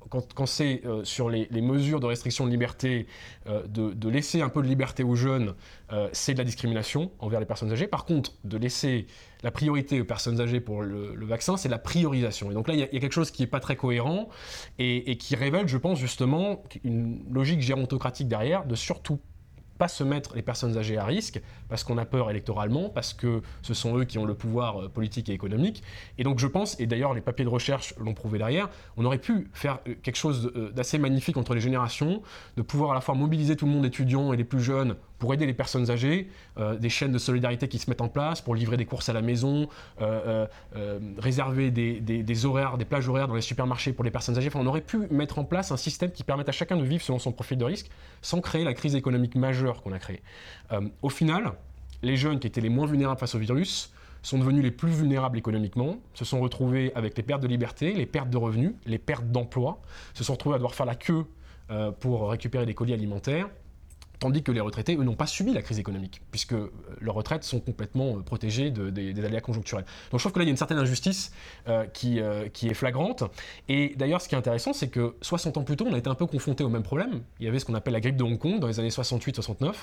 quand, 0.08 0.46
c'est 0.46 0.82
euh, 0.84 1.04
sur 1.04 1.28
les, 1.28 1.48
mesures 1.60 2.00
de 2.00 2.06
restriction 2.06 2.46
de 2.46 2.50
liberté, 2.50 3.06
euh, 3.46 3.62
de, 3.66 4.08
laisser 4.08 4.40
un 4.40 4.48
peu 4.48 4.62
de 4.62 4.66
liberté 4.66 5.02
aux 5.02 5.14
jeunes, 5.14 5.54
euh, 5.92 6.08
c'est 6.12 6.32
de 6.32 6.38
la 6.38 6.44
discrimination 6.44 7.10
envers 7.18 7.40
les 7.40 7.46
personnes 7.46 7.72
âgées. 7.72 7.86
Par 7.86 8.04
contre, 8.04 8.32
de 8.44 8.56
laisser 8.56 9.06
la 9.42 9.50
priorité 9.50 10.00
aux 10.00 10.04
personnes 10.04 10.40
âgées 10.40 10.60
pour 10.60 10.82
le, 10.82 11.14
vaccin, 11.26 11.56
c'est 11.56 11.68
la 11.68 11.78
priorisation. 11.78 12.50
Et 12.50 12.54
donc 12.54 12.68
là, 12.68 12.74
il 12.74 12.80
y, 12.80 12.82
a 12.82 12.86
quelque 12.86 13.12
chose 13.12 13.30
qui 13.30 13.42
n'est 13.42 13.48
pas 13.48 13.60
très 13.60 13.76
cohérent 13.76 14.28
et, 14.78 15.10
et, 15.10 15.16
qui 15.16 15.36
révèle, 15.36 15.68
je 15.68 15.76
pense, 15.76 15.98
justement, 15.98 16.62
une 16.84 17.22
logique 17.30 17.60
gérontocratique 17.60 18.28
derrière 18.28 18.64
de 18.64 18.74
surtout 18.74 19.20
pas 19.78 19.88
se 19.88 20.04
mettre 20.04 20.34
les 20.34 20.42
personnes 20.42 20.76
âgées 20.76 20.98
à 20.98 21.04
risque, 21.04 21.40
parce 21.68 21.84
qu'on 21.84 21.98
a 21.98 22.04
peur 22.04 22.30
électoralement, 22.30 22.90
parce 22.90 23.14
que 23.14 23.42
ce 23.62 23.74
sont 23.74 23.96
eux 23.98 24.04
qui 24.04 24.18
ont 24.18 24.24
le 24.24 24.34
pouvoir 24.34 24.82
euh, 24.82 24.88
politique 24.88 25.28
et 25.28 25.32
économique. 25.32 25.82
Et 26.18 26.24
donc 26.24 26.38
je 26.38 26.46
pense, 26.46 26.78
et 26.80 26.86
d'ailleurs 26.86 27.14
les 27.14 27.20
papiers 27.20 27.44
de 27.44 27.50
recherche 27.50 27.94
l'ont 27.98 28.14
prouvé 28.14 28.38
derrière, 28.38 28.68
on 28.96 29.04
aurait 29.04 29.18
pu 29.18 29.48
faire 29.52 29.78
euh, 29.88 29.94
quelque 30.02 30.16
chose 30.16 30.52
euh, 30.56 30.70
d'assez 30.72 30.98
magnifique 30.98 31.36
entre 31.36 31.54
les 31.54 31.60
générations, 31.60 32.22
de 32.56 32.62
pouvoir 32.62 32.90
à 32.90 32.94
la 32.94 33.00
fois 33.00 33.14
mobiliser 33.14 33.56
tout 33.56 33.66
le 33.66 33.72
monde 33.72 33.86
étudiant 33.86 34.32
et 34.32 34.36
les 34.36 34.44
plus 34.44 34.60
jeunes 34.60 34.96
pour 35.18 35.34
aider 35.34 35.46
les 35.46 35.54
personnes 35.54 35.90
âgées, 35.90 36.28
des 36.78 36.88
chaînes 36.88 37.12
de 37.12 37.18
solidarité 37.18 37.68
qui 37.68 37.78
se 37.78 37.90
mettent 37.90 38.00
en 38.00 38.08
place 38.08 38.40
pour 38.40 38.54
livrer 38.54 38.76
des 38.76 38.84
courses 38.84 39.08
à 39.08 39.12
la 39.12 39.22
maison, 39.22 39.68
réserver 41.18 41.70
des, 41.70 42.46
horaires, 42.46 42.78
des 42.78 42.84
plages 42.84 43.08
horaires 43.08 43.28
dans 43.28 43.34
les 43.34 43.40
supermarchés 43.40 43.92
pour 43.92 44.04
les 44.04 44.10
personnes 44.10 44.36
âgées. 44.38 44.48
Enfin, 44.48 44.60
on 44.60 44.66
aurait 44.66 44.80
pu 44.80 44.98
mettre 45.10 45.38
en 45.38 45.44
place 45.44 45.72
un 45.72 45.76
système 45.76 46.12
qui 46.12 46.22
permette 46.22 46.48
à 46.48 46.52
chacun 46.52 46.76
de 46.76 46.84
vivre 46.84 47.02
selon 47.02 47.18
son 47.18 47.32
profil 47.32 47.58
de 47.58 47.64
risque 47.64 47.90
sans 48.22 48.40
créer 48.40 48.64
la 48.64 48.74
crise 48.74 48.94
économique 48.94 49.34
majeure 49.34 49.82
qu'on 49.82 49.92
a 49.92 49.98
créée. 49.98 50.22
au 51.02 51.10
final, 51.10 51.52
les 52.02 52.16
jeunes 52.16 52.38
qui 52.38 52.46
étaient 52.46 52.60
les 52.60 52.68
moins 52.68 52.86
vulnérables 52.86 53.18
face 53.18 53.34
au 53.34 53.38
virus 53.38 53.92
sont 54.22 54.38
devenus 54.38 54.62
les 54.62 54.70
plus 54.70 54.90
vulnérables 54.90 55.38
économiquement, 55.38 55.96
se 56.14 56.24
sont 56.24 56.40
retrouvés 56.40 56.92
avec 56.94 57.16
les 57.16 57.22
pertes 57.22 57.42
de 57.42 57.48
liberté, 57.48 57.92
les 57.92 58.06
pertes 58.06 58.30
de 58.30 58.36
revenus, 58.36 58.72
les 58.86 58.98
pertes 58.98 59.30
d'emploi, 59.30 59.80
se 60.14 60.24
sont 60.24 60.34
retrouvés 60.34 60.56
à 60.56 60.58
devoir 60.58 60.74
faire 60.74 60.86
la 60.86 60.96
queue 60.96 61.24
euh, 61.70 61.92
pour 61.92 62.30
récupérer 62.30 62.66
des 62.66 62.74
colis 62.74 62.92
alimentaires, 62.92 63.48
tandis 64.18 64.42
que 64.42 64.52
les 64.52 64.60
retraités, 64.60 64.96
eux, 64.96 65.04
n'ont 65.04 65.14
pas 65.14 65.26
subi 65.26 65.52
la 65.52 65.62
crise 65.62 65.78
économique, 65.78 66.22
puisque 66.30 66.52
euh, 66.52 66.70
leurs 67.00 67.14
retraites 67.14 67.44
sont 67.44 67.60
complètement 67.60 68.16
euh, 68.16 68.20
protégées 68.20 68.70
des, 68.70 69.24
aléas 69.24 69.40
conjoncturels. 69.40 69.84
Donc 70.10 70.20
je 70.20 70.22
trouve 70.22 70.32
que 70.32 70.38
là, 70.38 70.44
il 70.44 70.48
y 70.48 70.50
a 70.50 70.52
une 70.52 70.56
certaine 70.56 70.78
injustice 70.78 71.32
qui, 71.92 72.20
qui 72.52 72.68
est 72.68 72.74
flagrante. 72.74 73.24
Et 73.68 73.94
d'ailleurs, 73.96 74.20
ce 74.20 74.28
qui 74.28 74.34
est 74.34 74.38
intéressant, 74.38 74.72
c'est 74.72 74.88
que 74.88 75.14
60 75.22 75.58
ans 75.58 75.62
plus 75.62 75.76
tôt, 75.76 75.86
on 75.88 75.94
a 75.94 75.98
été 75.98 76.08
un 76.08 76.14
peu 76.14 76.26
confronté 76.26 76.64
au 76.64 76.68
même 76.68 76.82
problème. 76.82 77.22
Il 77.40 77.46
y 77.46 77.48
avait 77.48 77.58
ce 77.58 77.64
qu'on 77.64 77.74
appelle 77.74 77.92
la 77.92 78.00
grippe 78.00 78.16
de 78.16 78.24
Hong 78.24 78.38
Kong 78.38 78.60
dans 78.60 78.68
les 78.68 78.80
années 78.80 78.88
68-69. 78.88 79.74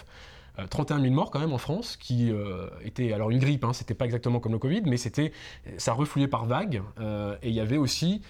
31 0.69 0.97
euh, 0.97 1.01
000 1.01 1.13
morts 1.13 1.31
quand 1.31 1.39
même 1.39 1.53
en 1.53 1.57
France, 1.57 1.97
qui 1.97 2.31
euh, 2.31 2.67
était 2.83 3.13
alors 3.13 3.31
une 3.31 3.39
grippe, 3.39 3.63
hein, 3.63 3.73
c'était 3.73 3.93
pas 3.93 4.05
exactement 4.05 4.39
comme 4.39 4.53
le 4.53 4.59
Covid, 4.59 4.83
mais 4.85 4.97
c'était 4.97 5.31
ça 5.77 5.93
refluait 5.93 6.27
par 6.27 6.45
vagues. 6.45 6.81
Euh, 6.99 7.35
et 7.41 7.49
il 7.49 7.55
y 7.55 7.59
avait 7.59 7.77
aussi 7.77 8.21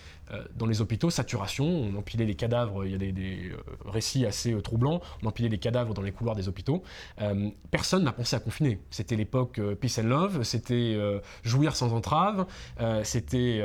dans 0.55 0.65
les 0.65 0.81
hôpitaux 0.81 1.11
saturation, 1.11 1.65
on 1.67 1.95
empilait 1.97 2.25
les 2.25 2.33
cadavres, 2.33 2.83
il 2.83 2.91
y 2.93 2.95
a 2.95 2.97
des, 2.97 3.51
récits 3.85 4.25
assez 4.25 4.59
troublants, 4.63 4.99
on 5.21 5.27
empilait 5.27 5.49
les 5.49 5.59
cadavres 5.59 5.93
dans 5.93 6.01
les 6.01 6.11
couloirs 6.11 6.35
des 6.35 6.47
hôpitaux. 6.47 6.81
personne 7.69 8.03
n'a 8.03 8.11
pensé 8.11 8.35
à 8.35 8.39
confiner. 8.39 8.79
C'était 8.89 9.15
l'époque 9.15 9.61
peace 9.79 9.99
and 9.99 10.07
love, 10.07 10.41
c'était 10.41 10.97
jouir 11.43 11.75
sans 11.75 11.93
entrave, 11.93 12.47
c'était 13.03 13.61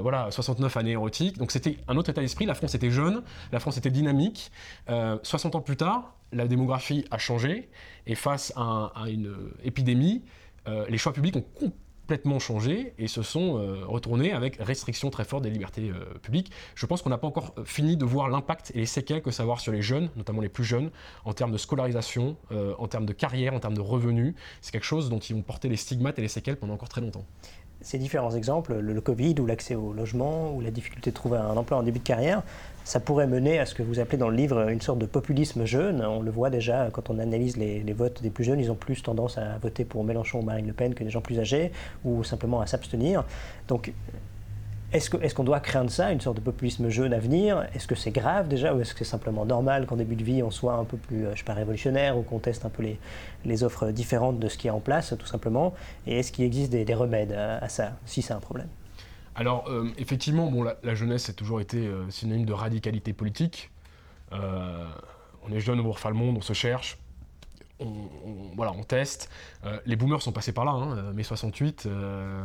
voilà 0.00 0.30
69 0.30 0.74
années 0.78 0.92
érotiques. 0.92 1.36
Donc 1.36 1.52
c'était 1.52 1.76
un 1.88 1.98
autre 1.98 2.08
état 2.08 2.22
d'esprit. 2.22 2.46
La 2.46 2.54
France 2.54 2.74
était 2.74 2.90
jeune, 2.90 3.22
la 3.52 3.60
France 3.60 3.76
était 3.76 3.90
dynamique. 3.90 4.50
60 4.88 5.56
ans 5.56 5.60
plus 5.60 5.76
tard, 5.76 6.14
la 6.32 6.48
démographie 6.48 7.04
a 7.10 7.18
changé 7.18 7.68
et 8.06 8.14
face 8.14 8.52
à, 8.56 8.92
une 9.08 9.34
épidémie, 9.62 10.22
euh, 10.68 10.86
les 10.88 10.98
choix 10.98 11.12
publics 11.12 11.36
ont 11.36 11.44
complètement 11.58 12.38
changé 12.38 12.94
et 12.98 13.08
se 13.08 13.22
sont 13.22 13.58
euh, 13.58 13.84
retournés 13.86 14.32
avec 14.32 14.56
restrictions 14.56 15.10
très 15.10 15.24
fortes 15.24 15.42
des 15.42 15.50
libertés 15.50 15.90
euh, 15.90 16.18
publiques. 16.20 16.50
Je 16.74 16.86
pense 16.86 17.02
qu'on 17.02 17.10
n'a 17.10 17.18
pas 17.18 17.26
encore 17.26 17.54
fini 17.64 17.96
de 17.96 18.04
voir 18.04 18.28
l'impact 18.28 18.72
et 18.74 18.78
les 18.78 18.86
séquelles 18.86 19.22
que 19.22 19.30
ça 19.30 19.42
va 19.42 19.44
avoir 19.44 19.60
sur 19.60 19.72
les 19.72 19.82
jeunes, 19.82 20.10
notamment 20.16 20.40
les 20.40 20.48
plus 20.48 20.64
jeunes, 20.64 20.90
en 21.24 21.32
termes 21.32 21.52
de 21.52 21.58
scolarisation, 21.58 22.36
en 22.78 22.88
termes 22.88 23.06
de 23.06 23.12
carrière, 23.12 23.54
en 23.54 23.60
termes 23.60 23.76
de 23.76 23.80
revenus. 23.80 24.34
C'est 24.60 24.72
quelque 24.72 24.84
chose 24.84 25.10
dont 25.10 25.18
ils 25.18 25.34
vont 25.34 25.42
porter 25.42 25.68
les 25.68 25.76
stigmates 25.76 26.18
et 26.18 26.22
les 26.22 26.28
séquelles 26.28 26.56
pendant 26.56 26.74
encore 26.74 26.88
très 26.88 27.00
longtemps 27.00 27.24
ces 27.82 27.98
différents 27.98 28.34
exemples, 28.34 28.74
le, 28.78 29.00
Covid 29.00 29.34
ou 29.40 29.46
l'accès 29.46 29.74
au 29.74 29.92
logement 29.92 30.52
ou 30.54 30.60
la 30.60 30.70
difficulté 30.70 31.10
de 31.10 31.14
trouver 31.14 31.38
un 31.38 31.56
emploi 31.56 31.78
en 31.78 31.82
début 31.82 31.98
de 31.98 32.04
carrière, 32.04 32.42
ça 32.84 33.00
pourrait 33.00 33.26
mener 33.26 33.58
à 33.58 33.66
ce 33.66 33.74
que 33.74 33.82
vous 33.82 34.00
appelez 34.00 34.18
dans 34.18 34.28
le 34.28 34.36
livre 34.36 34.68
une 34.68 34.80
sorte 34.80 34.98
de 34.98 35.06
populisme 35.06 35.64
jeune. 35.64 36.04
On 36.04 36.20
le 36.20 36.30
voit 36.30 36.50
déjà 36.50 36.88
quand 36.92 37.10
on 37.10 37.18
analyse 37.18 37.56
les, 37.56 37.92
votes 37.92 38.22
des 38.22 38.30
plus 38.30 38.44
jeunes, 38.44 38.60
ils 38.60 38.70
ont 38.70 38.76
plus 38.76 39.02
tendance 39.02 39.38
à 39.38 39.58
voter 39.58 39.84
pour 39.84 40.04
Mélenchon 40.04 40.40
ou 40.40 40.42
Marine 40.42 40.66
Le 40.66 40.72
Pen 40.72 40.94
que 40.94 41.04
des 41.04 41.10
gens 41.10 41.20
plus 41.20 41.38
âgés 41.38 41.72
ou 42.04 42.24
simplement 42.24 42.60
à 42.60 42.66
s'abstenir. 42.66 43.24
Donc 43.68 43.92
est-ce 44.92 45.34
qu'on 45.34 45.44
doit 45.44 45.60
craindre 45.60 45.90
ça, 45.90 46.12
une 46.12 46.20
sorte 46.20 46.36
de 46.36 46.42
populisme 46.42 46.88
jeune 46.88 47.14
à 47.14 47.18
venir? 47.18 47.66
Est-ce 47.74 47.86
que 47.86 47.94
c'est 47.94 48.10
grave 48.10 48.48
déjà 48.48 48.74
ou 48.74 48.80
est-ce 48.80 48.92
que 48.92 48.98
c'est 48.98 49.10
simplement 49.10 49.46
normal 49.46 49.86
qu'en 49.86 49.96
début 49.96 50.16
de 50.16 50.24
vie 50.24 50.42
on 50.42 50.50
soit 50.50 50.74
un 50.74 50.84
peu 50.84 50.96
plus, 50.96 51.24
je 51.34 51.42
sais 51.42 51.52
révolutionnaire 51.52 52.18
ou 52.18 52.22
qu'on 52.22 52.38
teste 52.38 52.64
un 52.64 52.68
peu 52.68 52.84
les, 53.44 53.64
offres 53.64 53.90
différentes 53.90 54.38
de 54.38 54.48
ce 54.48 54.58
qui 54.58 54.66
est 54.66 54.70
en 54.70 54.80
place 54.80 55.14
tout 55.18 55.26
simplement? 55.26 55.74
Et 56.06 56.18
est-ce 56.18 56.30
qu'il 56.30 56.44
existe 56.44 56.70
des, 56.70 56.94
remèdes 56.94 57.32
à, 57.32 57.68
ça, 57.68 57.92
si 58.04 58.22
c'est 58.22 58.34
un 58.34 58.40
problème? 58.40 58.68
Alors, 59.34 59.66
euh, 59.68 59.88
effectivement, 59.96 60.50
bon, 60.50 60.62
la, 60.62 60.94
jeunesse 60.94 61.30
a 61.30 61.32
toujours 61.32 61.60
été 61.60 61.86
euh, 61.86 62.08
synonyme 62.10 62.44
de 62.44 62.52
radicalité 62.52 63.14
politique. 63.14 63.70
Euh, 64.32 64.86
on 65.42 65.52
est 65.52 65.60
jeune, 65.60 65.80
on 65.80 65.90
refait 65.90 66.08
le 66.08 66.14
monde, 66.14 66.36
on 66.36 66.42
se 66.42 66.52
cherche, 66.52 66.98
on, 67.82 68.54
voilà, 68.56 68.72
on 68.72 68.82
teste. 68.82 69.30
les 69.86 69.96
boomers 69.96 70.22
sont 70.22 70.32
passés 70.32 70.52
par 70.52 70.64
là, 70.64 70.72
hein, 70.72 71.12
mai 71.12 71.22
68, 71.22 71.88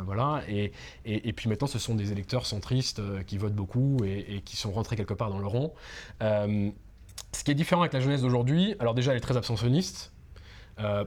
voilà, 0.04 0.42
et, 0.48 0.72
et, 1.04 1.32
puis 1.32 1.48
maintenant 1.48 1.66
ce 1.66 1.78
sont 1.78 1.94
des 1.94 2.12
électeurs 2.12 2.46
centristes 2.46 3.00
qui 3.26 3.38
votent 3.38 3.54
beaucoup 3.54 3.98
et, 4.04 4.42
qui 4.44 4.56
sont 4.56 4.70
rentrés 4.70 4.96
quelque 4.96 5.14
part 5.14 5.30
dans 5.30 5.38
le 5.38 5.46
rang. 5.46 5.72
ce 6.20 7.44
qui 7.44 7.50
est 7.50 7.54
différent 7.54 7.82
avec 7.82 7.92
la 7.92 8.00
jeunesse 8.00 8.22
d'aujourd'hui, 8.22 8.74
alors 8.78 8.94
déjà 8.94 9.12
elle 9.12 9.18
est 9.18 9.22
très 9.22 9.36
abstentionniste, 9.36 10.12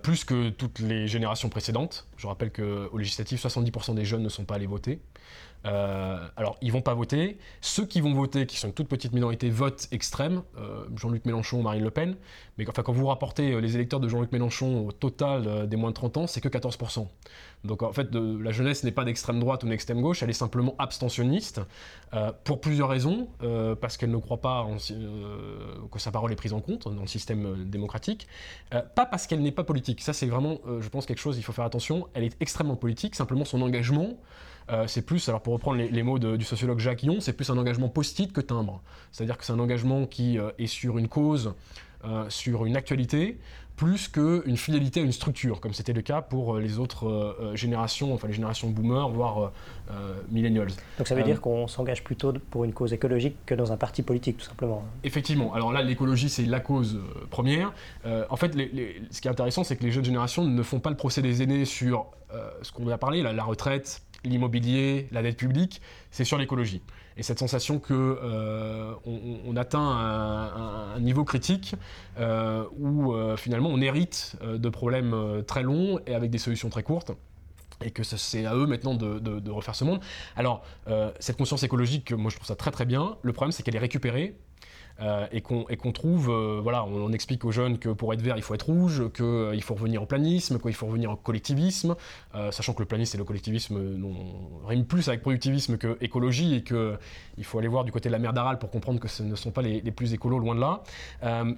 plus 0.03 0.23
que 0.25 0.49
toutes 0.49 0.79
les 0.79 1.07
générations 1.07 1.49
précédentes. 1.49 2.07
Je 2.17 2.27
rappelle 2.27 2.51
qu'au 2.51 2.97
législatif, 2.97 3.43
70% 3.43 3.95
des 3.95 4.05
jeunes 4.05 4.23
ne 4.23 4.29
sont 4.29 4.45
pas 4.45 4.55
allés 4.55 4.67
voter. 4.67 4.99
Euh, 5.65 6.17
alors, 6.35 6.57
ils 6.61 6.71
vont 6.71 6.81
pas 6.81 6.93
voter. 6.93 7.37
Ceux 7.61 7.85
qui 7.85 8.01
vont 8.01 8.13
voter, 8.13 8.45
qui 8.45 8.57
sont 8.57 8.67
une 8.67 8.73
toute 8.73 8.87
petite 8.87 9.13
minorité, 9.13 9.49
votent 9.49 9.87
extrême. 9.91 10.41
Euh, 10.57 10.85
Jean-Luc 10.95 11.25
Mélenchon 11.25 11.61
Marine 11.61 11.83
Le 11.83 11.91
Pen. 11.91 12.15
Mais 12.57 12.65
quand 12.65 12.91
vous 12.91 13.07
rapportez 13.07 13.53
euh, 13.53 13.61
les 13.61 13.75
électeurs 13.75 13.99
de 13.99 14.07
Jean-Luc 14.07 14.31
Mélenchon 14.31 14.87
au 14.87 14.91
total 14.91 15.67
des 15.67 15.77
moins 15.77 15.89
de 15.89 15.95
30 15.95 16.17
ans, 16.17 16.27
c'est 16.27 16.41
que 16.41 16.49
14%. 16.49 17.07
Donc 17.63 17.83
en 17.83 17.93
fait, 17.93 18.13
la 18.13 18.51
jeunesse 18.51 18.83
n'est 18.83 18.91
pas 18.91 19.05
d'extrême 19.05 19.39
droite 19.39 19.63
ou 19.63 19.69
d'extrême 19.69 20.01
gauche, 20.01 20.23
elle 20.23 20.31
est 20.31 20.33
simplement 20.33 20.73
abstentionniste, 20.79 21.61
pour 22.43 22.59
plusieurs 22.59 22.89
raisons. 22.89 23.27
parce 23.79 23.97
qu'elle 23.97 24.09
ne 24.09 24.17
croit 24.17 24.41
pas 24.41 24.67
que 25.91 25.99
sa 25.99 26.11
parole 26.11 26.31
est 26.31 26.35
prise 26.35 26.53
en 26.53 26.59
compte 26.59 26.87
dans 26.87 27.01
le 27.01 27.07
système 27.07 27.69
démocratique. 27.69 28.27
pas 28.71 29.05
parce 29.05 29.27
qu'elle 29.27 29.43
n'est 29.43 29.51
pas 29.51 29.63
politique. 29.63 30.01
Ça, 30.01 30.11
c'est 30.11 30.25
vraiment, 30.25 30.59
je 30.79 30.89
pense, 30.89 31.05
quelque 31.05 31.19
chose, 31.19 31.37
il 31.37 31.43
faut 31.43 31.53
faire 31.53 31.65
attention. 31.65 32.07
Elle 32.15 32.23
est 32.23 32.35
extrêmement 32.39 32.75
politique, 32.75 33.15
simplement 33.15 33.45
son 33.45 33.61
engagement. 33.61 34.17
Euh, 34.71 34.85
c'est 34.87 35.01
plus, 35.01 35.27
alors 35.27 35.41
pour 35.41 35.53
reprendre 35.53 35.77
les, 35.77 36.03
mots 36.03 36.19
du 36.19 36.45
sociologue 36.45 36.79
Jacques 36.79 37.03
Yon, 37.03 37.19
c'est 37.19 37.33
plus 37.33 37.49
un 37.49 37.57
engagement 37.57 37.89
post-it 37.89 38.31
que 38.31 38.41
timbre. 38.41 38.81
C'est-à-dire 39.11 39.37
que 39.37 39.45
c'est 39.45 39.53
un 39.53 39.59
engagement 39.59 40.05
qui 40.05 40.37
euh, 40.37 40.51
est 40.59 40.67
sur 40.67 40.97
une 40.97 41.07
cause, 41.07 41.53
euh, 42.05 42.25
sur 42.29 42.65
une 42.65 42.77
actualité, 42.77 43.37
plus 43.75 44.07
qu'une 44.07 44.57
fidélité 44.57 45.01
à 45.01 45.03
une 45.03 45.11
structure, 45.11 45.59
comme 45.59 45.73
c'était 45.73 45.93
le 45.93 46.01
cas 46.01 46.21
pour 46.21 46.59
les 46.59 46.77
autres 46.77 47.35
générations, 47.55 48.13
enfin 48.13 48.27
les 48.27 48.33
générations 48.33 48.69
boomers, 48.69 49.09
voire 49.09 49.51
millennials. 50.29 50.69
Donc 50.99 51.07
ça 51.07 51.15
veut 51.15 51.23
dire 51.23 51.41
qu'on 51.41 51.67
s'engage 51.67 52.03
plutôt 52.03 52.31
pour 52.51 52.63
une 52.63 52.73
cause 52.73 52.93
écologique 52.93 53.37
que 53.47 53.55
dans 53.55 53.71
un 53.71 53.77
parti 53.77 54.03
politique, 54.03 54.37
tout 54.37 54.45
simplement. 54.45 54.83
Effectivement. 55.03 55.51
Alors 55.55 55.73
là, 55.73 55.81
l'écologie, 55.81 56.29
c'est 56.29 56.45
la 56.45 56.59
cause 56.59 56.99
première. 57.31 57.73
en 58.05 58.35
fait, 58.35 58.53
ce 59.09 59.19
qui 59.19 59.27
est 59.27 59.31
intéressant, 59.31 59.63
c'est 59.63 59.77
que 59.77 59.83
les 59.83 59.91
jeunes 59.91 60.05
générations 60.05 60.45
ne 60.45 60.61
font 60.61 60.79
pas 60.79 60.91
le 60.91 60.97
procès 60.97 61.23
des 61.23 61.41
aînés 61.41 61.65
sur 61.65 62.05
ce 62.61 62.71
qu'on 62.71 62.87
a 62.87 62.99
parlé, 62.99 63.23
la 63.23 63.43
retraite, 63.43 64.03
l'immobilier, 64.23 65.07
la 65.11 65.21
dette 65.21 65.37
publique, 65.37 65.81
c'est 66.11 66.25
sur 66.25 66.37
l'écologie. 66.37 66.81
Et 67.17 67.23
cette 67.23 67.39
sensation 67.39 67.79
que 67.79 67.93
euh, 67.93 68.93
on, 69.05 69.55
atteint 69.55 69.79
un, 69.79 70.99
niveau 70.99 71.25
critique 71.25 71.75
euh, 72.19 72.65
où 72.79 73.13
euh, 73.13 73.35
finalement 73.35 73.69
on 73.69 73.81
hérite 73.81 74.37
de 74.41 74.69
problèmes 74.69 75.43
très 75.45 75.61
longs 75.63 75.99
et 76.07 76.15
avec 76.15 76.31
des 76.31 76.37
solutions 76.37 76.69
très 76.69 76.83
courtes 76.83 77.11
et 77.83 77.91
que 77.91 78.03
c'est 78.03 78.45
à 78.45 78.55
eux 78.55 78.67
maintenant 78.67 78.93
de, 78.93 79.19
de, 79.19 79.51
refaire 79.51 79.73
ce 79.73 79.83
monde. 79.83 80.01
Alors, 80.35 80.63
cette 81.19 81.35
conscience 81.35 81.63
écologique, 81.63 82.11
moi 82.11 82.29
je 82.29 82.35
trouve 82.35 82.47
ça 82.47 82.55
très 82.55 82.69
très 82.69 82.85
bien. 82.85 83.17
Le 83.23 83.33
problème, 83.33 83.51
c'est 83.51 83.63
qu'elle 83.63 83.75
est 83.75 83.79
récupérée 83.79 84.35
euh, 85.01 85.25
et 85.31 85.41
qu'on 85.41 85.91
trouve, 85.91 86.29
euh, 86.29 86.59
voilà, 86.61 86.85
on, 86.85 87.11
explique 87.11 87.43
aux 87.45 87.51
jeunes 87.51 87.79
que 87.79 87.89
pour 87.89 88.13
être 88.13 88.21
vert, 88.21 88.37
il 88.37 88.43
faut 88.43 88.53
être 88.53 88.67
rouge, 88.67 89.11
qu'il 89.13 89.25
euh, 89.25 89.59
faut 89.61 89.73
revenir 89.73 90.03
au 90.03 90.05
planisme, 90.05 90.59
qu'il 90.59 90.73
faut 90.73 90.85
revenir 90.85 91.11
au 91.11 91.15
collectivisme, 91.15 91.95
sachant 92.51 92.73
que 92.73 92.81
le 92.81 92.85
planisme 92.85 93.17
et 93.17 93.19
le 93.19 93.23
collectivisme 93.23 93.79
riment 94.65 94.85
plus 94.85 95.07
avec 95.07 95.21
productivisme 95.21 95.77
que 95.77 95.97
écologie 96.01 96.55
et 96.55 96.63
qu'il 96.63 97.43
faut 97.43 97.59
aller 97.59 97.67
voir 97.67 97.83
du 97.83 97.91
côté 97.91 98.09
de 98.09 98.13
la 98.13 98.19
mer 98.19 98.33
d'Aral 98.33 98.59
pour 98.59 98.69
comprendre 98.69 98.99
que 98.99 99.07
ce 99.07 99.23
ne 99.23 99.35
sont 99.35 99.51
pas 99.51 99.61
les, 99.61 99.81
plus 99.91 100.13
écolos, 100.13 100.39
loin 100.39 100.55
de 100.55 100.61
là. 100.61 100.83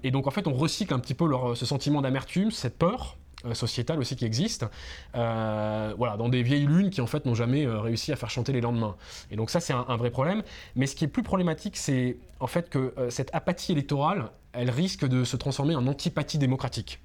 et 0.03 0.11
donc 0.11 0.27
en 0.27 0.31
fait, 0.31 0.47
on 0.47 0.53
recycle 0.53 0.93
un 0.93 0.99
petit 0.99 1.13
peu 1.13 1.25
ce 1.55 1.65
sentiment 1.65 2.01
d'amertume, 2.01 2.51
cette 2.51 2.77
peur, 2.77 3.17
euh, 3.45 3.53
sociétale 3.53 3.99
aussi 3.99 4.15
qui 4.15 4.25
existe, 4.25 4.65
euh, 5.15 5.93
voilà, 5.97 6.17
dans 6.17 6.29
des 6.29 6.43
vieilles 6.43 6.65
lunes 6.65 6.89
qui 6.89 7.01
en 7.01 7.07
fait 7.07 7.25
n'ont 7.25 7.35
jamais 7.35 7.65
euh, 7.65 7.79
réussi 7.79 8.11
à 8.11 8.15
faire 8.15 8.29
chanter 8.29 8.53
les 8.53 8.61
lendemains. 8.61 8.95
Et 9.31 9.35
donc 9.35 9.49
ça 9.49 9.59
c'est 9.59 9.73
un, 9.73 9.97
vrai 9.97 10.11
problème. 10.11 10.43
Mais 10.75 10.87
ce 10.87 10.95
qui 10.95 11.05
est 11.05 11.09
plus 11.09 11.23
problématique, 11.23 11.77
c'est 11.77 12.17
en 12.39 12.47
fait 12.47 12.69
que 12.69 12.93
cette 13.09 13.29
apathie 13.33 13.71
électorale, 13.71 14.29
elle 14.53 14.69
risque 14.69 15.05
de 15.05 15.23
se 15.23 15.35
transformer 15.35 15.75
en 15.75 15.87
antipathie 15.87 16.37
démocratique. 16.37 16.99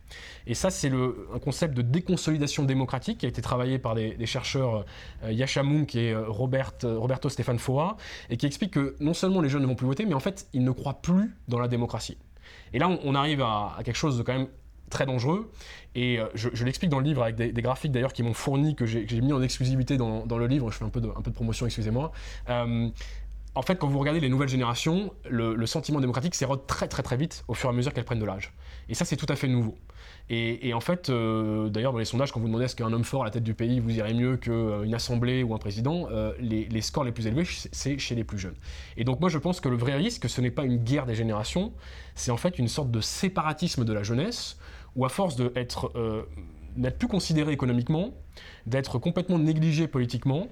Et 0.46 0.54
ça, 0.54 0.70
c'est 0.70 0.90
un 0.90 1.38
concept 1.38 1.74
de 1.74 1.82
déconsolidation 1.82 2.64
démocratique 2.64 3.18
qui 3.18 3.26
a 3.26 3.28
été 3.28 3.40
travaillé 3.42 3.78
par 3.78 3.94
des, 3.94 4.26
chercheurs 4.26 4.84
euh, 5.24 5.32
Yasha 5.32 5.62
et 5.94 6.14
Robert, 6.14 6.72
Roberto 6.82 7.28
Stéphane 7.28 7.58
Foa, 7.58 7.96
et 8.28 8.36
qui 8.36 8.46
explique 8.46 8.72
que 8.72 8.96
non 9.00 9.14
seulement 9.14 9.40
les 9.40 9.48
jeunes 9.48 9.62
ne 9.62 9.66
vont 9.66 9.74
plus 9.74 9.86
voter, 9.86 10.04
mais 10.04 10.14
en 10.14 10.20
fait, 10.20 10.46
ils 10.52 10.62
ne 10.62 10.70
croient 10.70 11.00
plus 11.00 11.34
dans 11.48 11.58
la 11.58 11.68
démocratie. 11.68 12.18
Et 12.72 12.78
là, 12.78 12.88
on, 12.88 13.14
arrive 13.14 13.42
à, 13.42 13.78
quelque 13.82 13.96
chose 13.96 14.18
de 14.18 14.22
quand 14.22 14.34
même 14.34 14.48
très 14.88 15.06
dangereux. 15.06 15.50
Et 15.94 16.18
euh, 16.18 16.26
je, 16.34 16.64
l'explique 16.64 16.90
dans 16.90 17.00
le 17.00 17.04
livre 17.04 17.22
avec 17.22 17.34
des, 17.34 17.62
graphiques 17.62 17.92
d'ailleurs 17.92 18.12
qui 18.12 18.22
m'ont 18.22 18.34
fourni, 18.34 18.74
que 18.74 18.86
j'ai 18.86 19.20
mis 19.20 19.32
en 19.32 19.42
exclusivité 19.42 19.96
dans, 19.96 20.24
le 20.24 20.46
livre. 20.46 20.70
Je 20.70 20.76
fais 20.76 20.84
un 20.84 20.90
peu 20.90 21.00
de, 21.00 21.08
un 21.08 21.22
peu 21.22 21.30
de 21.30 21.34
promotion, 21.34 21.66
excusez-moi. 21.66 22.12
Euh, 22.48 22.88
en 23.54 23.62
fait, 23.62 23.76
quand 23.76 23.88
vous 23.88 23.98
regardez 23.98 24.20
les 24.20 24.28
nouvelles 24.28 24.48
générations, 24.48 25.12
le, 25.28 25.66
sentiment 25.66 26.00
démocratique 26.00 26.34
s'érode 26.34 26.66
très 26.66 26.86
très 26.86 27.02
très 27.02 27.16
vite 27.16 27.44
au 27.48 27.54
fur 27.54 27.68
et 27.68 27.72
à 27.72 27.76
mesure 27.76 27.92
qu'elles 27.92 28.04
prennent 28.04 28.20
de 28.20 28.24
l'âge. 28.24 28.52
Et 28.88 28.94
ça, 28.94 29.04
c'est 29.04 29.16
tout 29.16 29.26
à 29.28 29.34
fait 29.34 29.48
nouveau. 29.48 29.76
Et, 30.30 30.74
en 30.74 30.80
fait, 30.80 31.08
euh, 31.08 31.70
d'ailleurs, 31.70 31.92
dans 31.92 31.98
les 31.98 32.04
sondages, 32.04 32.32
quand 32.32 32.38
vous 32.38 32.46
demandez 32.46 32.66
est-ce 32.66 32.76
qu'un 32.76 32.92
homme 32.92 33.02
fort 33.02 33.22
à 33.22 33.24
la 33.24 33.30
tête 33.30 33.42
du 33.42 33.54
pays 33.54 33.80
vous 33.80 33.90
irait 33.90 34.12
mieux 34.12 34.36
qu'une 34.36 34.94
assemblée 34.94 35.42
ou 35.42 35.54
un 35.54 35.58
président, 35.58 36.06
les, 36.38 36.66
les, 36.66 36.80
scores 36.82 37.04
les 37.04 37.12
plus 37.12 37.26
élevés, 37.26 37.44
c'est 37.72 37.98
chez 37.98 38.14
les 38.14 38.24
plus 38.24 38.38
jeunes. 38.38 38.56
Et 38.98 39.04
donc 39.04 39.20
moi, 39.20 39.30
je 39.30 39.38
pense 39.38 39.60
que 39.60 39.70
le 39.70 39.76
vrai 39.76 39.96
risque, 39.96 40.28
ce 40.28 40.40
n'est 40.42 40.50
pas 40.50 40.64
une 40.64 40.76
guerre 40.76 41.06
des 41.06 41.14
générations, 41.14 41.72
c'est 42.14 42.30
en 42.30 42.36
fait 42.36 42.58
une 42.58 42.68
sorte 42.68 42.90
de 42.90 43.00
séparatisme 43.00 43.84
de 43.84 43.92
la 43.92 44.02
jeunesse 44.02 44.58
où 44.96 45.04
à 45.04 45.08
force 45.08 45.36
d'être 45.36 45.92
euh, 45.96 46.22
plus 46.98 47.08
considérée 47.08 47.52
économiquement, 47.52 48.10
d'être 48.66 48.98
complètement 48.98 49.38
négligée 49.38 49.88
politiquement, 49.88 50.48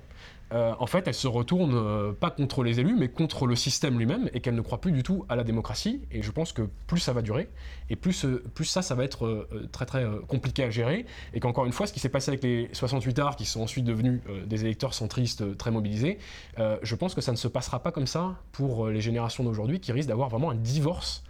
euh, 0.53 0.75
en 0.79 0.87
fait, 0.87 1.09
elle 1.09 1.15
se 1.15 1.27
retourne 1.27 1.75
euh, 1.75 2.13
pas 2.13 2.31
contre 2.31 2.63
les 2.63 2.79
élus, 2.79 2.95
mais 2.97 3.09
contre 3.09 3.47
le 3.47 3.57
système 3.57 3.99
lui-même, 3.99 4.31
et 4.33 4.41
qu'elle 4.41 4.55
ne 4.55 4.61
croit 4.61 4.81
plus 4.81 4.93
du 4.93 5.03
tout 5.03 5.25
à 5.29 5.35
la 5.35 5.43
démocratie. 5.43 6.03
Et 6.13 6.23
je 6.23 6.31
pense 6.31 6.53
que 6.53 6.63
plus 6.87 7.01
ça 7.01 7.13
va 7.13 7.21
durer, 7.21 7.49
et 7.91 7.97
plus, 7.97 8.25
plus 8.55 8.65
ça, 8.65 8.81
ça 8.83 8.95
va 8.95 9.03
être 9.03 9.49
très 9.73 9.87
très 9.87 10.07
compliqué 10.29 10.63
à 10.63 10.71
gérer. 10.71 11.05
Et 11.35 11.41
qu'encore 11.41 11.67
une 11.67 11.73
fois, 11.73 11.89
ce 11.89 11.93
qui 11.93 11.99
s'est 11.99 12.09
passé 12.09 12.31
avec 12.31 12.45
les 12.45 12.69
68 12.73 13.19
arts, 13.19 13.37
qui 13.37 13.45
sont 13.45 13.61
ensuite 13.61 13.85
devenus 13.85 14.21
des 14.47 14.65
électeurs 14.65 14.95
centristes 14.95 15.57
très 15.57 15.73
mobilisés, 15.73 16.19
je 16.59 16.95
pense 16.95 17.15
que 17.15 17.21
ça 17.21 17.33
ne 17.33 17.37
se 17.37 17.49
passera 17.49 17.83
pas 17.83 17.91
comme 17.91 18.07
ça 18.07 18.37
pour 18.53 18.89
les 18.89 19.01
générations 19.01 19.43
d'aujourd'hui, 19.43 19.81
qui 19.81 19.91
risquent 19.91 20.09
d'avoir 20.09 20.29
vraiment 20.29 20.51
un 20.51 20.57
divorce 20.57 21.25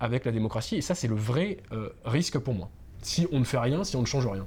avec 0.00 0.24
la 0.24 0.32
démocratie. 0.32 0.76
Et 0.76 0.80
ça, 0.80 0.94
c'est 0.94 1.08
le 1.08 1.14
vrai 1.14 1.58
euh, 1.72 1.90
risque 2.04 2.38
pour 2.38 2.54
moi. 2.54 2.68
Si 3.02 3.26
on 3.32 3.38
ne 3.38 3.44
fait 3.44 3.58
rien, 3.58 3.84
si 3.84 3.96
on 3.96 4.00
ne 4.00 4.06
change 4.06 4.26
rien. 4.26 4.46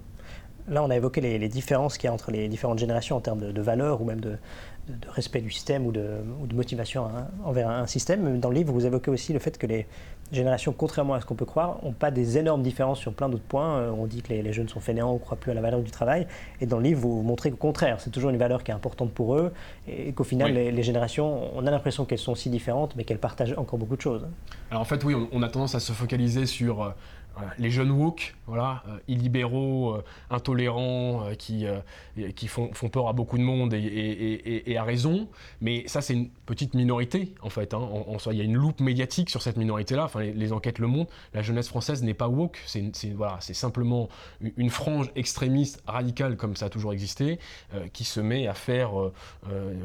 Là, 0.68 0.84
on 0.84 0.90
a 0.90 0.96
évoqué 0.96 1.22
les, 1.22 1.50
différences 1.50 1.98
qu'il 1.98 2.08
y 2.08 2.12
a 2.12 2.14
entre 2.14 2.32
les 2.32 2.48
différentes 2.48 2.78
générations 2.78 3.16
en 3.16 3.22
termes 3.22 3.52
de, 3.52 3.62
valeurs 3.62 4.02
ou 4.02 4.06
même 4.06 4.20
de, 4.20 4.38
respect 5.08 5.42
du 5.42 5.50
système 5.50 5.88
ou 5.88 5.92
de, 5.92 6.20
motivation 6.54 7.10
envers 7.44 7.70
un, 7.70 7.88
système. 7.88 8.40
Dans 8.40 8.50
le 8.50 8.56
livre, 8.56 8.72
vous 8.72 8.86
évoquez 8.86 9.10
aussi 9.10 9.34
le 9.34 9.40
fait 9.40 9.58
que 9.58 9.66
les 9.66 9.88
générations, 10.32 10.74
contrairement 10.76 11.14
à 11.14 11.22
ce 11.22 11.26
qu'on 11.26 11.36
peut 11.36 11.46
croire, 11.46 11.78
n'ont 11.84 11.94
pas 11.94 12.12
des 12.12 12.38
énormes 12.38 12.62
différences 12.62 13.00
sur 13.00 13.14
plein 13.14 13.30
d'autres 13.30 13.44
points. 13.44 13.78
Euh, 13.78 13.92
on 13.92 14.06
dit 14.06 14.22
que 14.22 14.34
les, 14.34 14.54
jeunes 14.54 14.70
sont 14.70 14.80
fainéants, 14.80 15.12
on 15.12 15.16
ne 15.16 15.20
croit 15.20 15.38
plus 15.38 15.52
à 15.52 15.54
la 15.54 15.62
valeur 15.62 15.82
du 15.82 15.92
travail. 15.92 16.28
Et 16.62 16.66
dans 16.66 16.78
le 16.78 16.84
livre, 16.84 17.02
vous 17.02 17.22
montrez 17.22 17.52
qu'au 17.52 17.58
contraire, 17.58 18.00
c'est 18.00 18.10
toujours 18.10 18.30
une 18.30 18.38
valeur 18.38 18.64
qui 18.64 18.72
est 18.72 18.74
importante 18.74 19.12
pour 19.12 19.36
eux 19.36 19.52
et 19.88 20.14
qu'au 20.14 20.24
final, 20.24 20.54
les, 20.54 20.84
générations, 20.84 21.50
on 21.56 21.66
a 21.66 21.72
l'impression 21.72 22.06
qu'elles 22.06 22.20
sont 22.20 22.36
si 22.36 22.50
différentes, 22.50 22.96
mais 22.96 23.04
qu'elles 23.04 23.20
partagent 23.20 23.54
encore 23.58 23.80
beaucoup 23.80 23.96
de 23.96 24.02
choses. 24.02 24.28
Alors 24.72 24.82
en 24.82 24.86
fait, 24.86 25.04
oui, 25.04 25.16
on, 25.32 25.42
a 25.42 25.50
tendance 25.50 25.76
à 25.76 25.80
se 25.80 25.92
focaliser 25.92 26.46
sur 26.46 26.84
euh, 26.84 26.90
les 27.58 27.70
jeunes 27.70 27.92
woke, 27.92 28.36
voilà, 28.50 28.84
euh, 28.88 28.98
illibéraux, 29.08 29.96
euh, 29.96 30.04
intolérants, 30.30 31.26
euh, 31.26 31.36
qui, 31.36 31.66
qui 32.36 32.48
font, 32.48 32.74
font, 32.74 32.90
peur 32.90 33.08
à 33.08 33.14
beaucoup 33.14 33.38
de 33.38 33.44
monde 33.44 33.74
et, 33.74 34.76
à 34.78 34.84
raison. 34.84 35.28
Mais 35.62 35.88
ça, 35.88 36.02
c'est 36.02 36.14
une 36.14 36.30
petite 36.46 36.74
minorité, 36.74 37.36
en 37.42 37.50
fait. 37.50 37.74
Hein. 37.74 37.78
En, 37.78 38.18
il 38.32 38.38
y 38.38 38.42
a 38.42 38.44
une 38.44 38.56
loupe 38.56 38.82
médiatique 38.82 39.30
sur 39.30 39.42
cette 39.42 39.58
minorité-là. 39.58 40.06
Enfin, 40.06 40.22
les, 40.22 40.54
enquêtes 40.54 40.80
le 40.80 40.88
montrent. 40.88 41.14
La 41.34 41.42
jeunesse 41.42 41.68
française 41.68 42.04
n'est 42.04 42.14
pas 42.14 42.28
woke. 42.28 42.60
C'est 42.66 42.92
voilà, 43.16 43.40
simplement 43.40 44.10
une 44.58 44.70
frange 44.70 45.12
extrémiste 45.16 45.84
radicale, 45.88 46.38
comme 46.38 46.56
ça 46.56 46.66
a 46.66 46.70
toujours 46.70 46.94
existé, 46.94 47.40
qui 47.94 48.04
se 48.04 48.20
met 48.20 48.48
à 48.48 48.54
faire, 48.54 48.92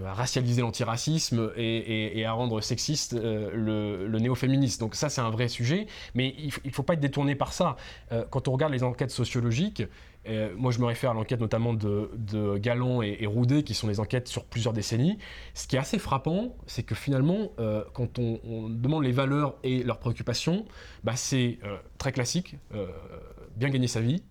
racialiser 0.05 0.63
l'antiracisme 0.63 1.53
et, 1.57 2.25
à 2.25 2.33
rendre 2.33 2.61
sexiste 2.61 3.13
le, 3.13 4.07
le 4.07 4.19
néo-féminisme. 4.19 4.81
Donc 4.81 4.95
ça, 4.95 5.09
c'est 5.09 5.21
un 5.21 5.31
vrai 5.31 5.49
sujet. 5.49 5.87
Mais 6.15 6.35
il 6.39 6.53
ne 6.65 6.71
faut 6.71 6.83
pas 6.83 6.95
être 6.95 7.01
détourné 7.01 7.35
par 7.35 7.44
ça. 7.53 7.77
Euh, 8.13 8.25
quand 8.31 8.49
on 8.49 8.53
regarde 8.53 8.73
les 8.73 8.83
enquêtes 8.83 9.11
sociologiques, 9.11 9.83
euh, 10.27 10.55
moi 10.57 10.73
je 10.73 10.79
me 10.79 10.87
réfère 10.87 11.11
à 11.11 11.15
l'enquête 11.15 11.41
notamment 11.41 11.75
de, 11.75 12.11
de 12.17 12.57
Galland 12.57 13.03
et, 13.03 13.27
Roudet, 13.27 13.63
qui 13.63 13.75
sont 13.75 13.89
des 13.89 14.01
enquêtes 14.01 14.29
sur 14.29 14.45
plusieurs 14.45 14.73
décennies. 14.73 15.19
Ce 15.53 15.67
qui 15.67 15.77
est 15.77 15.79
assez 15.79 15.99
frappant, 15.99 16.57
c'est 16.67 16.83
que 16.83 16.95
finalement, 16.95 17.53
euh, 17.59 17.85
quand 17.93 18.19
on, 18.19 18.69
demande 18.69 19.05
les 19.05 19.13
valeurs 19.13 19.57
et 19.63 19.83
leurs 19.83 19.99
préoccupations, 19.99 20.65
bah, 21.03 21.17
c'est 21.17 21.59
très 21.99 22.13
classique, 22.13 22.57
bien 23.57 23.69
gagner 23.69 23.89
sa 23.89 24.01
vie, 24.01 24.23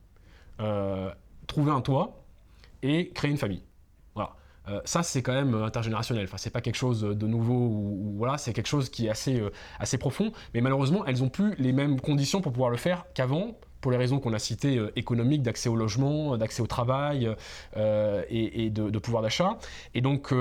trouver 1.47 1.71
un 1.71 1.81
toit 1.81 2.23
et 2.81 3.09
créer 3.09 3.31
une 3.31 3.37
famille. 3.37 3.63
Euh, 4.69 4.79
ça, 4.85 5.03
c'est 5.03 5.21
quand 5.21 5.33
même 5.33 5.55
intergénérationnel. 5.55 6.25
Enfin, 6.25 6.37
c'est 6.37 6.49
pas 6.49 6.61
quelque 6.61 6.75
chose 6.75 7.01
de 7.01 7.27
nouveau 7.27 7.53
ou, 7.53 8.13
voilà, 8.17 8.37
c'est 8.37 8.53
quelque 8.53 8.67
chose 8.67 8.89
qui 8.89 9.07
est 9.07 9.09
assez, 9.09 9.39
euh, 9.39 9.51
assez 9.79 9.97
profond. 9.97 10.31
Mais 10.53 10.61
malheureusement, 10.61 11.05
elles 11.05 11.23
ont 11.23 11.29
plus 11.29 11.55
les 11.57 11.73
mêmes 11.73 11.99
conditions 11.99 12.41
pour 12.41 12.51
pouvoir 12.51 12.69
le 12.69 12.77
faire 12.77 13.05
qu'avant 13.13 13.57
pour 13.81 13.91
les 13.91 13.97
raisons 13.97 14.21
qu'on 14.21 14.31
a 14.31 14.39
citées 14.39 14.81
économiques, 14.95 15.43
d'accès 15.43 15.67
au 15.67 15.75
logement, 15.75 16.37
d'accès 16.37 16.61
au 16.61 16.67
travail 16.67 17.29
et, 17.75 18.69
de, 18.69 18.97
pouvoir 18.97 19.23
d'achat. 19.23 19.57
Et 19.93 19.99
donc 19.99 20.33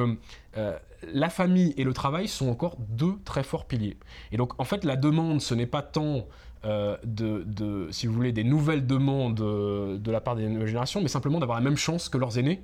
la 0.55 1.29
famille 1.29 1.75
et 1.77 1.83
le 1.83 1.93
travail 1.93 2.29
sont 2.29 2.49
encore 2.49 2.77
deux 2.79 3.15
très 3.25 3.43
forts 3.43 3.65
piliers. 3.65 3.97
Et 4.31 4.37
donc 4.37 4.53
en 4.61 4.65
fait 4.65 4.85
la 4.85 4.95
demande, 4.95 5.41
ce 5.41 5.57
n'est 5.57 5.67
pas 5.67 5.83
tant 5.83 6.29
de, 6.63 7.89
si 7.91 8.07
vous 8.07 8.13
voulez, 8.13 8.31
des 8.31 8.45
nouvelles 8.45 8.87
demandes 8.87 9.35
de 9.35 10.11
la 10.13 10.21
part 10.21 10.37
des 10.37 10.47
nouvelles 10.47 10.69
générations, 10.69 11.03
mais 11.03 11.09
simplement 11.09 11.41
d'avoir 11.41 11.59
la 11.59 11.65
même 11.65 11.77
chance 11.77 12.09
que 12.09 12.19
leurs 12.19 12.39
aînés 12.39 12.63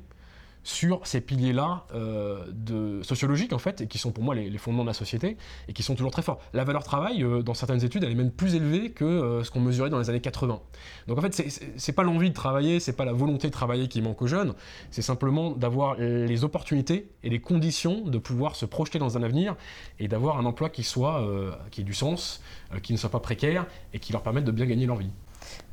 sur 0.68 1.06
ces 1.06 1.22
piliers-là 1.22 1.86
euh, 1.94 2.44
de 2.52 3.02
sociologiques 3.02 3.54
en 3.54 3.58
fait, 3.58 3.80
et 3.80 3.86
qui 3.86 3.96
sont 3.96 4.12
pour 4.12 4.22
moi 4.22 4.34
les, 4.34 4.58
fondements 4.58 4.82
de 4.82 4.88
la 4.88 4.94
société, 4.94 5.38
et 5.66 5.72
qui 5.72 5.82
sont 5.82 5.94
toujours 5.94 6.10
très 6.10 6.20
forts. 6.20 6.40
La 6.52 6.62
valeur 6.64 6.84
travail, 6.84 7.24
euh, 7.24 7.42
dans 7.42 7.54
certaines 7.54 7.82
études, 7.82 8.04
elle 8.04 8.12
est 8.12 8.14
même 8.14 8.30
plus 8.30 8.54
élevée 8.54 8.90
que 8.90 9.04
euh, 9.04 9.42
ce 9.42 9.50
qu'on 9.50 9.60
mesurait 9.60 9.88
dans 9.88 9.98
les 9.98 10.10
années 10.10 10.20
80. 10.20 10.60
Donc 11.06 11.18
en 11.18 11.22
fait, 11.22 11.42
c'est 11.76 11.92
pas 11.92 12.02
l'envie 12.02 12.28
de 12.28 12.34
travailler, 12.34 12.80
c'est 12.80 12.92
pas 12.92 13.06
la 13.06 13.14
volonté 13.14 13.48
de 13.48 13.52
travailler 13.52 13.88
qui 13.88 14.02
manque 14.02 14.20
aux 14.20 14.26
jeunes, 14.26 14.52
c'est 14.90 15.00
simplement 15.00 15.52
d'avoir 15.52 15.96
les 15.96 16.44
opportunités 16.44 17.08
et 17.22 17.30
les 17.30 17.40
conditions 17.40 18.02
de 18.02 18.18
pouvoir 18.18 18.54
se 18.54 18.66
projeter 18.66 18.98
dans 18.98 19.16
un 19.16 19.22
avenir 19.22 19.56
et 19.98 20.06
d'avoir 20.06 20.38
un 20.38 20.44
emploi 20.44 20.68
qui 20.68 20.82
soit, 20.82 21.26
qui 21.70 21.80
ait 21.80 21.84
du 21.84 21.94
sens, 21.94 22.42
qui 22.82 22.92
ne 22.92 22.98
soit 22.98 23.10
pas 23.10 23.20
précaire 23.20 23.66
et 23.94 23.98
qui 23.98 24.12
leur 24.12 24.22
permette 24.22 24.44
de 24.44 24.52
bien 24.52 24.66
gagner 24.66 24.86
leur 24.86 24.96
vie 24.96 25.10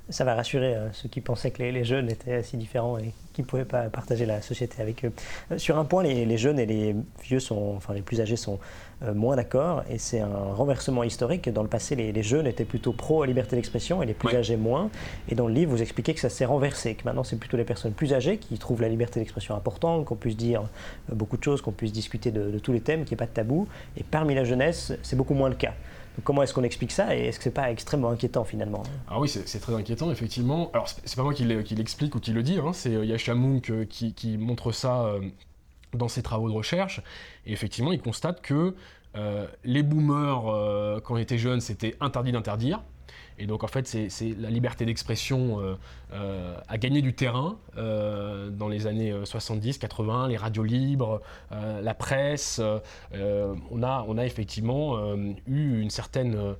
ça 0.10 0.24
va 0.24 0.36
rassurer 0.36 0.76
euh, 0.76 0.91
ceux 0.93 1.10
qui 1.10 1.22
pensaient 1.22 1.51
que 1.51 1.64
les, 1.64 1.84
jeunes 1.84 2.10
étaient 2.10 2.43
si 2.43 2.58
différents 2.58 2.97
et 2.97 3.14
qui 3.34 3.41
ne 3.41 3.47
pouvaient 3.47 3.66
pas 3.66 3.84
partager 3.89 4.26
la 4.26 4.41
société 4.41 4.82
avec 4.82 5.03
eux. 5.03 5.12
Euh, 5.51 5.58
sur 5.58 5.78
un 5.78 5.86
point, 5.86 6.03
les, 6.03 6.38
jeunes 6.38 6.60
et 6.60 6.66
les 6.66 6.95
vieux 7.24 7.39
sont, 7.39 7.74
enfin 7.76 7.93
les 7.93 8.01
plus 8.01 8.22
âgés 8.22 8.36
sont 8.36 8.60
euh, 9.03 9.14
moins 9.14 9.36
d'accord 9.36 9.84
et 9.89 9.97
c'est 9.97 10.20
un 10.20 10.53
renversement 10.53 11.03
historique. 11.03 11.49
Dans 11.49 11.64
le 11.64 11.70
passé, 11.70 11.95
les, 11.95 12.24
jeunes 12.24 12.47
étaient 12.47 12.66
plutôt 12.66 12.93
pro-liberté 12.93 13.56
d'expression 13.56 14.03
et 14.03 14.06
les 14.06 14.14
plus 14.14 14.36
âgés 14.36 14.58
moins. 14.58 14.89
Et 15.28 15.36
dans 15.36 15.47
le 15.47 15.53
livre, 15.53 15.72
vous 15.72 15.82
expliquez 15.82 16.14
que 16.14 16.20
ça 16.20 16.30
s'est 16.30 16.45
renversé, 16.45 16.95
que 16.95 17.03
maintenant 17.06 17.24
c'est 17.24 17.38
plutôt 17.38 17.58
les 17.58 17.66
personnes 17.66 17.93
plus 17.93 18.14
âgées 18.14 18.38
qui 18.38 18.58
trouvent 18.58 18.82
la 18.82 18.89
liberté 18.89 19.20
d'expression 19.20 19.56
importante, 19.56 20.06
qu'on 20.06 20.16
puisse 20.16 20.38
dire 20.38 20.64
beaucoup 21.12 21.38
de 21.38 21.43
choses, 21.43 21.62
qu'on 21.62 21.72
puisse 21.72 21.91
discuter 21.91 22.32
de, 22.32 22.51
de 22.51 22.60
tous 22.60 22.74
les 22.74 22.82
thèmes, 22.82 23.06
qu'il 23.06 23.12
n'y 23.12 23.16
ait 23.16 23.26
pas 23.26 23.26
de 23.26 23.32
tabou. 23.32 23.68
Et 23.97 24.03
parmi 24.03 24.36
la 24.36 24.43
jeunesse, 24.43 24.93
c'est 25.01 25.16
beaucoup 25.16 25.34
moins 25.34 25.49
le 25.49 25.56
cas 25.56 25.74
comment 26.24 26.43
est-ce 26.43 26.53
qu'on 26.53 26.63
explique 26.63 26.91
ça 26.91 27.16
et 27.16 27.28
est-ce 27.28 27.38
que 27.38 27.43
c'est 27.43 27.51
pas 27.51 27.72
extrêmement 27.72 28.09
inquiétant 28.09 28.43
finalement? 28.43 28.84
Ah 29.07 29.20
oui, 29.20 29.30
c'est 29.30 29.59
très 29.59 29.74
inquiétant 29.74 30.11
effectivement. 30.11 30.72
Alors 30.74 30.88
c'est 30.88 31.16
pas 31.16 31.24
moi 31.24 31.34
qui 31.34 31.45
l'explique 31.45 32.16
ou 32.16 32.20
qui 32.20 32.32
le 32.32 32.43
dit, 32.43 32.59
hein, 32.59 32.72
c'est 32.74 32.95
euh, 32.95 33.05
Yasha 33.05 33.36
Munk 33.36 33.70
euh, 33.70 33.86
qui, 33.86 34.38
montre 34.38 34.72
ça 34.72 35.05
euh, 35.05 35.22
dans 35.93 36.07
ses 36.07 36.22
travaux 36.22 36.49
de 36.49 36.55
recherche. 36.55 37.01
Et 37.45 37.53
effectivement, 37.53 37.91
il 37.91 38.01
constate 38.01 38.41
que 38.41 38.76
les 39.63 39.82
boomers, 39.82 41.01
quand 41.03 41.16
ils 41.16 41.22
étaient 41.22 41.38
jeunes, 41.38 41.61
c'était 41.61 41.95
interdit 42.01 42.34
d'interdire. 42.34 42.84
Et 43.38 43.47
donc 43.47 43.64
en 43.64 43.68
fait, 43.68 43.88
c'est 43.88 44.36
la 44.39 44.49
liberté 44.49 44.86
d'expression 44.86 45.60
euh, 45.60 45.76
euh, 46.14 46.58
a 46.68 46.78
gagné 46.78 47.01
du 47.01 47.14
terrain 47.14 47.58
euh, 47.78 48.49
dans 48.49 48.68
les 48.68 48.88
années 48.88 49.14
70, 49.24 49.78
80, 49.78 50.30
les 50.30 50.38
radios 50.38 50.64
libres, 50.64 51.22
la 51.51 51.93
presse. 51.93 52.62
on, 53.12 53.84
a, 53.84 54.26
effectivement 54.26 55.16
eu 55.47 55.86
un 55.86 55.89
certain 55.89 56.56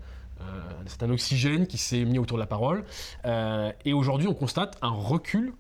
oxygène 1.10 1.68
qui 1.68 1.78
s'est 1.78 2.04
mis 2.06 2.20
autour 2.20 2.38
de 2.38 2.42
la 2.42 2.48
parole. 2.48 2.84
et 3.86 3.94
aujourd'hui, 3.94 4.28
on 4.28 4.34
constate 4.34 4.78
un 4.82 4.90
recul 4.90 5.54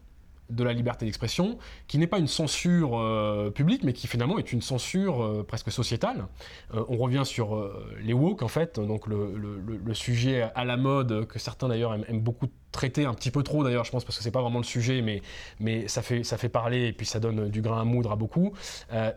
de 0.49 0.63
la 0.63 0.73
liberté 0.73 1.05
d'expression, 1.05 1.57
qui 1.87 1.97
n'est 1.97 2.07
pas 2.07 2.19
une 2.19 2.27
censure 2.27 2.97
euh, 2.97 3.49
publique, 3.49 3.83
mais 3.83 3.93
qui 3.93 4.07
finalement 4.07 4.37
est 4.37 4.51
une 4.51 4.61
censure 4.61 5.23
euh, 5.23 5.43
presque 5.43 5.71
sociétale. 5.71 6.27
Euh, 6.73 6.83
on 6.87 6.97
revient 6.97 7.23
sur 7.25 7.71
les 8.01 8.13
woke, 8.13 8.43
en 8.43 8.47
fait, 8.47 8.79
donc 8.79 9.07
le, 9.07 9.93
sujet 9.93 10.49
à 10.55 10.65
la 10.65 10.77
mode 10.77 11.25
que 11.27 11.39
certains 11.39 11.69
d'ailleurs 11.69 11.93
aiment, 11.93 12.19
beaucoup 12.19 12.47
traiter, 12.76 13.05
un 13.05 13.13
petit 13.13 13.32
peu 13.32 13.43
trop 13.43 13.63
d'ailleurs, 13.63 13.86
je 13.86 13.91
pense, 13.91 14.03
parce 14.03 14.17
que 14.17 14.23
c'est 14.23 14.32
pas 14.32 14.41
vraiment 14.41 14.59
le 14.59 14.65
sujet, 14.65 15.01
mais, 15.01 15.21
mais 15.59 15.88
ça, 15.88 16.01
fait, 16.01 16.23
ça 16.23 16.38
fait 16.38 16.49
parler 16.49 16.88
et 16.88 16.93
puis 16.93 17.05
ça 17.05 17.19
donne 17.19 17.49
du 17.49 17.61
grain 17.61 17.82
à 17.82 17.84
moudre 17.84 18.11
à 18.11 18.15
beaucoup. 18.15 18.53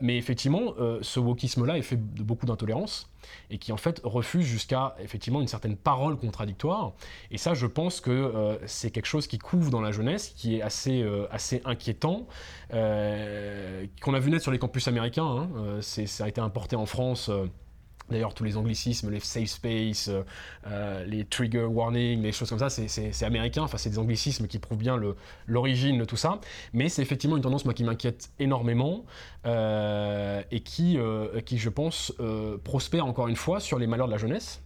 mais 0.01 0.17
effectivement, 0.17 0.75
ce 1.03 1.21
wokisme-là 1.21 1.79
est 1.79 1.83
fait 1.83 1.97
de 1.97 2.23
beaucoup 2.23 2.47
d'intolérance 2.47 3.09
et 3.51 3.59
qui 3.59 3.73
en 3.73 3.77
fait 3.77 4.01
refuse 4.05 4.47
jusqu'à 4.47 4.95
effectivement 5.01 5.41
une 5.41 5.49
certaine 5.49 5.77
parole 5.77 6.17
contradictoire. 6.17 6.93
Et 7.31 7.39
ça, 7.39 7.55
je 7.55 7.67
pense 7.67 8.01
que 8.01 8.11
euh, 8.11 8.57
c'est 8.67 8.91
quelque 8.91 9.07
chose 9.07 9.27
qui 9.27 9.39
couvre 9.39 9.71
dans 9.71 9.81
la 9.81 9.93
jeunesse, 9.93 10.33
qui 10.37 10.57
est 10.57 10.63
assez, 10.63 11.03
euh, 11.03 11.27
assez 11.31 11.63
inquiétant, 11.65 12.27
euh, 12.73 13.87
qu'on 14.03 14.15
a 14.15 14.21
vu 14.21 14.31
naître 14.31 14.43
sur 14.43 14.53
les 14.53 14.59
campus 14.59 14.89
américains. 14.89 15.25
Hein. 15.25 15.81
ça 15.81 16.25
a 16.25 16.29
été 16.29 16.41
importé 16.41 16.77
en 16.77 16.87
France. 16.87 17.31
D'ailleurs, 18.11 18.35
tous 18.35 18.45
les 18.45 18.57
anglicismes, 18.57 19.11
les 19.11 19.21
safe 19.21 19.49
space, 19.49 20.09
euh, 20.09 20.23
euh, 20.67 21.05
les 21.05 21.25
trigger 21.25 21.65
warning, 21.65 22.23
les 22.23 22.33
choses 22.33 22.49
comme 22.49 22.59
ça, 22.59 22.71
c'est 22.71 23.25
américain. 23.25 23.63
Enfin, 23.63 23.79
c'est 23.79 23.91
des 23.91 23.99
anglicismes 23.99 24.47
qui 24.47 24.59
prouvent 24.59 24.79
bien 24.79 24.99
l'origine 25.47 25.99
de 25.99 26.05
tout 26.05 26.17
ça. 26.17 26.41
Mais 26.73 26.89
c'est 26.89 27.03
effectivement 27.03 27.37
une 27.37 27.43
tendance 27.43 27.65
moi, 27.65 27.75
qui 27.75 27.85
m'inquiète 27.85 28.31
énormément 28.39 29.05
euh, 29.47 30.43
et 30.51 30.61
qui, 30.61 30.99
qui, 31.45 31.59
je 31.59 31.69
pense, 31.69 32.13
prospère 32.65 33.07
encore 33.07 33.29
une 33.29 33.37
fois 33.37 33.61
sur 33.61 33.79
les 33.79 33.87
malheurs 33.87 34.07
de 34.07 34.13
la 34.13 34.19
jeunesse 34.19 34.63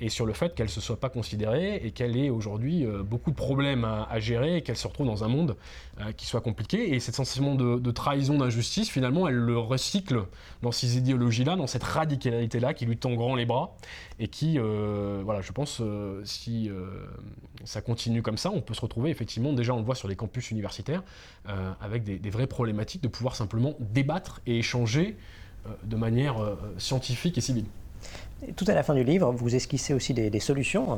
et 0.00 0.08
sur 0.08 0.26
le 0.26 0.32
fait 0.32 0.54
qu'elle 0.54 0.66
ne 0.66 0.70
se 0.70 0.80
soit 0.80 0.98
pas 0.98 1.08
considérée 1.08 1.76
et 1.76 1.92
qu'elle 1.92 2.16
ait 2.16 2.30
aujourd'hui 2.30 2.84
euh, 2.84 3.02
beaucoup 3.02 3.30
de 3.30 3.36
problèmes 3.36 3.84
à, 3.84 4.18
gérer 4.18 4.56
et 4.56 4.62
qu'elle 4.62 4.76
se 4.76 4.86
retrouve 4.86 5.06
dans 5.06 5.22
un 5.22 5.28
monde 5.28 5.56
euh, 6.00 6.12
qui 6.12 6.26
soit 6.26 6.40
compliqué. 6.40 6.94
Et 6.94 7.00
cette 7.00 7.14
sensation 7.14 7.54
de, 7.54 7.90
trahison, 7.90 8.38
d'injustice, 8.38 8.90
finalement, 8.90 9.28
elle 9.28 9.36
le 9.36 9.58
recycle 9.58 10.24
dans 10.62 10.72
ces 10.72 10.98
idéologies-là, 10.98 11.56
dans 11.56 11.66
cette 11.66 11.84
radicalité-là 11.84 12.74
qui 12.74 12.86
lui 12.86 12.96
tend 12.96 13.14
grand 13.14 13.36
les 13.36 13.46
bras 13.46 13.76
et 14.18 14.28
qui, 14.28 14.58
euh, 14.58 15.22
voilà, 15.24 15.40
je 15.42 15.52
pense, 15.52 15.80
si 16.24 16.70
ça 17.64 17.80
continue 17.80 18.22
comme 18.22 18.38
ça, 18.38 18.50
on 18.50 18.60
peut 18.60 18.74
se 18.74 18.80
retrouver 18.80 19.10
effectivement, 19.10 19.52
déjà 19.52 19.74
on 19.74 19.78
le 19.78 19.84
voit 19.84 19.94
sur 19.94 20.08
les 20.08 20.16
campus 20.16 20.50
universitaires, 20.50 21.02
avec 21.80 22.04
des, 22.04 22.18
des 22.18 22.30
vraies 22.30 22.46
problématiques 22.46 23.02
de 23.02 23.08
pouvoir 23.08 23.36
simplement 23.36 23.74
débattre 23.80 24.40
et 24.46 24.58
échanger 24.58 25.16
de 25.84 25.96
manière 25.96 26.36
scientifique 26.78 27.38
et 27.38 27.40
civile. 27.40 27.66
Tout 28.56 28.64
à 28.68 28.74
la 28.74 28.82
fin 28.82 28.94
du 28.94 29.04
livre, 29.04 29.32
vous 29.32 29.54
esquissez 29.54 29.94
aussi 29.94 30.12
des, 30.12 30.40
solutions. 30.40 30.92
Euh, 30.92 30.96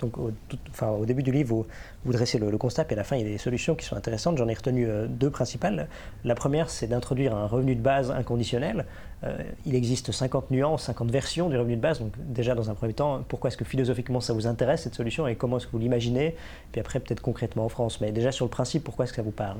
donc, 0.00 0.16
au, 0.18 1.06
début 1.06 1.22
du 1.22 1.32
livre, 1.32 1.66
vous, 2.04 2.12
dressez 2.12 2.38
le, 2.38 2.56
constat, 2.56 2.86
et 2.88 2.92
à 2.92 2.96
la 2.96 3.04
fin, 3.04 3.16
il 3.16 3.26
y 3.26 3.28
a 3.28 3.32
des 3.32 3.38
solutions 3.38 3.74
qui 3.74 3.84
sont 3.84 3.96
intéressantes. 3.96 4.38
J'en 4.38 4.48
ai 4.48 4.54
retenu 4.54 4.86
euh, 4.86 5.06
deux 5.08 5.30
principales. 5.30 5.88
La 6.24 6.34
première, 6.34 6.70
c'est 6.70 6.86
d'introduire 6.86 7.34
un 7.34 7.46
revenu 7.46 7.74
de 7.74 7.80
base 7.80 8.10
inconditionnel. 8.10 8.86
Euh, 9.24 9.36
il 9.66 9.74
existe 9.74 10.12
50 10.12 10.50
nuances, 10.50 10.84
50 10.84 11.10
versions 11.10 11.48
du 11.48 11.56
revenu 11.56 11.76
de 11.76 11.80
base. 11.80 11.98
Donc, 11.98 12.12
déjà, 12.18 12.54
dans 12.54 12.70
un 12.70 12.74
premier 12.74 12.94
temps, 12.94 13.24
pourquoi 13.28 13.48
est-ce 13.48 13.56
que 13.56 13.64
philosophiquement 13.64 14.20
ça 14.20 14.32
vous 14.32 14.46
intéresse 14.46 14.82
cette 14.82 14.94
solution 14.94 15.26
et 15.26 15.34
comment 15.34 15.56
est-ce 15.56 15.66
que 15.66 15.72
vous 15.72 15.78
l'imaginez? 15.78 16.36
Puis 16.70 16.80
après, 16.80 17.00
peut-être 17.00 17.22
concrètement 17.22 17.64
en 17.64 17.70
France. 17.70 18.00
Mais 18.00 18.12
déjà, 18.12 18.30
sur 18.30 18.44
le 18.44 18.50
principe, 18.50 18.84
pourquoi 18.84 19.04
est-ce 19.04 19.12
que 19.12 19.16
ça 19.16 19.22
vous 19.22 19.30
parle? 19.30 19.56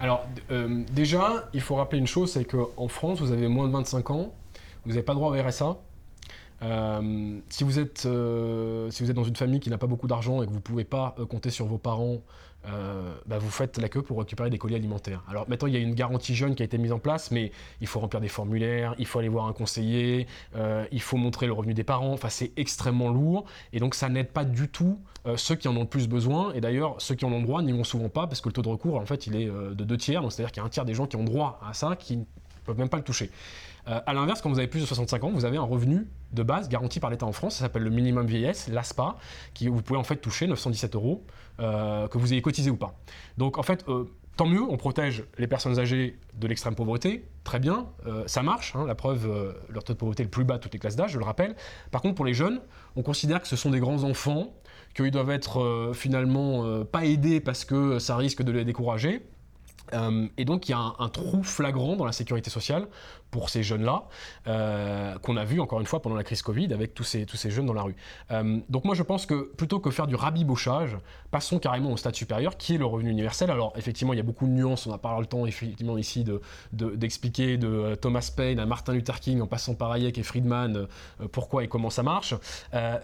Alors, 0.00 0.26
déjà, 0.92 1.48
il 1.54 1.60
faut 1.60 1.74
rappeler 1.74 1.98
une 1.98 2.06
chose 2.06 2.32
c'est 2.32 2.44
qu'en 2.44 2.88
France, 2.88 3.20
vous 3.20 3.32
avez 3.32 3.48
moins 3.48 3.66
de 3.66 3.72
25 3.72 4.10
ans, 4.10 4.32
vous 4.84 4.92
n'avez 4.92 5.02
pas 5.02 5.14
droit 5.14 5.36
au 5.36 5.42
RSA. 5.42 5.76
Euh, 6.62 7.38
si, 7.48 7.64
vous 7.64 7.78
êtes, 7.78 8.04
euh, 8.06 8.90
si 8.90 9.02
vous 9.02 9.10
êtes 9.10 9.16
dans 9.16 9.24
une 9.24 9.36
famille 9.36 9.60
qui 9.60 9.70
n'a 9.70 9.78
pas 9.78 9.86
beaucoup 9.86 10.08
d'argent 10.08 10.42
et 10.42 10.46
que 10.46 10.50
vous 10.50 10.56
ne 10.56 10.62
pouvez 10.62 10.84
pas 10.84 11.14
euh, 11.18 11.26
compter 11.26 11.50
sur 11.50 11.66
vos 11.66 11.78
parents, 11.78 12.18
bah, 13.26 13.38
vous 13.38 13.48
faites 13.48 13.78
la 13.78 13.88
queue 13.88 14.02
pour 14.02 14.18
récupérer 14.18 14.50
des 14.50 14.58
colis 14.58 14.74
alimentaires. 14.74 15.24
Alors 15.26 15.48
maintenant, 15.48 15.68
il 15.68 15.74
y 15.74 15.78
a 15.78 15.80
une 15.80 15.94
garantie 15.94 16.34
jeune 16.34 16.54
qui 16.54 16.62
a 16.62 16.66
été 16.66 16.76
mise 16.76 16.92
en 16.92 16.98
place, 16.98 17.30
mais 17.30 17.50
il 17.80 17.86
faut 17.86 17.98
remplir 17.98 18.20
des 18.20 18.28
formulaires, 18.28 18.94
il 18.98 19.06
faut 19.06 19.20
aller 19.20 19.30
voir 19.30 19.46
un 19.46 19.54
conseiller, 19.54 20.26
il 20.92 21.00
faut 21.00 21.16
montrer 21.16 21.46
le 21.46 21.54
revenu 21.54 21.72
des 21.72 21.84
parents. 21.84 22.12
Enfin, 22.12 22.28
c'est 22.28 22.52
extrêmement 22.58 23.08
lourd 23.08 23.46
et 23.72 23.80
donc 23.80 23.94
ça 23.94 24.10
n'aide 24.10 24.28
pas 24.28 24.44
du 24.44 24.68
tout 24.68 24.98
ceux 25.36 25.54
qui 25.54 25.66
en 25.66 25.76
ont 25.78 25.82
le 25.82 25.86
plus 25.86 26.08
besoin. 26.08 26.52
Et 26.52 26.60
d'ailleurs, 26.60 26.96
ceux 26.98 27.14
qui 27.14 27.24
en 27.24 27.32
ont 27.32 27.40
droit 27.40 27.62
n'y 27.62 27.72
vont 27.72 27.84
souvent 27.84 28.10
pas 28.10 28.26
parce 28.26 28.42
que 28.42 28.50
le 28.50 28.52
taux 28.52 28.60
de 28.60 28.68
recours, 28.68 28.96
en 28.96 29.06
fait, 29.06 29.26
il 29.26 29.36
est 29.36 29.46
de 29.46 29.84
deux 29.84 29.96
tiers. 29.96 30.20
C'est-à-dire 30.30 30.52
qu'il 30.52 30.60
y 30.60 30.62
a 30.62 30.66
un 30.66 30.70
tiers 30.70 30.84
des 30.84 30.94
gens 30.94 31.06
qui 31.06 31.16
ont 31.16 31.24
droit 31.24 31.58
à 31.66 31.72
ça 31.72 31.96
qui 31.96 32.18
ne 32.18 32.24
peuvent 32.66 32.78
même 32.78 32.90
pas 32.90 32.98
le 32.98 33.04
toucher. 33.04 33.30
Euh, 33.88 34.00
à 34.06 34.12
l'inverse, 34.12 34.42
quand 34.42 34.50
vous 34.50 34.58
avez 34.58 34.68
plus 34.68 34.80
de 34.80 34.86
65 34.86 35.24
ans, 35.24 35.30
vous 35.30 35.44
avez 35.44 35.56
un 35.56 35.62
revenu 35.62 36.06
de 36.32 36.42
base 36.42 36.68
garanti 36.68 37.00
par 37.00 37.10
l'État 37.10 37.26
en 37.26 37.32
France, 37.32 37.56
ça 37.56 37.60
s'appelle 37.60 37.84
le 37.84 37.90
minimum 37.90 38.26
vieillesse, 38.26 38.68
l'ASPA, 38.68 39.16
qui 39.54 39.68
vous 39.68 39.82
pouvez 39.82 39.98
en 39.98 40.04
fait 40.04 40.16
toucher 40.16 40.46
917 40.46 40.94
euros, 40.94 41.24
euh, 41.60 42.06
que 42.08 42.18
vous 42.18 42.32
ayez 42.32 42.42
cotisé 42.42 42.70
ou 42.70 42.76
pas. 42.76 42.94
Donc 43.38 43.56
en 43.56 43.62
fait, 43.62 43.84
euh, 43.88 44.04
tant 44.36 44.46
mieux, 44.46 44.62
on 44.62 44.76
protège 44.76 45.24
les 45.38 45.46
personnes 45.46 45.78
âgées 45.78 46.18
de 46.34 46.46
l'extrême 46.46 46.74
pauvreté, 46.74 47.24
très 47.44 47.58
bien, 47.58 47.86
ça 48.26 48.42
marche, 48.42 48.76
hein, 48.76 48.84
la 48.86 48.94
preuve, 48.94 49.56
leur 49.70 49.82
taux 49.82 49.94
de 49.94 49.98
pauvreté 49.98 50.22
est 50.22 50.26
le 50.26 50.30
plus 50.30 50.44
bas 50.44 50.58
de 50.58 50.62
toutes 50.62 50.74
les 50.74 50.78
classes 50.78 50.96
d'âge, 50.96 51.12
je 51.12 51.18
le 51.18 51.24
rappelle. 51.24 51.56
Par 51.90 52.02
contre, 52.02 52.14
pour 52.14 52.26
les 52.26 52.34
jeunes, 52.34 52.60
on 52.94 53.02
considère 53.02 53.40
que 53.40 53.48
ce 53.48 53.56
sont 53.56 53.70
des 53.70 53.80
grands 53.80 54.04
enfants, 54.04 54.52
qu'ils 54.94 55.10
doivent 55.10 55.30
être 55.30 55.92
finalement 55.94 56.84
pas 56.84 57.04
aidés 57.04 57.40
parce 57.40 57.64
que 57.64 57.98
ça 57.98 58.16
risque 58.16 58.42
de 58.42 58.52
les 58.52 58.64
décourager. 58.64 59.22
et 60.36 60.44
donc 60.44 60.68
il 60.68 60.72
y 60.72 60.74
a 60.74 60.92
un, 60.98 61.08
trou 61.08 61.42
flagrant 61.42 61.96
dans 61.96 62.04
la 62.04 62.12
sécurité 62.12 62.50
sociale 62.50 62.86
pour 63.30 63.50
ces 63.50 63.62
jeunes-là, 63.62 64.04
euh, 64.46 65.18
qu'on 65.18 65.36
a 65.36 65.44
vu 65.44 65.60
encore 65.60 65.80
une 65.80 65.86
fois 65.86 66.00
pendant 66.00 66.16
la 66.16 66.24
crise 66.24 66.42
Covid 66.42 66.72
avec 66.72 66.94
tous 66.94 67.04
ces, 67.04 67.26
tous 67.26 67.36
ces 67.36 67.50
jeunes 67.50 67.66
dans 67.66 67.74
la 67.74 67.82
rue. 67.82 67.96
Euh, 68.30 68.58
donc 68.68 68.84
moi 68.84 68.94
je 68.94 69.02
pense 69.02 69.26
que 69.26 69.52
plutôt 69.54 69.80
que 69.80 69.90
faire 69.90 70.06
du 70.06 70.14
rabibochage, 70.14 70.96
passons 71.30 71.58
carrément 71.58 71.92
au 71.92 71.96
stade 71.96 72.14
supérieur 72.14 72.56
qui 72.56 72.74
est 72.74 72.78
le 72.78 72.86
revenu 72.86 73.10
universel. 73.10 73.50
Alors 73.50 73.72
effectivement 73.76 74.14
il 74.14 74.16
y 74.16 74.20
a 74.20 74.24
beaucoup 74.24 74.46
de 74.46 74.52
nuances, 74.52 74.86
on 74.86 74.90
n'a 74.90 74.98
pas 74.98 75.18
le 75.20 75.26
temps 75.26 75.46
effectivement 75.46 75.98
ici 75.98 76.24
d'expliquer 76.72 77.58
de, 77.58 77.66
de, 77.66 77.72
euh, 77.72 77.96
Thomas 77.96 78.32
Paine 78.34 78.58
à 78.60 78.66
Martin 78.66 78.94
Luther 78.94 79.20
King 79.20 79.40
en 79.42 79.46
passant 79.46 79.74
par 79.74 79.92
Hayek 79.92 80.16
et 80.16 80.22
Friedman 80.22 80.86
pourquoi 81.32 81.64
et 81.64 81.68
comment 81.68 81.90
ça 81.90 82.02
marche. 82.02 82.34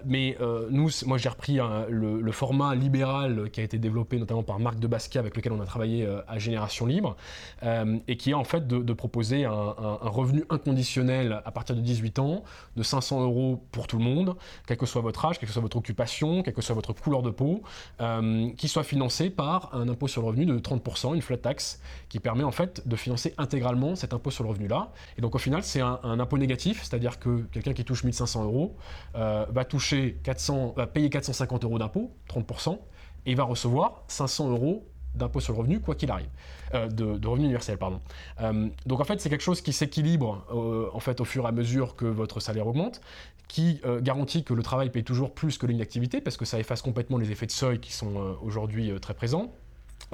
mais 0.07 0.37
nous, 0.71 0.89
moi 1.07 1.19
j'ai 1.19 1.29
repris 1.29 1.59
le, 1.89 2.33
format 2.33 2.75
libéral 2.75 3.51
qui 3.51 3.61
a 3.61 3.63
été 3.63 3.79
développé 3.79 4.19
notamment 4.19 4.43
par 4.43 4.59
Marc 4.59 4.79
de 4.79 4.87
Basquiat 4.87 5.21
avec 5.21 5.37
lequel 5.37 5.53
on 5.53 5.61
a 5.61 5.67
travaillé 5.67 6.07
à 6.27 6.39
Génération 6.39 6.87
Libre 6.87 7.17
et 7.63 8.17
qui 8.17 8.31
est 8.31 8.35
en 8.35 8.45
fait 8.45 8.67
de, 8.67 8.93
proposer 8.93 9.45
un, 9.45 9.53
un, 9.53 9.99
un 10.03 10.11
revenu 10.15 10.45
inconditionnel 10.51 11.43
à 11.45 11.51
partir 11.51 11.77
de 11.77 11.81
18 11.81 12.19
ans 12.19 12.45
de 12.77 12.83
500 12.83 13.23
euros 13.23 13.65
pour 13.73 13.87
tout 13.87 13.99
le 13.99 14.05
monde, 14.05 14.37
quel 14.67 14.77
que 14.77 14.87
soit 14.87 15.03
votre 15.03 15.25
âge, 15.25 15.39
quelle 15.39 15.49
que 15.49 15.53
soit 15.53 15.63
votre 15.63 15.77
occupation, 15.77 16.43
quelle 16.43 16.55
que 16.55 16.63
soit 16.63 16.75
votre 16.75 16.93
couleur 16.93 17.23
de 17.23 17.31
peau, 17.31 17.63
euh, 18.01 18.51
qui 18.57 18.69
soit 18.69 18.85
financé 18.85 19.31
par 19.31 19.75
un 19.75 19.89
impôt 19.89 20.09
sur 20.09 20.23
le 20.23 20.29
revenu 20.29 20.47
de 20.47 20.59
30%, 20.59 21.15
une 21.15 21.23
flat 21.23 21.37
tax, 21.37 21.81
qui 22.09 22.21
permet 22.21 22.45
en 22.45 22.51
fait 22.51 22.87
de 22.87 22.97
financer 22.97 23.35
intégralement 23.39 23.97
cet 23.97 24.13
impôt 24.13 24.31
sur 24.31 24.45
le 24.45 24.51
revenu-là. 24.51 24.93
Et 25.19 25.21
donc 25.21 25.35
au 25.35 25.39
final, 25.39 25.63
c'est 25.63 25.81
un, 25.81 25.99
impôt 26.05 26.39
négatif, 26.39 26.83
c'est-à-dire 26.83 27.19
que 27.19 27.43
quelqu'un 27.53 27.73
qui 27.73 27.85
touche 27.85 28.05
1500 28.05 28.45
euros 28.45 28.77
euh, 29.17 29.47
va, 29.51 29.65
toucher 29.65 30.19
400, 30.23 30.75
va 30.77 30.87
payer 30.87 31.11
450 31.11 31.65
euros 31.65 31.79
d'impôt, 31.79 32.13
30%, 32.29 32.79
et 33.27 33.35
va 33.35 33.45
recevoir 33.45 34.05
500 34.09 34.51
euros 34.51 34.87
d'impôt 35.15 35.41
sur 35.41 35.53
le 35.53 35.61
revenu, 35.61 35.81
quoi 35.81 35.95
qu'il 35.95 36.11
arrive, 36.11 36.29
euh, 36.75 36.89
de, 36.89 37.27
revenu 37.27 37.45
universel, 37.45 37.79
pardon. 37.79 38.01
Euh, 38.41 38.69
donc 38.87 39.01
en 39.01 39.05
fait, 39.05 39.21
c'est 39.21 39.31
quelque 39.31 39.43
chose 39.43 39.61
qui 39.61 39.73
s'équilibre 39.73 40.45
euh, 40.53 40.89
en 40.93 41.01
fait 41.01 41.21
au 41.21 41.25
fur 41.25 41.45
et 41.45 41.49
à 41.49 41.53
mesure 41.53 41.97
que 41.97 42.05
votre 42.05 42.41
salaire 42.41 42.67
augmente, 42.67 43.01
qui 43.49 43.81
garantit 44.01 44.43
que 44.43 44.55
le 44.55 44.63
travail 44.63 44.91
paye 44.91 45.05
toujours 45.05 45.33
plus 45.33 45.59
que 45.59 45.67
l'inactivité, 45.67 46.21
parce 46.21 46.37
que 46.37 46.45
ça 46.45 46.59
efface 46.59 46.83
complètement 46.83 47.19
les 47.19 47.31
effets 47.31 47.47
de 47.47 47.53
seuil 47.53 47.79
qui 47.79 47.93
sont 47.93 48.37
aujourd'hui 48.43 48.91
très 49.01 49.15
présents. 49.15 49.53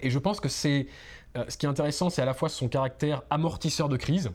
Et 0.02 0.10
je 0.10 0.18
pense 0.18 0.40
que 0.40 0.48
c'est 0.48 0.88
ce 1.48 1.56
qui 1.56 1.64
est 1.64 1.68
intéressant, 1.68 2.10
c'est 2.10 2.20
à 2.20 2.26
la 2.26 2.34
fois 2.34 2.48
son 2.48 2.68
caractère 2.68 3.22
amortisseur 3.30 3.88
de 3.88 3.96
crise, 3.96 4.30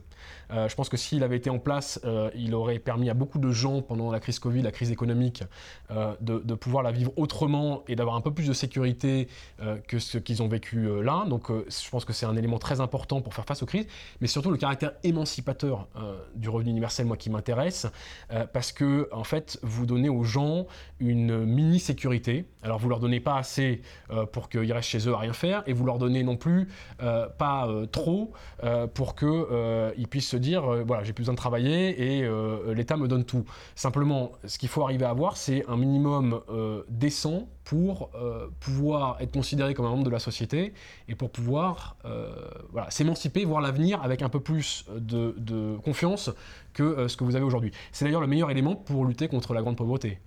euh, 0.52 0.70
je 0.70 0.76
pense 0.76 0.89
que 0.89 0.98
s'il 0.98 1.24
avait 1.24 1.38
été 1.38 1.50
en 1.50 1.60
place, 1.60 2.00
euh, 2.06 2.30
il 2.36 2.54
aurait 2.54 2.80
permis 2.80 3.10
à 3.10 3.14
beaucoup 3.14 3.39
de 3.39 3.52
gens 3.52 3.82
pendant 3.82 4.12
la 4.12 4.20
crise 4.20 4.39
Covid, 4.39 4.62
la 4.62 4.72
crise 4.72 4.91
économique, 4.91 5.43
euh, 5.91 6.14
de, 6.22 6.56
pouvoir 6.56 6.84
la 6.84 6.91
vivre 6.91 7.12
autrement 7.18 7.84
et 7.88 7.96
d'avoir 7.96 8.16
un 8.16 8.22
peu 8.22 8.34
plus 8.34 8.48
de 8.48 8.54
sécurité 8.54 9.28
que 9.88 10.00
ce 10.00 10.18
qu'ils 10.18 10.41
ont 10.41 10.48
vécu 10.48 11.04
là. 11.04 11.26
Donc 11.28 11.50
je 11.50 11.89
pense 11.89 12.06
que 12.06 12.14
c'est 12.14 12.26
un 12.26 12.36
élément 12.36 12.60
très 12.60 12.80
important 12.80 13.22
pour 13.22 13.34
faire 13.34 13.46
face 13.46 13.62
aux 13.62 13.66
crises, 13.66 13.88
mais 14.22 14.28
surtout 14.28 14.52
le 14.52 14.58
caractère 14.58 14.93
émancipateur 15.04 15.88
du 16.36 16.48
revenu 16.48 16.70
universel, 16.72 17.06
moi 17.06 17.18
qui 17.18 17.30
m'intéresse, 17.30 17.88
parce 18.54 18.72
que 18.72 19.10
en 19.12 19.26
fait, 19.26 19.60
vous 19.64 19.86
donnez 19.86 20.10
aux 20.10 20.24
gens 20.24 20.66
une 21.00 21.46
mini 21.46 21.80
sécurité. 21.80 22.46
Alors 22.64 22.80
vous 22.80 22.89
leur 22.89 23.00
donnez 23.00 23.20
pas 23.20 23.36
assez 23.36 23.82
pour 24.32 24.50
qu'ils 24.50 24.72
restent 24.72 24.89
chez 24.89 25.10
eux 25.10 25.14
à 25.14 25.20
rien 25.20 25.34
faire, 25.34 25.64
et 25.68 25.74
vous 25.74 25.86
leur 25.86 25.98
donnez 25.98 26.24
non 26.24 26.38
plus 26.38 26.70
pas 26.98 27.68
trop 27.91 28.32
pour 28.93 29.16
qu'ils 29.16 30.08
puissent 30.10 30.34
dire 30.38 30.65
euh, 30.65 30.83
voilà, 30.86 31.03
j'ai 31.03 31.13
plus 31.13 31.21
besoin 31.21 31.33
de 31.33 31.39
travailler 31.39 32.17
et 32.17 32.23
euh, 32.23 32.73
l'État 32.73 32.97
me 32.97 33.07
donne 33.07 33.25
tout. 33.25 33.45
Simplement, 33.75 34.31
ce 34.45 34.57
qu'il 34.57 34.69
faut 34.69 34.83
arriver 34.83 35.05
à 35.05 35.09
avoir, 35.09 35.38
c'est 35.38 35.65
un 35.67 35.77
minimum 35.77 36.41
euh, 36.49 36.83
décent 36.89 37.47
pour 37.63 38.11
pouvoir 38.59 39.17
être 39.21 39.31
considéré 39.31 39.73
comme 39.73 39.88
un 39.88 39.89
membre 39.89 40.03
de 40.03 40.11
la 40.11 40.19
société 40.19 40.71
et 41.09 41.15
pour 41.15 41.31
pouvoir 41.31 41.97
s'émanciper, 42.89 43.43
voir 43.43 43.59
l'avenir 43.59 44.03
avec 44.03 44.21
un 44.21 44.29
peu 44.29 44.39
plus 44.39 44.86
de 44.95 45.75
confiance 45.83 46.29
que 46.73 47.07
ce 47.07 47.17
que 47.17 47.23
vous 47.23 47.36
avez 47.36 47.43
aujourd'hui. 47.43 47.71
C'est 47.91 48.05
d'ailleurs 48.05 48.21
le 48.21 48.27
meilleur 48.27 48.51
élément 48.51 48.75
pour 48.75 49.03
lutter 49.05 49.27
contre 49.27 49.55
la 49.55 49.63
grande 49.63 49.77
pauvreté 49.77 50.19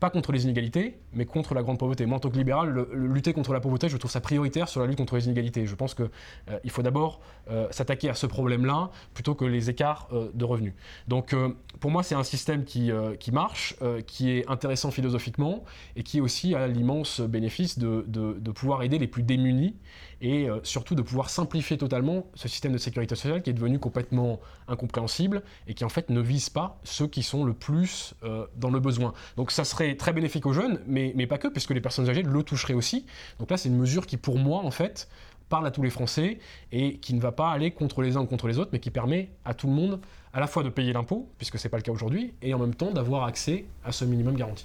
pas 0.00 0.08
contre 0.08 0.32
les 0.32 0.44
inégalités, 0.44 0.98
mais 1.12 1.26
contre 1.26 1.54
la 1.54 1.62
grande 1.62 1.78
pauvreté. 1.78 2.06
Moi, 2.06 2.16
en 2.16 2.20
tant 2.20 2.30
que 2.30 2.38
libéral, 2.38 2.86
lutter 2.92 3.34
contre 3.34 3.52
la 3.52 3.60
pauvreté, 3.60 3.90
je 3.90 3.96
trouve 3.98 4.10
ça 4.10 4.22
prioritaire 4.22 4.68
sur 4.68 4.80
la 4.80 4.86
lutte 4.86 4.96
contre 4.96 5.14
les 5.16 5.26
inégalités. 5.26 5.66
Je 5.66 5.74
pense 5.74 5.94
qu'il 5.94 6.08
euh, 6.48 6.58
faut 6.68 6.82
d'abord 6.82 7.20
euh, 7.50 7.68
s'attaquer 7.70 8.08
à 8.08 8.14
ce 8.14 8.26
problème-là 8.26 8.90
plutôt 9.12 9.34
que 9.34 9.44
les 9.44 9.68
écarts 9.68 10.08
euh, 10.12 10.30
de 10.32 10.44
revenus. 10.44 10.72
Donc, 11.06 11.34
pour 11.80 11.90
moi, 11.90 12.02
c'est 12.02 12.14
un 12.14 12.24
système 12.24 12.64
qui, 12.64 12.90
qui 13.18 13.32
marche, 13.32 13.74
qui 14.06 14.30
est 14.30 14.48
intéressant 14.48 14.90
philosophiquement 14.90 15.64
et 15.96 16.02
qui 16.02 16.20
aussi 16.20 16.54
a 16.54 16.66
l'immense 16.66 17.20
bénéfice 17.20 17.78
de, 17.78 18.04
de, 18.06 18.50
pouvoir 18.50 18.82
aider 18.82 18.98
les 18.98 19.06
plus 19.06 19.22
démunis 19.22 19.74
et 20.20 20.48
surtout 20.62 20.94
de 20.94 21.02
pouvoir 21.02 21.30
simplifier 21.30 21.78
totalement 21.78 22.26
ce 22.34 22.48
système 22.48 22.72
de 22.72 22.78
sécurité 22.78 23.14
sociale 23.14 23.42
qui 23.42 23.50
est 23.50 23.54
devenu 23.54 23.78
complètement 23.78 24.40
incompréhensible 24.68 25.42
et 25.66 25.74
qui 25.74 25.84
en 25.84 25.88
fait 25.88 26.10
ne 26.10 26.20
vise 26.20 26.50
pas 26.50 26.78
ceux 26.84 27.06
qui 27.06 27.22
sont 27.22 27.44
le 27.44 27.54
plus 27.54 28.14
dans 28.56 28.70
le 28.70 28.80
besoin. 28.80 29.14
Donc, 29.36 29.50
ça 29.50 29.64
serait 29.64 29.96
très 29.96 30.12
bénéfique 30.12 30.46
aux 30.46 30.52
jeunes, 30.52 30.80
mais, 30.86 31.12
mais 31.16 31.26
pas 31.26 31.38
que, 31.38 31.48
puisque 31.48 31.70
les 31.70 31.80
personnes 31.80 32.08
âgées 32.08 32.22
le 32.22 32.42
toucheraient 32.42 32.74
aussi. 32.74 33.06
Donc 33.38 33.50
là, 33.50 33.56
c'est 33.56 33.68
une 33.68 33.78
mesure 33.78 34.06
qui, 34.06 34.16
pour 34.16 34.38
moi, 34.38 34.60
en 34.64 34.70
fait, 34.70 35.08
parle 35.48 35.66
à 35.66 35.70
tous 35.70 35.82
les 35.82 35.90
Français 35.90 36.38
et 36.72 36.98
qui 36.98 37.14
ne 37.14 37.20
va 37.20 37.32
pas 37.32 37.50
aller 37.50 37.70
contre 37.70 38.02
les 38.02 38.16
uns 38.16 38.20
ou 38.20 38.26
contre 38.26 38.46
les 38.46 38.58
autres, 38.58 38.70
mais 38.72 38.78
qui 38.78 38.90
permet 38.90 39.30
à 39.44 39.54
tout 39.54 39.66
le 39.66 39.72
monde 39.72 40.00
à 40.32 40.38
la 40.38 40.46
fois 40.46 40.62
de 40.62 40.68
payer 40.68 40.92
l'impôt, 40.92 41.28
puisque 41.38 41.58
ce 41.58 41.66
n'est 41.66 41.70
pas 41.70 41.76
le 41.76 41.82
cas 41.82 41.90
aujourd'hui, 41.90 42.34
et 42.40 42.54
en 42.54 42.58
même 42.58 42.74
temps 42.74 42.92
d'avoir 42.92 43.24
accès 43.24 43.64
à 43.84 43.90
ce 43.90 44.04
minimum 44.04 44.36
garanti. 44.36 44.64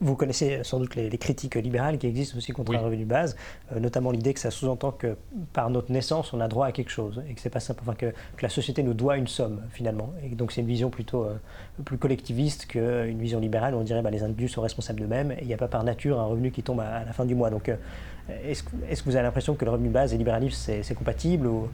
Vous 0.00 0.14
connaissez 0.14 0.62
sans 0.62 0.78
doute 0.78 0.94
les, 0.94 1.18
critiques 1.18 1.56
libérales 1.56 1.98
qui 1.98 2.06
existent 2.06 2.38
aussi 2.38 2.52
contre 2.52 2.74
un 2.74 2.78
revenu 2.78 3.04
de 3.04 3.08
base, 3.08 3.36
euh, 3.72 3.80
notamment 3.80 4.12
l'idée 4.12 4.32
que 4.34 4.40
ça 4.40 4.52
sous-entend 4.52 4.92
que 4.92 5.16
par 5.52 5.68
notre 5.68 5.90
naissance, 5.90 6.32
on 6.32 6.40
a 6.40 6.46
droit 6.46 6.66
à 6.66 6.72
quelque 6.72 6.90
chose, 6.90 7.22
et 7.28 7.34
que 7.34 7.40
c'est 7.40 7.50
pas 7.50 7.58
simple, 7.58 7.80
enfin, 7.82 7.94
que, 7.94 8.14
la 8.40 8.48
société 8.48 8.84
nous 8.84 8.94
doit 8.94 9.16
une 9.16 9.26
somme 9.26 9.62
finalement. 9.72 10.12
Et 10.22 10.28
donc 10.36 10.52
c'est 10.52 10.60
une 10.60 10.66
vision 10.68 10.90
plutôt 10.90 11.24
euh, 11.24 11.34
plus 11.84 11.98
collectiviste 11.98 12.66
qu'une 12.66 13.18
vision 13.18 13.40
libérale 13.40 13.74
où 13.74 13.78
on 13.78 13.82
dirait 13.82 14.02
bah, 14.02 14.10
les 14.10 14.22
individus 14.22 14.48
sont 14.48 14.62
responsables 14.62 15.00
d'eux-mêmes, 15.00 15.32
et 15.32 15.38
il 15.40 15.46
n'y 15.48 15.54
a 15.54 15.58
pas 15.58 15.68
par 15.68 15.82
nature 15.82 16.20
un 16.20 16.26
revenu 16.26 16.52
qui 16.52 16.62
tombe 16.62 16.80
à, 16.80 17.04
la 17.04 17.12
fin 17.12 17.24
du 17.24 17.34
mois. 17.34 17.50
Donc 17.50 17.68
euh, 17.68 17.76
est-ce, 18.44 18.62
que 18.62 19.04
vous 19.04 19.16
avez 19.16 19.24
l'impression 19.24 19.54
que 19.54 19.64
le 19.64 19.72
revenu 19.72 19.88
de 19.88 19.94
base 19.94 20.14
et 20.14 20.18
libéralisme, 20.18 20.82
c'est, 20.82 20.94
compatible 20.94 21.46
ou... 21.46 21.68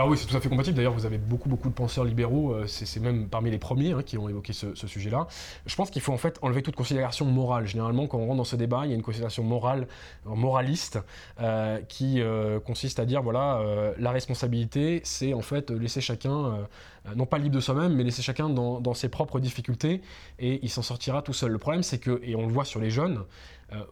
Ah 0.00 0.06
oui, 0.06 0.16
c'est 0.16 0.26
tout 0.28 0.36
à 0.36 0.40
fait 0.40 0.48
compatible. 0.48 0.76
D'ailleurs, 0.76 0.92
vous 0.92 1.06
avez 1.06 1.18
beaucoup, 1.18 1.48
beaucoup 1.48 1.68
de 1.68 1.74
penseurs 1.74 2.04
libéraux, 2.04 2.52
euh, 2.52 2.68
c'est 2.68 3.00
même 3.00 3.28
parmi 3.28 3.50
les 3.50 3.58
premiers 3.58 3.90
hein, 3.90 4.02
qui 4.04 4.16
ont 4.16 4.28
évoqué 4.28 4.52
ce, 4.52 4.72
sujet-là. 4.72 5.26
Je 5.66 5.74
pense 5.74 5.90
qu'il 5.90 6.00
faut 6.00 6.12
en 6.12 6.18
fait 6.18 6.38
enlever 6.40 6.62
toute 6.62 6.76
considération 6.76 7.24
morale. 7.24 7.66
Généralement, 7.66 8.06
quand 8.06 8.18
on 8.18 8.26
rentre 8.26 8.36
dans 8.36 8.44
ce 8.44 8.54
débat, 8.54 8.82
il 8.84 8.90
y 8.90 8.92
a 8.92 8.94
une 8.94 9.02
considération 9.02 9.42
morale, 9.42 9.88
euh, 10.28 10.36
moraliste, 10.36 11.00
euh, 11.40 11.80
qui 11.88 12.22
consiste 12.64 13.00
à 13.00 13.06
dire, 13.06 13.22
voilà, 13.22 13.60
la 13.98 14.12
responsabilité, 14.12 15.00
c'est 15.02 15.34
en 15.34 15.40
fait 15.40 15.70
laisser 15.70 16.00
chacun, 16.00 16.68
non 17.16 17.26
pas 17.26 17.38
libre 17.38 17.56
de 17.56 17.60
soi-même, 17.60 17.94
mais 17.94 18.04
laisser 18.04 18.22
chacun 18.22 18.48
dans, 18.48 18.94
ses 18.94 19.08
propres 19.08 19.40
difficultés, 19.40 20.00
et 20.38 20.60
il 20.62 20.70
s'en 20.70 20.82
sortira 20.82 21.22
tout 21.22 21.32
seul. 21.32 21.50
Le 21.50 21.58
problème, 21.58 21.82
c'est 21.82 21.98
que, 21.98 22.20
et 22.22 22.36
on 22.36 22.46
le 22.46 22.52
voit 22.52 22.64
sur 22.64 22.80
les 22.80 22.90
jeunes, 22.90 23.24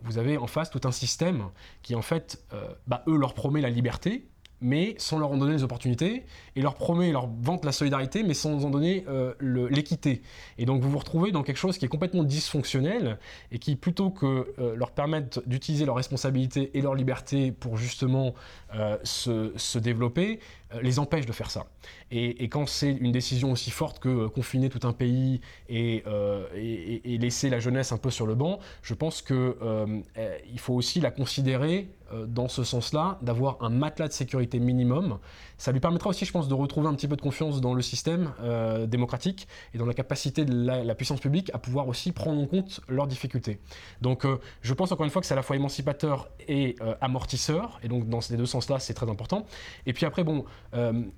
vous 0.03 0.19
avez 0.19 0.39
en 0.39 0.47
face 0.47 0.71
tout 0.71 0.81
un 0.85 0.93
système 0.93 1.49
qui, 1.83 1.95
en 1.95 2.03
fait, 2.03 2.45
bah, 2.87 3.03
eux 3.09 3.17
leur 3.17 3.35
promet 3.35 3.61
la 3.61 3.71
liberté, 3.71 4.27
mais 4.61 4.95
sans 4.99 5.19
leur 5.19 5.31
en 5.31 5.37
donner 5.37 5.53
les 5.53 5.63
opportunités, 5.63 6.25
et 6.55 6.63
leur 6.63 6.75
promet, 6.75 7.13
leur 7.13 7.29
vante 7.41 7.65
la 7.65 7.73
solidarité, 7.73 8.23
mais 8.23 8.35
sans 8.35 8.65
en 8.65 8.71
donner 8.71 9.05
euh, 9.09 9.35
l'équité. 9.41 10.23
Et 10.59 10.65
donc 10.65 10.83
vous 10.83 10.91
vous 10.91 10.99
retrouvez 10.99 11.33
dans 11.33 11.43
quelque 11.43 11.59
chose 11.59 11.79
qui 11.79 11.85
est 11.85 11.89
complètement 11.89 12.25
dysfonctionnel, 12.25 13.19
et 13.53 13.59
qui 13.59 13.77
plutôt 13.77 14.11
que 14.11 14.55
euh, 14.59 14.75
leur 14.77 14.93
permettre 14.93 15.43
d'utiliser 15.47 15.85
leur 15.85 15.97
responsabilité 15.97 16.71
et 16.75 16.81
leur 16.81 16.95
liberté 16.95 17.53
pour 17.53 17.77
justement 17.77 18.35
euh, 18.75 18.97
se, 19.05 19.53
se, 19.57 19.79
développer, 19.79 20.41
les 20.83 20.99
empêche 20.99 21.27
de 21.27 21.33
faire 21.33 21.51
ça. 21.51 21.67
Et, 22.11 22.49
quand 22.49 22.67
c'est 22.67 22.93
une 22.93 23.13
décision 23.13 23.53
aussi 23.53 23.71
forte 23.71 23.99
que 23.99 24.27
confiner 24.27 24.69
tout 24.69 24.87
un 24.87 24.93
pays 24.93 25.41
et, 25.69 26.03
et, 26.55 27.15
et, 27.15 27.19
laisser 27.19 27.51
la 27.51 27.61
jeunesse 27.61 27.93
un 27.93 27.99
peu 27.99 28.11
sur 28.11 28.27
le 28.27 28.35
banc, 28.35 28.59
je 28.83 28.95
pense 28.95 29.23
qu'il 29.23 30.59
faut 30.59 30.75
aussi 30.75 31.01
la 31.01 31.11
considérer 31.11 31.89
dans 32.27 32.49
ce 32.49 32.65
sens-là, 32.65 33.19
d'avoir 33.23 33.63
un 33.63 33.69
matelas 33.69 34.09
de 34.09 34.13
sécurité 34.13 34.59
minimum 34.59 35.19
ça 35.59 35.73
lui 35.73 35.81
permettra 35.81 36.11
aussi, 36.11 36.25
je 36.25 36.33
pense, 36.33 36.49
de 36.49 36.55
retrouver 36.55 36.89
un 36.89 36.95
petit 36.95 37.09
peu 37.09 37.17
de 37.17 37.21
confiance 37.21 37.61
dans 37.61 37.75
le 37.75 37.83
système 37.83 38.33
euh, 38.43 38.87
démocratique 38.87 39.49
et 39.75 39.79
dans 39.79 39.87
la 39.87 39.95
capacité 39.95 40.45
de 40.45 40.55
la, 40.67 40.95
puissance 40.95 41.21
publique 41.21 41.51
à 41.53 41.59
pouvoir 41.59 41.89
aussi 41.89 42.13
prendre 42.13 42.41
en 42.41 42.47
compte 42.47 42.81
leurs 42.89 43.07
difficultés. 43.07 43.59
Donc 44.01 44.25
euh, 44.25 44.39
je 44.63 44.73
pense 44.73 44.93
encore 44.93 45.05
une 45.05 45.11
fois 45.11 45.21
que 45.21 45.27
c'est 45.27 45.35
à 45.35 45.37
la 45.37 45.43
fois 45.43 45.57
émancipateur 45.57 46.29
et 46.49 46.75
euh, 46.81 46.95
amortisseur, 47.01 47.79
et 47.83 47.89
donc 47.89 48.09
dans 48.09 48.21
ces 48.21 48.37
deux 48.37 48.47
sens-là, 48.47 48.79
c'est 48.79 48.95
très 48.95 49.11
important. 49.11 49.47
Et 49.85 49.93
puis 49.93 50.07
après, 50.07 50.25
bon, 50.25 50.45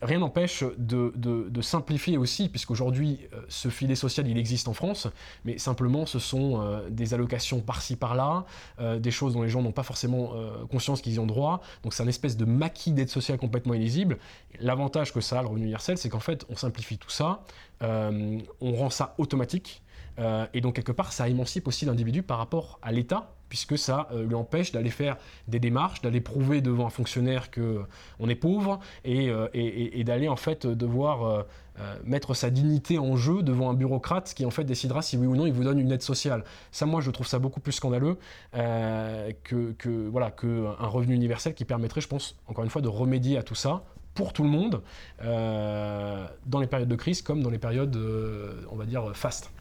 rien 0.03 0.19
n'empêche 0.19 0.65
de, 0.79 1.13
de, 1.17 1.63
simplifier 1.63 2.17
aussi, 2.17 2.49
puisqu'aujourd'hui, 2.49 3.21
ce 3.49 3.69
filet 3.69 3.95
social, 3.95 4.27
il 4.29 4.39
existe 4.39 4.69
en 4.69 4.73
France, 4.73 5.09
mais 5.45 5.59
simplement, 5.59 6.07
ce 6.07 6.19
sont 6.19 6.83
des 6.91 7.15
allocations 7.15 7.61
par-ci, 7.61 7.97
par-là, 7.97 8.45
des 8.99 9.11
choses 9.11 9.35
dont 9.35 9.43
les 9.43 9.49
gens 9.49 9.63
n'ont 9.63 9.73
pas 9.73 9.83
forcément 9.83 10.33
conscience 10.71 11.03
qu'ils 11.03 11.15
y 11.15 11.19
ont 11.19 11.27
droit. 11.27 11.61
Donc 11.83 11.95
c'est 11.95 12.03
un 12.03 12.09
espèce 12.09 12.37
de 12.37 12.45
maquis 12.45 12.93
d'aide 12.93 13.09
sociale 13.09 13.39
complètement 13.39 13.75
illisible. 13.75 14.19
L'avantage 14.61 15.13
que 15.13 15.21
ça 15.21 15.39
a, 15.39 15.43
le 15.43 15.49
revenu 15.49 15.65
universel, 15.65 15.99
c'est 15.99 16.09
qu'en 16.09 16.21
fait, 16.21 16.45
on 16.49 16.57
simplifie 16.57 16.99
tout 16.99 17.11
ça, 17.11 17.43
euh, 17.83 18.39
on 18.61 18.73
rend 18.73 18.91
ça 18.91 19.15
automatique. 19.19 19.83
et 20.53 20.61
donc 20.61 20.75
quelque 20.75 20.91
part, 20.91 21.13
ça 21.13 21.29
émancipe 21.29 21.69
aussi 21.69 21.85
l'individu 21.85 22.25
par 22.25 22.39
rapport 22.39 22.81
à 22.83 22.91
l'État 22.91 23.31
puisque 23.49 23.79
ça 23.79 24.09
lui 24.13 24.35
empêche 24.35 24.73
d'aller 24.73 24.91
faire 24.91 25.17
des 25.47 25.61
démarches, 25.61 26.03
d'aller 26.03 26.21
prouver 26.21 26.61
devant 26.61 26.87
un 26.87 26.91
fonctionnaire 26.91 27.51
qu'on 27.51 28.29
est 28.29 28.35
pauvre 28.35 28.81
et, 29.05 30.05
d'aller 30.05 30.29
en 30.29 30.37
fait 30.37 30.67
devoir 30.67 31.47
euh, 31.81 31.97
mettre 32.03 32.35
sa 32.35 32.51
dignité 32.51 32.99
en 32.99 33.17
jeu 33.17 33.43
devant 33.43 33.71
un 33.71 33.75
bureaucrate 33.75 34.35
qui 34.35 34.45
en 34.45 34.51
fait 34.51 34.65
décidera 34.65 35.01
si 35.01 35.17
oui 35.17 35.29
ou 35.29 35.37
non 35.37 35.47
il 35.47 35.53
vous 35.53 35.63
donne 35.63 35.79
une 35.79 35.93
aide 35.93 36.03
sociale. 36.03 36.43
Ça, 36.73 36.87
moi, 36.87 37.01
je 37.01 37.11
trouve 37.13 37.27
ça 37.27 37.39
beaucoup 37.39 37.61
plus 37.61 37.73
scandaleux 37.73 38.17
euh, 38.55 39.31
que, 39.45 39.73
que, 39.73 40.09
voilà, 40.09 40.33
qu'un 40.33 40.87
revenu 40.89 41.15
universel 41.15 41.55
qui 41.55 41.65
permettrait, 41.65 42.01
je 42.01 42.09
pense, 42.09 42.37
encore 42.49 42.65
une 42.65 42.71
fois, 42.71 42.83
de 42.83 42.89
remédier 42.89 43.39
à 43.39 43.45
tout 43.45 43.55
ça 43.55 43.85
pour 44.19 44.33
tout 44.33 44.43
le 44.43 44.49
monde, 44.49 44.83
euh, 45.23 46.27
dans 46.45 46.59
les 46.59 46.67
périodes 46.67 46.89
de 46.89 46.97
crise 46.97 47.23
comme 47.23 47.41
dans 47.41 47.51
les 47.51 47.59
périodes, 47.59 47.97
on 48.69 48.75
va 48.75 48.85
dire, 48.85 49.15
fastes. 49.15 49.53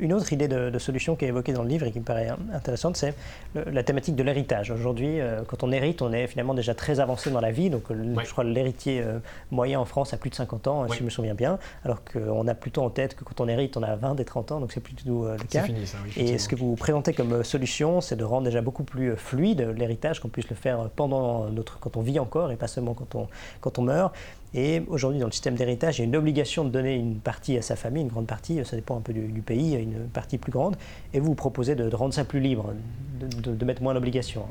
Une 0.00 0.12
autre 0.12 0.32
idée 0.32 0.48
de, 0.48 0.78
solution 0.78 1.14
qui 1.14 1.24
est 1.24 1.28
évoquée 1.28 1.52
dans 1.52 1.62
le 1.62 1.68
livre 1.68 1.86
et 1.86 1.92
qui 1.92 2.00
me 2.00 2.04
paraît 2.04 2.28
intéressante, 2.52 2.96
c'est 2.96 3.14
la 3.54 3.82
thématique 3.82 4.16
de 4.16 4.22
l'héritage. 4.22 4.70
Aujourd'hui, 4.70 5.20
euh, 5.20 5.42
quand 5.46 5.62
on 5.62 5.70
hérite, 5.70 6.02
on 6.02 6.12
est 6.12 6.26
finalement 6.26 6.52
déjà 6.52 6.74
très 6.74 7.00
avancé 7.00 7.30
dans 7.30 7.40
la 7.40 7.52
vie. 7.52 7.70
Donc, 7.70 7.84
je 7.90 8.30
crois 8.30 8.44
que 8.44 8.48
l'héritier 8.48 9.00
euh, 9.00 9.18
moyen 9.50 9.78
en 9.78 9.84
France 9.84 10.12
a 10.12 10.16
plus 10.16 10.30
de 10.30 10.34
50 10.34 10.66
ans, 10.66 10.88
si 10.88 10.98
je 10.98 11.04
me 11.04 11.10
souviens 11.10 11.34
bien, 11.34 11.58
alors 11.84 12.00
qu'on 12.04 12.46
a 12.48 12.54
plutôt 12.54 12.82
en 12.82 12.90
tête 12.90 13.14
que 13.14 13.24
quand 13.24 13.40
on 13.40 13.48
hérite, 13.48 13.76
on 13.76 13.82
a 13.82 13.94
20 13.94 14.18
et 14.18 14.24
30 14.24 14.52
ans, 14.52 14.60
donc 14.60 14.72
c'est 14.72 14.80
plus 14.80 14.94
du 14.94 15.04
tout 15.04 15.24
euh, 15.24 15.36
le 15.38 15.44
cas. 15.44 15.62
Fini, 15.62 15.86
ça, 15.86 15.98
oui, 16.04 16.12
et 16.16 16.38
ce 16.38 16.48
que 16.48 16.56
vous 16.56 16.74
présentez 16.74 17.12
comme 17.12 17.44
solution, 17.44 18.00
c'est 18.00 18.16
de 18.16 18.24
rendre 18.24 18.44
déjà 18.44 18.60
beaucoup 18.60 18.84
plus 18.84 19.16
fluide 19.16 19.74
l'héritage, 19.76 20.20
qu'on 20.20 20.28
puisse 20.28 20.48
le 20.48 20.56
faire 20.56 20.90
pendant 20.96 21.46
notre, 21.50 21.78
quand 21.78 21.96
on 21.96 22.02
vit 22.02 22.18
encore 22.18 22.50
et 22.50 22.56
pas 22.56 22.68
seulement 22.68 22.94
quand 22.94 23.14
on, 23.14 23.28
quand 23.60 23.78
on 23.78 23.82
meurt. 23.82 24.12
Et 24.54 24.82
aujourd'hui, 24.86 25.18
dans 25.18 25.26
le 25.26 25.32
système 25.32 25.56
d'héritage, 25.56 25.98
il 25.98 26.02
y 26.02 26.04
a 26.04 26.06
une 26.06 26.14
obligation 26.14 26.64
de 26.64 26.70
donner 26.70 26.94
une 26.94 27.18
partie 27.18 27.56
à 27.58 27.62
sa 27.62 27.74
famille, 27.74 28.04
une 28.04 28.08
grande 28.08 28.28
partie, 28.28 28.64
ça 28.64 28.76
dépend 28.76 28.96
un 28.96 29.00
peu 29.00 29.12
du, 29.12 29.42
pays, 29.42 29.74
une 29.74 30.06
partie 30.06 30.38
plus 30.38 30.52
grande. 30.52 30.76
Et 31.12 31.18
vous 31.18 31.26
vous 31.26 31.34
proposez 31.34 31.74
de, 31.74 31.92
rendre 31.92 32.14
ça 32.14 32.24
plus 32.24 32.38
libre, 32.38 32.72
de, 33.18 33.64
mettre 33.64 33.82
moins 33.82 33.94
d'obligations. 33.94 34.46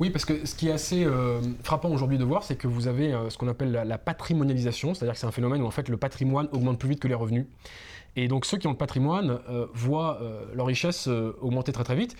Oui, 0.00 0.10
parce 0.10 0.24
que 0.24 0.44
ce 0.44 0.56
qui 0.56 0.68
est 0.68 0.72
assez 0.72 1.04
euh, 1.04 1.40
frappant 1.62 1.90
aujourd'hui 1.90 2.18
de 2.18 2.24
voir, 2.24 2.42
c'est 2.42 2.56
que 2.56 2.66
vous 2.66 2.88
avez 2.88 3.12
euh, 3.12 3.30
ce 3.30 3.38
qu'on 3.38 3.46
appelle 3.46 3.70
la, 3.70 3.98
patrimonialisation, 3.98 4.92
c'est-à-dire 4.92 5.14
que 5.14 5.20
c'est 5.20 5.26
un 5.26 5.32
phénomène 5.32 5.62
où 5.62 5.66
en 5.66 5.70
fait 5.70 5.88
le 5.88 5.96
patrimoine 5.96 6.48
augmente 6.50 6.80
plus 6.80 6.88
vite 6.88 6.98
que 6.98 7.08
les 7.08 7.14
revenus. 7.14 7.46
Et 8.16 8.26
donc 8.26 8.46
ceux 8.46 8.58
qui 8.58 8.66
ont 8.66 8.72
le 8.72 8.76
patrimoine 8.76 9.38
euh, 9.48 9.66
voient 9.72 10.20
leur 10.54 10.66
richesse 10.66 11.06
augmenter 11.06 11.70
très 11.70 11.84
très 11.84 11.96
vite. 11.96 12.16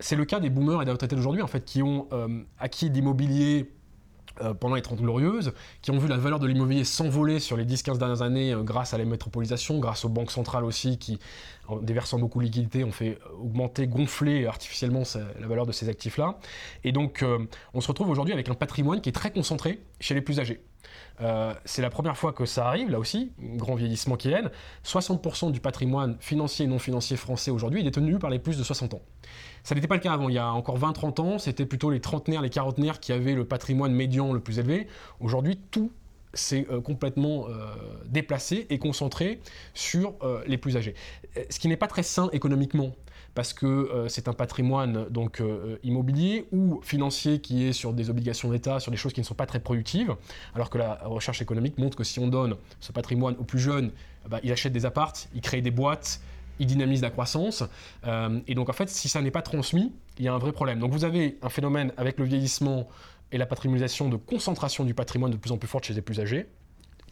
C'est 0.00 0.14
le 0.14 0.24
cas 0.24 0.38
des 0.38 0.48
boomers 0.48 0.82
et 0.82 0.84
des 0.84 0.92
retraités 0.92 1.16
d'aujourd'hui, 1.16 1.42
en 1.42 1.48
fait, 1.48 1.64
qui 1.64 1.82
ont 1.82 2.06
acquis 2.60 2.88
d'immobilier 2.88 3.66
euh, 3.66 3.77
pendant 4.60 4.74
les 4.76 4.82
30 4.82 5.00
glorieuses, 5.00 5.52
qui 5.82 5.90
ont 5.90 5.98
vu 5.98 6.08
la 6.08 6.16
valeur 6.16 6.38
de 6.38 6.46
l'immobilier 6.46 6.84
s'envoler 6.84 7.40
sur 7.40 7.56
les 7.56 7.64
10-15 7.64 7.98
dernières 7.98 8.22
années 8.22 8.52
euh, 8.52 8.62
grâce 8.62 8.94
à 8.94 8.98
la 8.98 9.04
métropolisation, 9.04 9.78
grâce 9.78 10.04
aux 10.04 10.08
banques 10.08 10.30
centrales 10.30 10.64
aussi, 10.64 10.98
qui, 10.98 11.18
en 11.68 11.76
déversant 11.76 12.18
beaucoup 12.18 12.38
de 12.38 12.44
liquidités, 12.44 12.84
ont 12.84 12.92
fait 12.92 13.18
augmenter, 13.40 13.86
gonfler 13.86 14.46
artificiellement 14.46 15.02
la 15.40 15.46
valeur 15.46 15.66
de 15.66 15.72
ces 15.72 15.88
actifs-là. 15.88 16.38
Et 16.84 16.92
donc, 16.92 17.22
euh, 17.22 17.38
on 17.74 17.80
se 17.80 17.88
retrouve 17.88 18.08
aujourd'hui 18.08 18.32
avec 18.34 18.48
un 18.48 18.54
patrimoine 18.54 19.00
qui 19.00 19.08
est 19.08 19.12
très 19.12 19.30
concentré 19.30 19.80
chez 20.00 20.14
les 20.14 20.22
plus 20.22 20.40
âgés. 20.40 20.60
C'est 21.64 21.82
la 21.82 21.90
première 21.90 22.16
fois 22.16 22.32
que 22.32 22.46
ça 22.46 22.66
arrive, 22.68 22.90
là 22.90 22.98
aussi, 22.98 23.32
grand 23.40 23.74
vieillissement 23.74 24.16
qui 24.16 24.30
est. 24.30 24.42
60% 24.84 25.50
du 25.50 25.60
patrimoine 25.60 26.16
financier 26.20 26.66
et 26.66 26.68
non 26.68 26.78
financier 26.78 27.16
français 27.16 27.50
aujourd'hui 27.50 27.80
est 27.80 27.84
détenu 27.84 28.18
par 28.18 28.30
les 28.30 28.38
plus 28.38 28.56
de 28.56 28.62
60 28.62 28.94
ans. 28.94 29.02
Ça 29.64 29.74
n'était 29.74 29.88
pas 29.88 29.96
le 29.96 30.00
cas 30.00 30.12
avant. 30.12 30.28
Il 30.28 30.34
y 30.34 30.38
a 30.38 30.52
encore 30.52 30.78
20-30 30.78 31.20
ans, 31.20 31.38
c'était 31.38 31.66
plutôt 31.66 31.90
les 31.90 32.00
trentenaires, 32.00 32.42
les 32.42 32.50
quarantenaires 32.50 33.00
qui 33.00 33.12
avaient 33.12 33.34
le 33.34 33.44
patrimoine 33.44 33.92
médian 33.92 34.32
le 34.32 34.40
plus 34.40 34.58
élevé. 34.58 34.86
Aujourd'hui, 35.20 35.58
tout 35.70 35.90
s'est 36.34 36.66
euh, 36.70 36.80
complètement 36.80 37.48
euh, 37.48 37.74
déplacé 38.06 38.66
et 38.70 38.78
concentré 38.78 39.40
sur 39.74 40.14
euh, 40.22 40.42
les 40.46 40.58
plus 40.58 40.76
âgés. 40.76 40.94
Ce 41.50 41.58
qui 41.58 41.68
n'est 41.68 41.76
pas 41.76 41.86
très 41.86 42.02
sain 42.02 42.28
économiquement, 42.32 42.92
parce 43.38 43.52
que 43.52 44.06
c'est 44.08 44.26
un 44.26 44.32
patrimoine 44.32 45.06
donc 45.10 45.40
immobilier 45.84 46.48
ou 46.50 46.80
financier 46.82 47.38
qui 47.38 47.68
est 47.68 47.72
sur 47.72 47.92
des 47.92 48.10
obligations 48.10 48.50
d'État, 48.50 48.80
sur 48.80 48.90
des 48.90 48.96
choses 48.96 49.12
qui 49.12 49.20
ne 49.20 49.24
sont 49.24 49.36
pas 49.36 49.46
très 49.46 49.60
productives, 49.60 50.16
alors 50.56 50.70
que 50.70 50.78
la 50.78 50.94
recherche 51.04 51.40
économique 51.40 51.78
montre 51.78 51.96
que 51.96 52.02
si 52.02 52.18
on 52.18 52.26
donne 52.26 52.56
ce 52.80 52.90
patrimoine 52.90 53.36
aux 53.38 53.44
plus 53.44 53.60
jeunes, 53.60 53.92
bah, 54.28 54.40
ils 54.42 54.50
achètent 54.50 54.72
des 54.72 54.86
appartes, 54.86 55.28
ils 55.36 55.40
créent 55.40 55.62
des 55.62 55.70
boîtes, 55.70 56.20
il 56.58 56.66
dynamise 56.66 57.00
la 57.00 57.10
croissance. 57.10 57.62
Euh, 58.08 58.40
et 58.48 58.56
donc 58.56 58.68
en 58.70 58.72
fait, 58.72 58.88
si 58.88 59.08
ça 59.08 59.22
n'est 59.22 59.30
pas 59.30 59.42
transmis, 59.42 59.92
il 60.18 60.24
y 60.24 60.28
a 60.28 60.34
un 60.34 60.38
vrai 60.38 60.50
problème. 60.50 60.80
Donc 60.80 60.90
vous 60.90 61.04
avez 61.04 61.38
un 61.42 61.48
phénomène 61.48 61.92
avec 61.96 62.18
le 62.18 62.24
vieillissement 62.24 62.88
et 63.30 63.38
la 63.38 63.46
patrimonialisation 63.46 64.08
de 64.08 64.16
concentration 64.16 64.84
du 64.84 64.94
patrimoine 64.94 65.30
de 65.30 65.36
plus 65.36 65.52
en 65.52 65.58
plus 65.58 65.68
forte 65.68 65.84
chez 65.84 65.94
les 65.94 66.02
plus 66.02 66.18
âgés, 66.18 66.48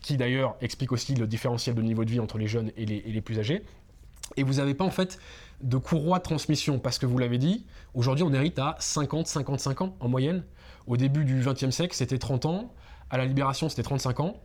qui 0.01 0.17
d'ailleurs 0.17 0.57
explique 0.61 0.91
aussi 0.91 1.15
le 1.15 1.29
différentiel 1.29 1.77
de 1.77 1.83
niveau 1.83 2.05
de 2.05 2.11
vie 2.11 2.19
entre 2.19 2.37
les 2.37 2.49
jeunes 2.49 2.73
et 2.77 2.85
les, 2.85 3.21
plus 3.21 3.39
âgés. 3.39 3.63
Et 4.37 4.43
vous 4.43 4.55
n'avez 4.55 4.75
pas 4.75 4.85
en 4.85 4.91
fait 4.91 5.19
de 5.63 5.77
courroie 5.77 6.19
de 6.19 6.23
transmission, 6.23 6.79
parce 6.79 6.99
que 6.99 7.07
vous 7.07 7.19
l'avez 7.19 7.39
dit, 7.39 7.67
aujourd'hui 7.95 8.25
on 8.25 8.33
hérite 8.33 8.59
à 8.59 8.77
50-55 8.81 9.83
ans 9.83 9.97
en 10.01 10.09
moyenne. 10.09 10.45
Au 10.87 10.97
début 10.97 11.25
du 11.25 11.41
XXe 11.41 11.71
siècle, 11.71 11.95
c'était 11.95 12.19
30 12.19 12.47
ans. 12.47 12.75
À 13.11 13.19
la 13.19 13.25
Libération, 13.25 13.69
c'était 13.69 13.83
35 13.83 14.21
ans. 14.21 14.37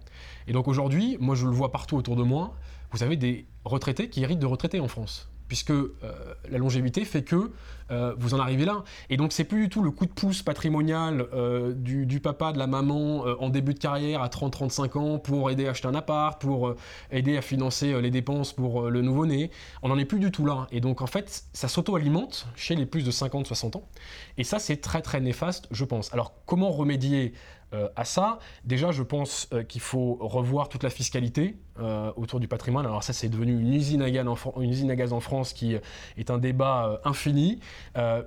Et 0.48 0.54
donc 0.54 0.68
aujourd'hui, 0.68 1.18
moi 1.20 1.36
je 1.36 1.46
le 1.46 1.52
vois 1.52 1.72
partout 1.72 1.98
autour 1.98 2.16
de 2.16 2.24
moi, 2.24 2.56
vous 2.92 3.04
avez 3.04 3.18
des 3.18 3.48
retraités 3.66 4.10
qui 4.10 4.22
héritent 4.22 4.40
de 4.40 4.46
retraités 4.46 4.80
en 4.80 4.88
France 4.88 5.31
puisque 5.52 5.72
euh, 5.72 5.92
la 6.50 6.60
longévité 6.60 7.04
fait 7.04 7.24
que 7.24 7.52
euh, 7.92 8.16
vous 8.18 8.34
en 8.34 8.40
arrivez 8.40 8.64
là. 8.64 8.86
Et 9.10 9.18
donc 9.18 9.34
c'est 9.34 9.44
plus 9.44 9.64
du 9.64 9.68
tout 9.68 9.82
le 9.82 9.92
coup 9.92 10.06
de 10.06 10.12
pouce 10.14 10.44
patrimonial 10.44 11.26
euh, 11.34 11.74
du, 11.74 12.22
papa, 12.22 12.54
de 12.54 12.58
la 12.58 12.68
maman 12.68 13.26
en 13.38 13.50
début 13.50 13.74
de 13.74 13.80
carrière 13.80 14.22
à 14.22 14.30
30-35 14.30 14.98
ans 14.98 15.20
pour 15.20 15.52
aider 15.52 15.68
à 15.68 15.72
acheter 15.72 15.90
un 15.90 15.94
appart, 15.94 16.40
pour 16.40 16.74
aider 17.12 17.36
à 17.36 17.42
financer 17.42 18.02
les 18.02 18.12
dépenses 18.12 18.54
pour 18.54 18.90
le 18.90 19.02
nouveau-né. 19.02 19.52
On 19.84 19.90
n'en 19.90 19.98
est 19.98 20.06
plus 20.06 20.20
du 20.20 20.32
tout 20.32 20.46
là. 20.46 20.68
Et 20.72 20.80
donc 20.80 21.02
en 21.02 21.08
fait, 21.08 21.44
ça 21.52 21.68
s'auto-alimente 21.68 22.48
chez 22.56 22.76
les 22.76 22.86
plus 22.86 23.04
de 23.04 23.12
50-60 23.12 23.76
ans. 23.76 23.90
Et 24.38 24.46
ça, 24.46 24.58
c'est 24.58 24.78
très 24.78 25.02
très 25.02 25.20
néfaste, 25.20 25.68
je 25.72 25.84
pense. 25.84 26.14
Alors 26.14 26.32
comment 26.46 26.72
remédier 26.72 27.34
euh, 27.74 27.88
à 27.96 28.04
ça. 28.04 28.40
Déjà, 28.66 28.92
je 28.92 29.02
pense 29.02 29.48
euh, 29.54 29.64
qu'il 29.64 29.80
faut 29.80 30.18
revoir 30.20 30.68
toute 30.68 30.84
la 30.84 30.90
fiscalité 30.90 31.56
euh, 31.80 32.12
autour 32.18 32.42
du 32.42 32.48
patrimoine. 32.50 32.86
Alors 32.86 33.02
ça, 33.02 33.14
c'est 33.14 33.30
devenu 33.30 33.54
une 33.54 33.74
usine, 33.74 34.02
à 34.02 34.12
gaz 34.12 34.28
en 34.28 34.62
une 34.62 34.72
usine 34.72 34.92
à 34.92 34.96
gaz 34.98 35.14
en 35.14 35.22
France 35.22 35.54
qui 35.54 35.76
est 36.18 36.32
un 36.32 36.38
débat 36.38 37.00
infini. 37.06 37.60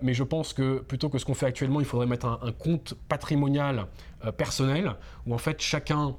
mais 0.02 0.14
je 0.14 0.22
pense 0.22 0.54
que 0.54 0.78
plutôt 0.78 1.10
que 1.10 1.18
ce 1.18 1.26
qu'on 1.26 1.34
fait 1.34 1.46
actuellement, 1.46 1.80
il 1.80 1.86
faudrait 1.86 2.06
mettre 2.06 2.26
un, 2.26 2.52
compte 2.52 2.94
patrimonial 3.08 3.86
personnel 4.36 4.94
où 5.26 5.34
en 5.34 5.38
fait 5.38 5.60
chacun 5.60 6.16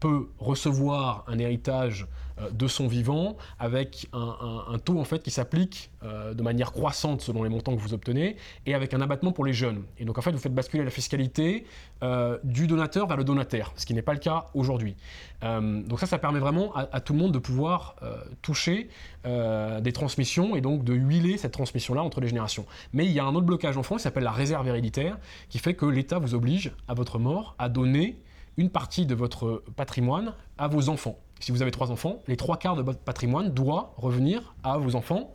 peut 0.00 0.28
recevoir 0.38 1.24
un 1.26 1.38
héritage 1.38 2.06
euh, 2.38 2.50
de 2.50 2.66
son 2.66 2.86
vivant 2.86 3.36
avec 3.58 4.08
un, 4.12 4.78
taux 4.84 4.98
en 4.98 5.04
fait 5.04 5.22
qui 5.22 5.30
s'applique 5.30 5.90
euh, 6.02 6.34
de 6.34 6.42
manière 6.42 6.72
croissante 6.72 7.22
selon 7.22 7.42
les 7.42 7.48
montants 7.48 7.74
que 7.74 7.80
vous 7.80 7.94
obtenez 7.94 8.36
et 8.66 8.74
avec 8.74 8.92
un 8.92 9.00
abattement 9.00 9.32
pour 9.32 9.44
les 9.44 9.54
jeunes. 9.54 9.84
Et 9.98 10.04
donc 10.04 10.18
en 10.18 10.20
fait 10.20 10.32
vous 10.32 10.38
faites 10.38 10.54
basculer 10.54 10.84
la 10.84 10.90
fiscalité 10.90 11.64
euh, 12.02 12.38
du 12.44 12.66
donateur 12.66 13.06
vers 13.06 13.16
le 13.16 13.24
donataire, 13.24 13.72
ce 13.76 13.86
qui 13.86 13.94
n'est 13.94 14.02
pas 14.02 14.12
le 14.12 14.18
cas 14.18 14.46
aujourd'hui. 14.52 14.96
donc 15.42 15.98
ça 15.98 16.06
ça 16.06 16.18
permet 16.18 16.40
vraiment 16.40 16.74
à, 16.74 17.00
tout 17.00 17.12
le 17.12 17.18
monde 17.18 17.32
de 17.32 17.38
pouvoir 17.38 17.96
toucher 18.42 18.88
des 19.24 19.92
transmissions 19.92 20.56
et 20.56 20.60
donc 20.60 20.82
de 20.84 20.94
huiler 20.94 21.36
cette 21.38 21.52
transmission-là 21.52 22.02
entre 22.02 22.20
les 22.20 22.28
générations. 22.28 22.66
Mais 22.92 23.06
il 23.06 23.12
y 23.12 23.20
a 23.20 23.24
un 23.24 23.34
autre 23.34 23.46
blocage 23.46 23.76
en 23.76 23.82
France 23.82 23.98
qui 23.98 24.04
s'appelle 24.04 24.24
la 24.24 24.32
réserve 24.32 24.66
héréditaire 24.66 25.18
qui 25.48 25.58
fait 25.58 25.74
que 25.74 25.86
l'État 25.86 26.18
vous 26.18 26.34
oblige 26.34 26.72
à 26.88 26.94
votre 26.94 27.18
mort 27.18 27.54
à 27.58 27.68
donner 27.68 28.16
une 28.56 28.70
partie 28.70 29.06
de 29.06 29.14
votre 29.14 29.62
patrimoine 29.76 30.34
à 30.58 30.68
vos 30.68 30.88
enfants 30.88 31.18
si 31.40 31.52
vous 31.52 31.62
avez 31.62 31.70
trois 31.70 31.90
enfants, 31.90 32.22
les 32.28 32.36
trois 32.36 32.56
quarts 32.56 32.76
de 32.76 32.82
votre 32.82 33.00
patrimoine 33.00 33.50
doit 33.50 33.94
revenir 33.96 34.54
à 34.62 34.78
vos 34.78 34.96
enfants. 34.96 35.34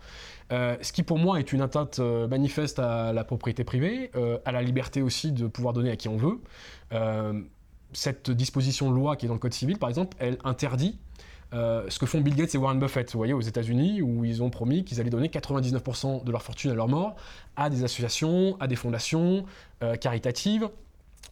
Euh, 0.52 0.76
ce 0.82 0.92
qui 0.92 1.04
pour 1.04 1.18
moi 1.18 1.40
est 1.40 1.54
une 1.54 1.62
atteinte 1.62 2.00
euh, 2.00 2.28
manifeste 2.28 2.80
à 2.80 3.14
la 3.14 3.24
propriété 3.24 3.64
privée, 3.64 4.12
euh, 4.16 4.38
à 4.46 4.52
la 4.52 4.62
liberté 4.62 5.02
aussi 5.02 5.32
de 5.32 5.48
pouvoir 5.48 5.74
donner 5.74 5.92
à 5.92 5.96
qui 5.96 6.10
on 6.10 6.18
veut. 6.18 6.42
cette 7.94 8.32
disposition 8.32 8.90
de 8.90 8.96
loi 8.96 9.16
qui 9.16 9.26
est 9.26 9.28
dans 9.28 9.36
le 9.36 9.40
Code 9.40 9.54
civil, 9.54 9.78
par 9.78 9.90
exemple, 9.90 10.16
elle 10.20 10.38
interdit 10.44 11.00
ce 11.54 12.00
que 12.00 12.06
font 12.06 12.22
Bill 12.22 12.36
Gates 12.36 12.56
et 12.56 12.58
Warren 12.58 12.80
Buffett, 12.80 13.12
vous 13.12 13.20
voyez, 13.20 13.34
aux 13.34 13.42
États-Unis, 13.42 14.02
où 14.02 14.24
ils 14.24 14.42
ont 14.42 14.50
promis 14.50 14.86
qu'ils 14.86 15.02
allaient 15.02 15.10
donner 15.10 15.28
99% 15.28 16.24
de 16.24 16.32
leur 16.32 16.42
fortune 16.42 16.72
à 16.72 16.74
leur 16.74 16.88
mort 16.88 17.18
à 17.58 17.70
des 17.70 17.84
associations, 17.84 18.56
à 18.62 18.68
des 18.68 18.78
fondations 18.78 19.44
caritatives. 20.00 20.70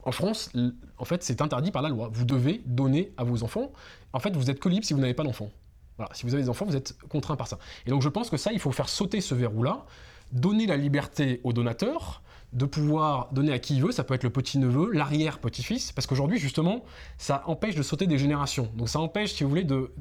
En 0.04 0.12
France, 0.12 0.52
en 0.97 1.06
fait, 1.06 1.24
c'est 1.24 1.41
interdit 1.41 1.72
par 1.72 1.82
la 1.82 1.89
loi. 1.89 2.10
Vous 2.12 2.26
devez 2.26 2.62
donner 2.66 3.12
à 3.18 3.24
vos 3.24 3.43
enfants. 3.43 3.72
En 4.14 4.20
fait, 4.20 4.36
vous 4.36 4.50
êtes 4.50 4.60
que 4.60 4.70
libre 4.70 4.86
si 4.86 4.93
vous 4.93 5.00
n'avez 5.00 5.14
pas 5.14 5.24
d'enfants. 5.24 5.52
Voilà, 5.97 6.14
si 6.14 6.26
vous 6.26 6.34
avez 6.34 6.43
des 6.43 6.50
enfants, 6.50 6.66
vous 6.66 6.78
êtes 6.78 6.97
contraint 7.10 7.36
par 7.36 7.47
ça. 7.47 7.60
Et 7.86 7.89
donc, 7.89 8.02
je 8.02 8.10
pense 8.10 8.30
que 8.30 8.38
ça, 8.38 8.54
il 8.54 8.60
faut 8.60 8.72
faire 8.72 8.88
sauter 8.88 9.20
ce 9.20 9.36
verrou-là, 9.36 9.86
donner 10.32 10.66
la 10.66 10.78
liberté 10.78 11.41
aux 11.43 11.52
donateurs, 11.52 12.22
de 12.54 12.66
pouvoir 12.66 13.30
donner 13.32 13.52
à 13.52 13.60
qui 13.60 13.76
il 13.76 13.84
veut, 13.84 13.91
ça 13.91 14.04
peut 14.04 14.16
être 14.16 14.24
le 14.24 14.32
petit-neveu, 14.32 14.91
l'arrière-petit-fils, 14.91 15.91
parce 15.91 16.08
qu'aujourd'hui, 16.08 16.39
justement, 16.39 16.84
ça 17.18 17.43
empêche 17.45 17.76
de 17.76 17.84
sauter 17.84 18.08
des 18.08 18.18
générations. 18.18 18.72
Donc 18.76 18.89
ça 18.89 19.00
empêche, 19.00 19.34
si 19.34 19.43
vous 19.43 19.50
voulez, 19.50 19.64
de, 19.64 19.91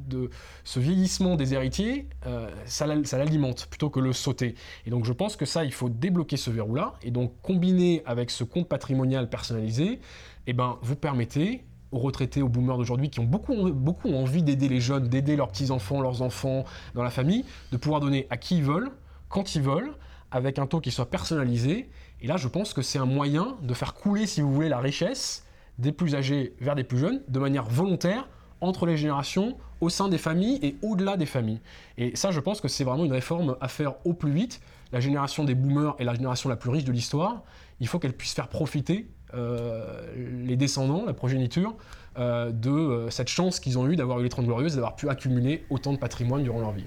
ce 0.65 0.81
vieillissement 0.81 1.37
des 1.37 1.53
héritiers, 1.53 2.09
euh, 2.27 2.49
ça 2.65 2.87
l'alimente 2.87 3.67
plutôt 3.67 3.91
que 3.91 4.01
le 4.01 4.13
sauter. 4.13 4.55
Et 4.87 4.91
donc 4.91 5.05
je 5.05 5.13
pense 5.13 5.37
que 5.37 5.45
ça, 5.45 5.65
il 5.65 5.73
faut 5.73 5.91
débloquer 5.91 6.39
ce 6.39 6.51
verrou-là, 6.51 6.95
et 7.03 7.11
donc 7.11 7.33
combiner 7.43 8.03
avec 8.07 8.31
ce 8.31 8.45
compte 8.45 8.69
patrimonial 8.69 9.29
personnalisé, 9.29 10.01
eh 10.47 10.53
ben, 10.55 10.79
vous 10.81 10.97
permettez 10.97 11.65
aux 11.93 11.99
retraités, 11.99 12.43
aux 12.43 12.49
boomers 12.49 12.77
d'aujourd'hui 12.77 13.11
qui 13.11 13.21
ont 13.21 13.25
beaucoup, 13.25 13.71
beaucoup 13.73 14.13
envie 14.13 14.43
d'aider 14.43 14.69
les 14.69 14.81
jeunes, 14.81 15.09
d'aider 15.09 15.37
leurs 15.37 15.49
petits-enfants, 15.49 16.01
leurs 16.01 16.23
enfants 16.23 16.65
dans 16.95 17.03
la 17.03 17.11
famille, 17.11 17.45
de 17.73 17.77
pouvoir 17.77 18.01
donner 18.01 18.27
à 18.31 18.37
qui 18.37 18.59
ils 18.59 18.63
veulent, 18.63 18.91
quand 19.29 19.55
ils 19.55 19.63
veulent, 19.63 19.93
avec 20.31 20.59
un 20.59 20.67
taux 20.67 20.81
qui 20.81 20.91
soit 20.91 21.11
personnalisé. 21.11 21.89
Et 22.21 22.27
là, 22.27 22.37
je 22.37 22.49
pense 22.49 22.73
que 22.73 22.83
c'est 22.83 22.99
un 22.99 23.07
moyen 23.07 23.57
de 23.63 23.75
faire 23.75 23.95
couler, 23.95 24.27
si 24.27 24.41
vous 24.41 24.53
voulez, 24.53 24.69
la 24.69 24.79
richesse 24.79 25.45
des 25.79 25.93
plus 25.93 26.15
âgés 26.15 26.55
vers 26.61 26.75
des 26.75 26.85
plus 26.85 26.99
jeunes 26.99 27.23
de 27.29 27.39
manière 27.39 27.65
volontaire 27.65 28.29
entre 28.61 28.87
les 28.87 28.97
générations, 28.97 29.57
au 29.81 29.89
sein 29.89 30.09
des 30.09 30.19
familles 30.19 30.59
et 30.63 30.77
au-delà 30.83 31.17
des 31.17 31.27
familles. 31.27 31.61
Et 31.97 32.17
ça, 32.17 32.33
je 32.33 32.41
pense 32.41 32.61
que 32.61 32.67
c'est 32.67 32.83
vraiment 32.83 33.05
une 33.05 33.13
réforme 33.13 33.57
à 33.61 33.69
faire 33.69 33.95
au 34.05 34.13
plus 34.13 34.33
vite. 34.33 34.61
La 34.91 34.99
génération 34.99 35.45
des 35.45 35.55
boomers 35.55 35.95
est 36.01 36.05
la 36.05 36.15
génération 36.15 36.49
la 36.49 36.57
plus 36.57 36.71
riche 36.71 36.85
de 36.85 36.91
l'histoire. 36.91 37.45
Il 37.79 37.87
faut 37.87 38.01
qu'elle 38.01 38.15
puisse 38.15 38.35
faire 38.35 38.49
profiter 38.49 39.09
euh, 39.35 40.07
les 40.45 40.57
descendants, 40.57 41.05
la 41.07 41.13
progéniture, 41.13 41.77
euh, 42.19 42.51
de 42.51 42.71
euh, 42.71 43.11
cette 43.11 43.29
chance 43.29 43.61
qu'ils 43.61 43.79
ont 43.79 43.89
eue 43.89 43.95
d'avoir 43.95 44.19
eu 44.21 44.25
les 44.25 44.29
Trente 44.29 44.47
Glorieuses, 44.47 44.75
d'avoir 44.75 44.97
pu 44.97 45.09
accumuler 45.09 45.65
autant 45.71 45.93
de 45.93 45.99
patrimoine 45.99 46.43
durant 46.43 46.61
leur 46.61 46.73
vie. 46.73 46.87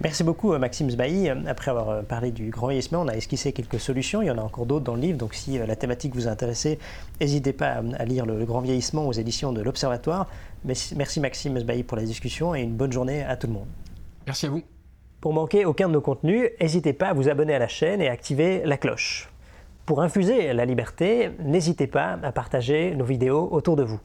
Merci 0.00 0.22
beaucoup 0.22 0.56
Maxime 0.56 0.88
Zbaï. 0.90 1.28
Après 1.48 1.72
avoir 1.72 2.04
parlé 2.04 2.30
du 2.30 2.50
grand 2.50 2.68
vieillissement, 2.68 3.02
on 3.02 3.08
a 3.08 3.14
esquissé 3.14 3.52
quelques 3.52 3.80
solutions. 3.80 4.22
Il 4.22 4.26
y 4.26 4.30
en 4.30 4.38
a 4.38 4.42
encore 4.42 4.64
d'autres 4.64 4.84
dans 4.84 4.94
le 4.94 5.00
livre. 5.00 5.18
Donc 5.18 5.34
si 5.34 5.58
la 5.58 5.74
thématique 5.74 6.14
vous 6.14 6.28
a 6.28 6.30
intéressé, 6.30 6.78
n'hésitez 7.20 7.52
pas 7.52 7.82
à 7.98 8.04
lire 8.04 8.24
le 8.24 8.44
grand 8.44 8.60
vieillissement 8.60 9.08
aux 9.08 9.12
éditions 9.12 9.52
de 9.52 9.60
l'Observatoire. 9.60 10.28
Merci 10.64 11.20
Maxime 11.20 11.58
Zbaï 11.58 11.82
pour 11.82 11.96
la 11.96 12.04
discussion 12.04 12.54
et 12.54 12.62
une 12.62 12.74
bonne 12.74 12.92
journée 12.92 13.24
à 13.24 13.36
tout 13.36 13.48
le 13.48 13.54
monde. 13.54 13.66
Merci 14.24 14.46
à 14.46 14.50
vous. 14.50 14.62
Pour 15.20 15.32
manquer 15.32 15.64
aucun 15.64 15.88
de 15.88 15.94
nos 15.94 16.00
contenus, 16.00 16.48
n'hésitez 16.60 16.92
pas 16.92 17.08
à 17.08 17.12
vous 17.12 17.28
abonner 17.28 17.54
à 17.54 17.58
la 17.58 17.66
chaîne 17.66 18.00
et 18.00 18.08
à 18.08 18.12
activer 18.12 18.62
la 18.64 18.76
cloche. 18.76 19.28
Pour 19.84 20.00
infuser 20.00 20.52
la 20.52 20.64
liberté, 20.64 21.30
n'hésitez 21.40 21.88
pas 21.88 22.20
à 22.22 22.30
partager 22.30 22.94
nos 22.94 23.04
vidéos 23.04 23.48
autour 23.50 23.74
de 23.74 23.82
vous. 23.82 23.98